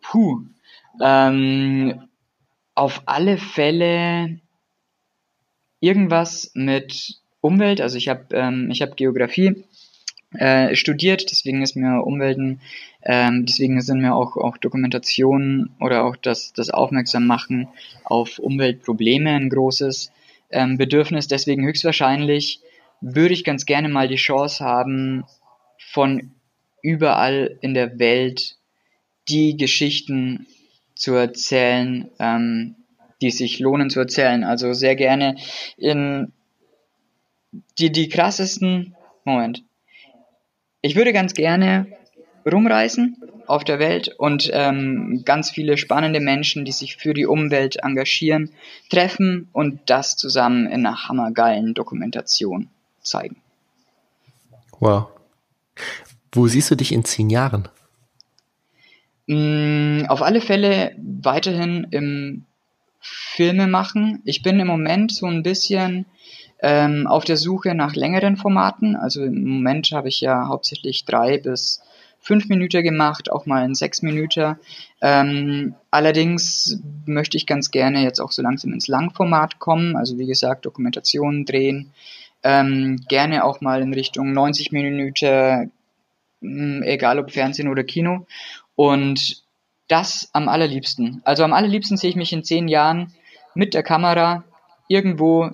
Puh. 0.00 0.44
Ähm, 1.02 2.08
auf 2.74 3.02
alle 3.04 3.36
Fälle 3.36 4.40
irgendwas 5.80 6.52
mit 6.54 7.20
Umwelt. 7.42 7.82
Also 7.82 7.98
ich 7.98 8.08
habe 8.08 8.28
ähm, 8.30 8.70
ich 8.70 8.80
habe 8.80 8.94
Geografie 8.94 9.66
äh, 10.34 10.74
studiert, 10.74 11.30
deswegen 11.30 11.62
ist 11.62 11.76
mir 11.76 12.02
Umwelten, 12.04 12.60
ähm, 13.02 13.46
deswegen 13.46 13.80
sind 13.80 14.00
mir 14.00 14.14
auch, 14.14 14.36
auch 14.36 14.56
Dokumentationen 14.56 15.70
oder 15.80 16.04
auch 16.04 16.16
das, 16.16 16.52
das 16.52 16.70
Aufmerksammachen 16.70 17.68
auf 18.04 18.38
Umweltprobleme 18.38 19.30
ein 19.30 19.50
großes 19.50 20.12
ähm, 20.50 20.78
Bedürfnis. 20.78 21.28
Deswegen 21.28 21.64
höchstwahrscheinlich 21.64 22.60
würde 23.00 23.34
ich 23.34 23.44
ganz 23.44 23.66
gerne 23.66 23.88
mal 23.88 24.08
die 24.08 24.16
Chance 24.16 24.64
haben, 24.64 25.24
von 25.78 26.32
überall 26.82 27.58
in 27.60 27.74
der 27.74 27.98
Welt 27.98 28.56
die 29.28 29.56
Geschichten 29.56 30.46
zu 30.94 31.14
erzählen, 31.14 32.10
ähm, 32.18 32.76
die 33.20 33.30
sich 33.30 33.58
lohnen 33.58 33.90
zu 33.90 34.00
erzählen. 34.00 34.44
Also 34.44 34.72
sehr 34.72 34.96
gerne 34.96 35.36
in 35.76 36.32
die, 37.78 37.90
die 37.90 38.08
krassesten, 38.08 38.94
Moment. 39.24 39.64
Ich 40.84 40.96
würde 40.96 41.14
ganz 41.14 41.32
gerne 41.32 41.86
rumreisen 42.44 43.16
auf 43.46 43.64
der 43.64 43.78
Welt 43.78 44.14
und 44.18 44.50
ähm, 44.52 45.22
ganz 45.24 45.50
viele 45.50 45.78
spannende 45.78 46.20
Menschen, 46.20 46.66
die 46.66 46.72
sich 46.72 46.98
für 46.98 47.14
die 47.14 47.24
Umwelt 47.24 47.76
engagieren, 47.76 48.50
treffen 48.90 49.48
und 49.54 49.80
das 49.86 50.18
zusammen 50.18 50.66
in 50.66 50.84
einer 50.84 51.08
hammergeilen 51.08 51.72
Dokumentation 51.72 52.68
zeigen. 53.00 53.36
Wow. 54.78 55.06
Wo 56.32 56.48
siehst 56.48 56.70
du 56.70 56.74
dich 56.74 56.92
in 56.92 57.02
zehn 57.02 57.30
Jahren? 57.30 57.66
Mm, 59.26 60.04
auf 60.08 60.20
alle 60.20 60.42
Fälle 60.42 60.94
weiterhin 60.98 61.86
im 61.92 62.44
Filme 63.00 63.68
machen. 63.68 64.20
Ich 64.26 64.42
bin 64.42 64.60
im 64.60 64.66
Moment 64.66 65.14
so 65.14 65.24
ein 65.24 65.42
bisschen 65.42 66.04
ähm, 66.66 67.06
auf 67.06 67.24
der 67.24 67.36
Suche 67.36 67.74
nach 67.74 67.94
längeren 67.94 68.38
Formaten. 68.38 68.96
Also 68.96 69.22
im 69.22 69.44
Moment 69.44 69.90
habe 69.92 70.08
ich 70.08 70.22
ja 70.22 70.48
hauptsächlich 70.48 71.04
drei 71.04 71.36
bis 71.36 71.82
fünf 72.20 72.48
Minuten 72.48 72.82
gemacht, 72.82 73.30
auch 73.30 73.44
mal 73.44 73.62
ein 73.62 73.74
sechs 73.74 74.00
Minuten. 74.00 74.56
Ähm, 75.02 75.74
allerdings 75.90 76.80
möchte 77.04 77.36
ich 77.36 77.46
ganz 77.46 77.70
gerne 77.70 78.02
jetzt 78.02 78.18
auch 78.18 78.32
so 78.32 78.40
langsam 78.40 78.72
ins 78.72 78.88
Langformat 78.88 79.58
kommen. 79.58 79.94
Also 79.94 80.16
wie 80.16 80.26
gesagt, 80.26 80.64
Dokumentationen 80.64 81.44
drehen. 81.44 81.92
Ähm, 82.42 82.98
gerne 83.08 83.44
auch 83.44 83.60
mal 83.60 83.82
in 83.82 83.92
Richtung 83.92 84.32
90 84.32 84.72
Minuten, 84.72 85.70
hm, 86.40 86.82
egal 86.82 87.18
ob 87.18 87.30
Fernsehen 87.30 87.68
oder 87.68 87.84
Kino. 87.84 88.26
Und 88.74 89.42
das 89.88 90.30
am 90.32 90.48
allerliebsten. 90.48 91.20
Also 91.26 91.44
am 91.44 91.52
allerliebsten 91.52 91.98
sehe 91.98 92.08
ich 92.08 92.16
mich 92.16 92.32
in 92.32 92.42
zehn 92.42 92.68
Jahren 92.68 93.12
mit 93.54 93.74
der 93.74 93.82
Kamera 93.82 94.44
irgendwo 94.88 95.50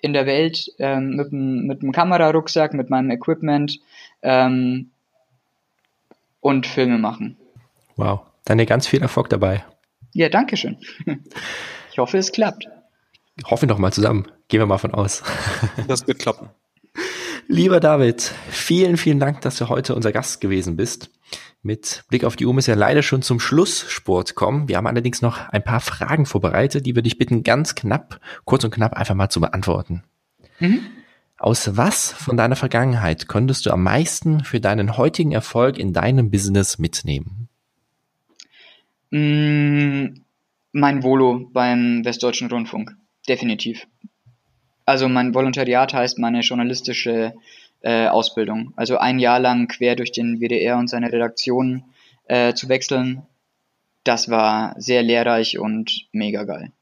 in 0.00 0.12
der 0.12 0.26
Welt 0.26 0.72
ähm, 0.78 1.16
mit, 1.16 1.32
dem, 1.32 1.66
mit 1.66 1.82
dem 1.82 1.92
Kamerarucksack, 1.92 2.74
mit 2.74 2.90
meinem 2.90 3.10
Equipment 3.10 3.80
ähm, 4.22 4.90
und 6.40 6.66
Filme 6.66 6.98
machen. 6.98 7.36
Wow, 7.96 8.20
dann 8.44 8.64
ganz 8.64 8.86
viel 8.86 9.02
Erfolg 9.02 9.28
dabei. 9.28 9.64
Ja, 10.12 10.28
danke 10.28 10.56
schön. 10.56 10.78
Ich 11.90 11.98
hoffe, 11.98 12.18
es 12.18 12.30
klappt. 12.30 12.68
Hoffen 13.44 13.68
doch 13.68 13.78
mal 13.78 13.92
zusammen. 13.92 14.26
Gehen 14.46 14.60
wir 14.60 14.66
mal 14.66 14.78
von 14.78 14.94
aus. 14.94 15.22
Das 15.88 16.06
wird 16.06 16.20
klappen. 16.20 16.48
Lieber 17.48 17.80
David, 17.80 18.22
vielen, 18.50 18.96
vielen 18.96 19.18
Dank, 19.18 19.40
dass 19.40 19.56
du 19.56 19.68
heute 19.68 19.94
unser 19.94 20.12
Gast 20.12 20.40
gewesen 20.40 20.76
bist. 20.76 21.10
Mit 21.68 22.04
Blick 22.08 22.24
auf 22.24 22.34
die 22.34 22.46
Uhr 22.46 22.54
müssen 22.54 22.68
wir 22.68 22.76
leider 22.76 23.02
schon 23.02 23.20
zum 23.20 23.40
Schlusssport 23.40 24.34
kommen. 24.34 24.68
Wir 24.68 24.78
haben 24.78 24.86
allerdings 24.86 25.20
noch 25.20 25.50
ein 25.50 25.62
paar 25.62 25.80
Fragen 25.80 26.24
vorbereitet, 26.24 26.86
die 26.86 26.94
wir 26.94 27.02
dich 27.02 27.18
bitten, 27.18 27.42
ganz 27.42 27.74
knapp, 27.74 28.22
kurz 28.46 28.64
und 28.64 28.70
knapp 28.70 28.94
einfach 28.94 29.14
mal 29.14 29.28
zu 29.28 29.42
beantworten. 29.42 30.02
Mhm. 30.60 30.80
Aus 31.36 31.76
was 31.76 32.10
von 32.10 32.38
deiner 32.38 32.56
Vergangenheit 32.56 33.28
konntest 33.28 33.66
du 33.66 33.70
am 33.70 33.82
meisten 33.82 34.44
für 34.44 34.60
deinen 34.60 34.96
heutigen 34.96 35.32
Erfolg 35.32 35.76
in 35.76 35.92
deinem 35.92 36.30
Business 36.30 36.78
mitnehmen? 36.78 37.50
Mm, 39.10 40.22
mein 40.72 41.02
Volo 41.02 41.50
beim 41.52 42.02
Westdeutschen 42.02 42.48
Rundfunk. 42.48 42.96
Definitiv. 43.28 43.86
Also 44.86 45.06
mein 45.06 45.34
Volontariat 45.34 45.92
heißt 45.92 46.18
meine 46.18 46.40
journalistische 46.40 47.34
äh, 47.82 48.06
Ausbildung. 48.06 48.72
Also 48.76 48.98
ein 48.98 49.18
Jahr 49.18 49.40
lang 49.40 49.68
quer 49.68 49.96
durch 49.96 50.12
den 50.12 50.40
WDR 50.40 50.78
und 50.78 50.88
seine 50.88 51.12
Redaktion 51.12 51.84
äh, 52.24 52.54
zu 52.54 52.68
wechseln, 52.68 53.22
das 54.04 54.30
war 54.30 54.74
sehr 54.78 55.02
lehrreich 55.02 55.58
und 55.58 56.08
mega 56.12 56.44
geil. 56.44 56.72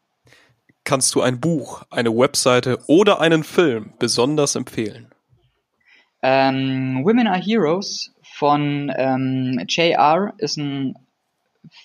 Kannst 0.85 1.15
du 1.15 1.23
ein 1.23 1.41
Buch, 1.41 1.83
eine 1.91 2.17
Webseite 2.17 2.79
oder 2.87 3.21
einen 3.21 3.43
Film 3.43 3.93
besonders 3.99 4.55
empfehlen? 4.55 5.09
Ähm, 6.23 7.03
Women 7.05 7.27
Are 7.27 7.41
Heroes 7.41 8.13
von 8.23 8.93
ähm, 8.97 9.65
JR 9.69 10.33
ist 10.39 10.57
ein 10.57 10.95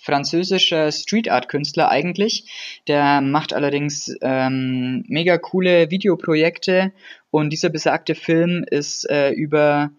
französischer 0.02 0.92
Street 0.92 1.30
Art 1.30 1.50
Künstler 1.50 1.90
eigentlich. 1.90 2.46
Der 2.88 3.22
macht 3.22 3.54
allerdings 3.54 4.16
ähm, 4.22 5.04
mega 5.08 5.38
coole 5.38 5.92
Videoprojekte 5.92 6.92
und 7.30 7.52
dieser 7.52 7.70
besagte 7.70 8.16
Film 8.16 8.64
ist 8.70 9.10
äh, 9.10 9.32
über 9.32 9.92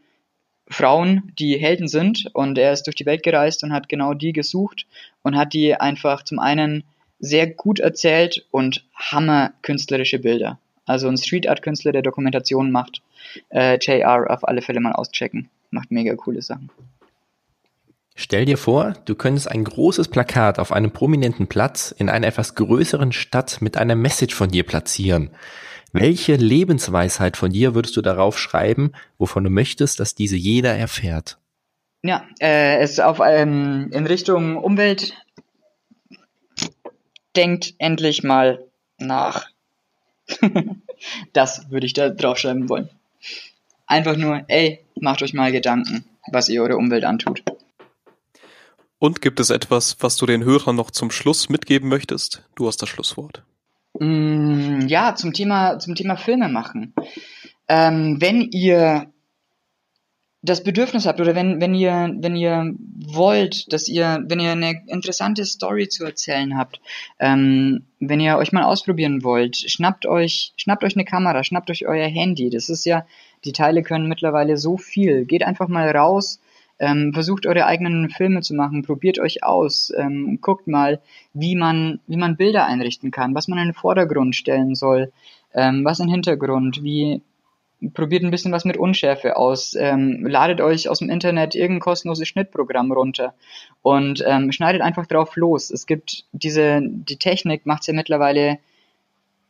Frauen, 0.68 1.33
die 1.39 1.59
Helden 1.59 1.89
sind 1.89 2.30
und 2.33 2.59
er 2.59 2.72
ist 2.72 2.85
durch 2.85 2.97
die 2.97 3.07
Welt 3.07 3.22
gereist 3.22 3.62
und 3.62 3.72
hat 3.72 3.89
genau 3.89 4.14
die 4.14 4.33
gesucht 4.33 4.87
und 5.22 5.37
hat 5.37 5.53
die 5.53 5.74
einfach 5.74 6.24
zum 6.24 6.39
einen 6.39 6.85
sehr 7.18 7.47
gut 7.47 7.78
erzählt 7.78 8.47
und 8.51 8.85
hammer 8.95 9.53
künstlerische 9.62 10.18
Bilder. 10.18 10.59
Also 10.85 11.09
ein 11.09 11.16
Street 11.16 11.49
Art 11.49 11.62
Künstler, 11.62 11.93
der 11.93 12.03
Dokumentationen 12.03 12.72
macht. 12.72 13.03
Äh, 13.51 13.78
JR 13.80 14.30
auf 14.30 14.47
alle 14.47 14.62
Fälle 14.62 14.80
mal 14.80 14.93
auschecken. 14.93 15.49
Macht 15.70 15.91
mega 15.91 16.14
coole 16.16 16.43
Sachen. 16.43 16.70
Stell 18.14 18.44
dir 18.44 18.58
vor, 18.58 18.94
du 19.06 19.14
könntest 19.14 19.50
ein 19.50 19.64
großes 19.64 20.08
Plakat 20.08 20.58
auf 20.58 20.70
einem 20.72 20.90
prominenten 20.90 21.46
Platz 21.46 21.94
in 21.96 22.08
einer 22.10 22.26
etwas 22.26 22.54
größeren 22.54 23.12
Stadt 23.12 23.62
mit 23.62 23.76
einer 23.76 23.94
Message 23.94 24.34
von 24.34 24.50
dir 24.50 24.64
platzieren. 24.64 25.30
Welche 25.92 26.36
Lebensweisheit 26.36 27.36
von 27.36 27.52
dir 27.52 27.74
würdest 27.74 27.96
du 27.96 28.02
darauf 28.02 28.38
schreiben, 28.38 28.92
wovon 29.18 29.44
du 29.44 29.50
möchtest, 29.50 30.00
dass 30.00 30.14
diese 30.14 30.36
jeder 30.36 30.74
erfährt? 30.74 31.38
Ja, 32.02 32.26
äh, 32.40 32.78
es 32.78 32.98
auf 32.98 33.20
ähm, 33.24 33.90
in 33.92 34.06
Richtung 34.06 34.56
Umwelt 34.56 35.14
denkt 37.36 37.74
endlich 37.78 38.22
mal 38.22 38.64
nach. 38.98 39.46
das 41.32 41.70
würde 41.70 41.86
ich 41.86 41.92
da 41.92 42.08
draufschreiben 42.08 42.68
wollen. 42.68 42.88
Einfach 43.86 44.16
nur, 44.16 44.42
ey, 44.48 44.80
macht 44.98 45.22
euch 45.22 45.34
mal 45.34 45.52
Gedanken, 45.52 46.04
was 46.30 46.48
ihr 46.48 46.62
eure 46.62 46.76
Umwelt 46.76 47.04
antut. 47.04 47.42
Und 49.03 49.20
gibt 49.20 49.40
es 49.40 49.50
etwas, 49.50 49.96
was 49.98 50.16
du 50.16 50.26
den 50.26 50.44
Hörern 50.44 50.76
noch 50.76 50.92
zum 50.92 51.11
Schluss 51.11 51.48
mitgeben 51.48 51.88
möchtest? 51.88 52.44
Du 52.55 52.68
hast 52.68 52.80
das 52.82 52.88
Schlusswort. 52.88 53.42
Mm, 53.98 54.86
ja, 54.86 55.16
zum 55.16 55.32
Thema, 55.32 55.80
zum 55.80 55.96
Thema 55.96 56.14
Filme 56.14 56.48
machen. 56.48 56.94
Ähm, 57.66 58.18
wenn 58.20 58.42
ihr 58.42 59.12
das 60.42 60.62
Bedürfnis 60.62 61.05
habt 61.05 61.20
oder 61.20 61.34
wenn, 61.34 61.61
wenn 61.61 61.74
ihr, 61.74 62.14
wenn 62.16 62.36
ihr 62.36 62.76
wollt, 63.05 63.72
dass 63.72 63.88
ihr, 63.88 64.22
wenn 64.28 64.38
ihr 64.38 64.53
eine 64.53 64.84
interessante 64.86 65.46
Story 65.46 65.88
zu 65.88 66.05
erzählen 66.05 66.57
habt, 66.57 66.80
ähm, 67.18 67.86
wenn 67.98 68.20
ihr 68.20 68.36
euch 68.36 68.53
mal 68.53 68.62
ausprobieren 68.62 69.24
wollt, 69.24 69.57
schnappt 69.57 70.07
euch, 70.07 70.53
schnappt 70.57 70.84
euch 70.84 70.94
eine 70.94 71.05
Kamera, 71.05 71.42
schnappt 71.42 71.70
euch 71.70 71.88
euer 71.88 72.07
Handy. 72.07 72.50
Das 72.50 72.68
ist 72.68 72.84
ja, 72.84 73.05
die 73.44 73.53
Teile 73.53 73.82
können 73.82 74.09
mittlerweile 74.09 74.59
so 74.59 74.76
viel. 74.76 75.24
Geht 75.24 75.42
einfach 75.42 75.66
mal 75.66 75.90
raus, 75.90 76.38
ähm, 76.79 77.12
versucht 77.12 77.47
eure 77.47 77.66
eigenen 77.66 78.11
Filme 78.11 78.41
zu 78.41 78.55
machen, 78.55 78.83
probiert 78.83 79.18
euch 79.18 79.45
aus, 79.45 79.93
ähm, 79.97 80.39
guckt 80.41 80.66
mal, 80.66 81.01
wie 81.33 81.55
man, 81.55 82.01
wie 82.07 82.16
man 82.16 82.37
Bilder 82.37 82.66
einrichten 82.66 83.11
kann, 83.11 83.35
was 83.35 83.49
man 83.49 83.59
in 83.59 83.68
den 83.68 83.75
Vordergrund 83.75 84.35
stellen 84.35 84.75
soll, 84.75 85.12
ähm, 85.55 85.85
was 85.85 86.01
in 86.01 86.07
den 86.07 86.14
Hintergrund, 86.14 86.83
wie 86.83 87.23
probiert 87.95 88.23
ein 88.23 88.31
bisschen 88.31 88.53
was 88.53 88.64
mit 88.64 88.77
Unschärfe 88.77 89.37
aus, 89.37 89.75
ähm, 89.75 90.25
ladet 90.27 90.61
euch 90.61 90.89
aus 90.89 91.01
dem 91.01 91.11
Internet 91.11 91.55
irgendein 91.55 91.81
kostenloses 91.81 92.29
Schnittprogramm 92.29 92.93
runter 92.93 93.35
und 93.83 94.23
ähm, 94.27 94.53
schneidet 94.53 94.83
einfach 94.83 95.07
drauf 95.07 95.37
los. 95.37 95.70
Es 95.70 95.87
gibt 95.87 96.25
diese, 96.33 96.81
die 96.83 97.16
Technik 97.16 97.66
macht 97.66 97.83
es 97.83 97.89
ja 97.89 97.95
mittlerweile 97.95 98.59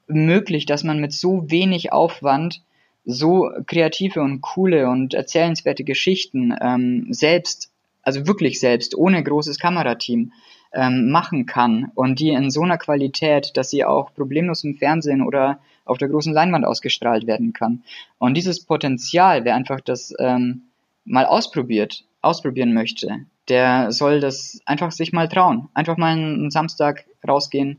möglich, 0.06 0.66
dass 0.66 0.84
man 0.84 0.98
mit 0.98 1.12
so 1.12 1.50
wenig 1.50 1.92
Aufwand 1.92 2.62
so 3.04 3.50
kreative 3.66 4.20
und 4.20 4.40
coole 4.40 4.88
und 4.88 5.14
erzählenswerte 5.14 5.84
Geschichten 5.84 6.54
ähm, 6.60 7.08
selbst, 7.10 7.70
also 8.02 8.26
wirklich 8.26 8.60
selbst, 8.60 8.96
ohne 8.96 9.22
großes 9.22 9.58
Kamerateam 9.58 10.32
ähm, 10.72 11.10
machen 11.10 11.46
kann 11.46 11.90
und 11.94 12.20
die 12.20 12.30
in 12.30 12.50
so 12.50 12.62
einer 12.62 12.78
Qualität, 12.78 13.56
dass 13.56 13.70
sie 13.70 13.84
auch 13.84 14.14
problemlos 14.14 14.64
im 14.64 14.74
Fernsehen 14.74 15.22
oder 15.22 15.60
auf 15.84 15.98
der 15.98 16.08
großen 16.08 16.32
Leinwand 16.32 16.64
ausgestrahlt 16.64 17.26
werden 17.26 17.52
kann. 17.52 17.82
Und 18.18 18.36
dieses 18.36 18.64
Potenzial, 18.64 19.44
wer 19.44 19.54
einfach 19.54 19.80
das 19.80 20.14
ähm, 20.18 20.62
mal 21.04 21.26
ausprobiert, 21.26 22.04
ausprobieren 22.20 22.72
möchte, 22.72 23.26
der 23.48 23.90
soll 23.90 24.20
das 24.20 24.60
einfach 24.64 24.92
sich 24.92 25.12
mal 25.12 25.28
trauen. 25.28 25.68
Einfach 25.74 25.96
mal 25.96 26.12
einen 26.12 26.50
Samstag 26.50 27.04
rausgehen 27.26 27.78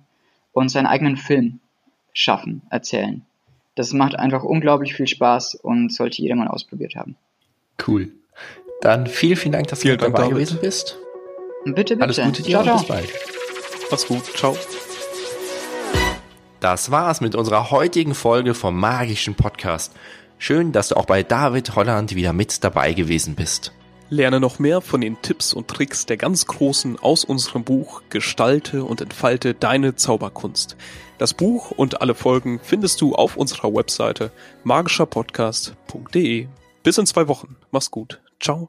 und 0.51 0.69
seinen 0.69 0.87
eigenen 0.87 1.15
Film 1.15 1.59
schaffen, 2.13 2.61
erzählen. 2.69 3.25
Das 3.75 3.91
macht 3.93 4.15
einfach 4.15 4.43
unglaublich 4.43 4.93
viel 4.93 5.07
Spaß 5.07 5.55
und 5.55 5.91
sollte 5.91 6.21
jeder 6.21 6.35
mal 6.35 6.47
ausprobiert 6.47 6.95
haben. 6.95 7.15
Cool. 7.87 8.11
Dann 8.81 9.07
vielen, 9.07 9.35
vielen 9.37 9.53
Dank, 9.53 9.67
dass 9.67 9.81
vielen 9.81 9.97
du 9.97 10.05
dabei 10.05 10.19
Dank, 10.19 10.33
gewesen 10.33 10.59
bist. 10.61 10.97
Bitte, 11.65 11.95
bitte. 11.95 12.01
Alles 12.01 12.17
Gute 12.17 12.43
dir 12.43 12.61
ciao, 12.61 12.73
und 12.73 12.79
bis 12.79 12.87
bald. 12.87 13.09
Mach's 13.89 14.07
gut. 14.07 14.25
Ciao. 14.35 14.55
Das 16.59 16.91
war's 16.91 17.19
mit 17.19 17.35
unserer 17.35 17.71
heutigen 17.71 18.13
Folge 18.13 18.53
vom 18.53 18.79
magischen 18.79 19.35
Podcast. 19.35 19.93
Schön, 20.37 20.71
dass 20.71 20.89
du 20.89 20.95
auch 20.95 21.05
bei 21.05 21.23
David 21.23 21.75
Holland 21.75 22.15
wieder 22.15 22.33
mit 22.33 22.63
dabei 22.63 22.93
gewesen 22.93 23.35
bist. 23.35 23.73
Lerne 24.09 24.39
noch 24.39 24.59
mehr 24.59 24.81
von 24.81 25.01
den 25.01 25.21
Tipps 25.21 25.53
und 25.53 25.67
Tricks 25.67 26.05
der 26.05 26.17
ganz 26.17 26.45
Großen 26.45 26.99
aus 26.99 27.25
unserem 27.25 27.63
Buch 27.63 28.03
Gestalte 28.09 28.83
und 28.83 29.01
entfalte 29.01 29.53
deine 29.53 29.95
Zauberkunst. 29.95 30.77
Das 31.17 31.33
Buch 31.33 31.71
und 31.71 32.01
alle 32.01 32.15
Folgen 32.15 32.59
findest 32.61 33.01
du 33.01 33.15
auf 33.15 33.37
unserer 33.37 33.73
Webseite 33.73 34.31
magischerpodcast.de. 34.63 36.47
Bis 36.83 36.97
in 36.97 37.05
zwei 37.05 37.27
Wochen. 37.27 37.55
Mach's 37.71 37.91
gut. 37.91 38.21
Ciao. 38.39 38.67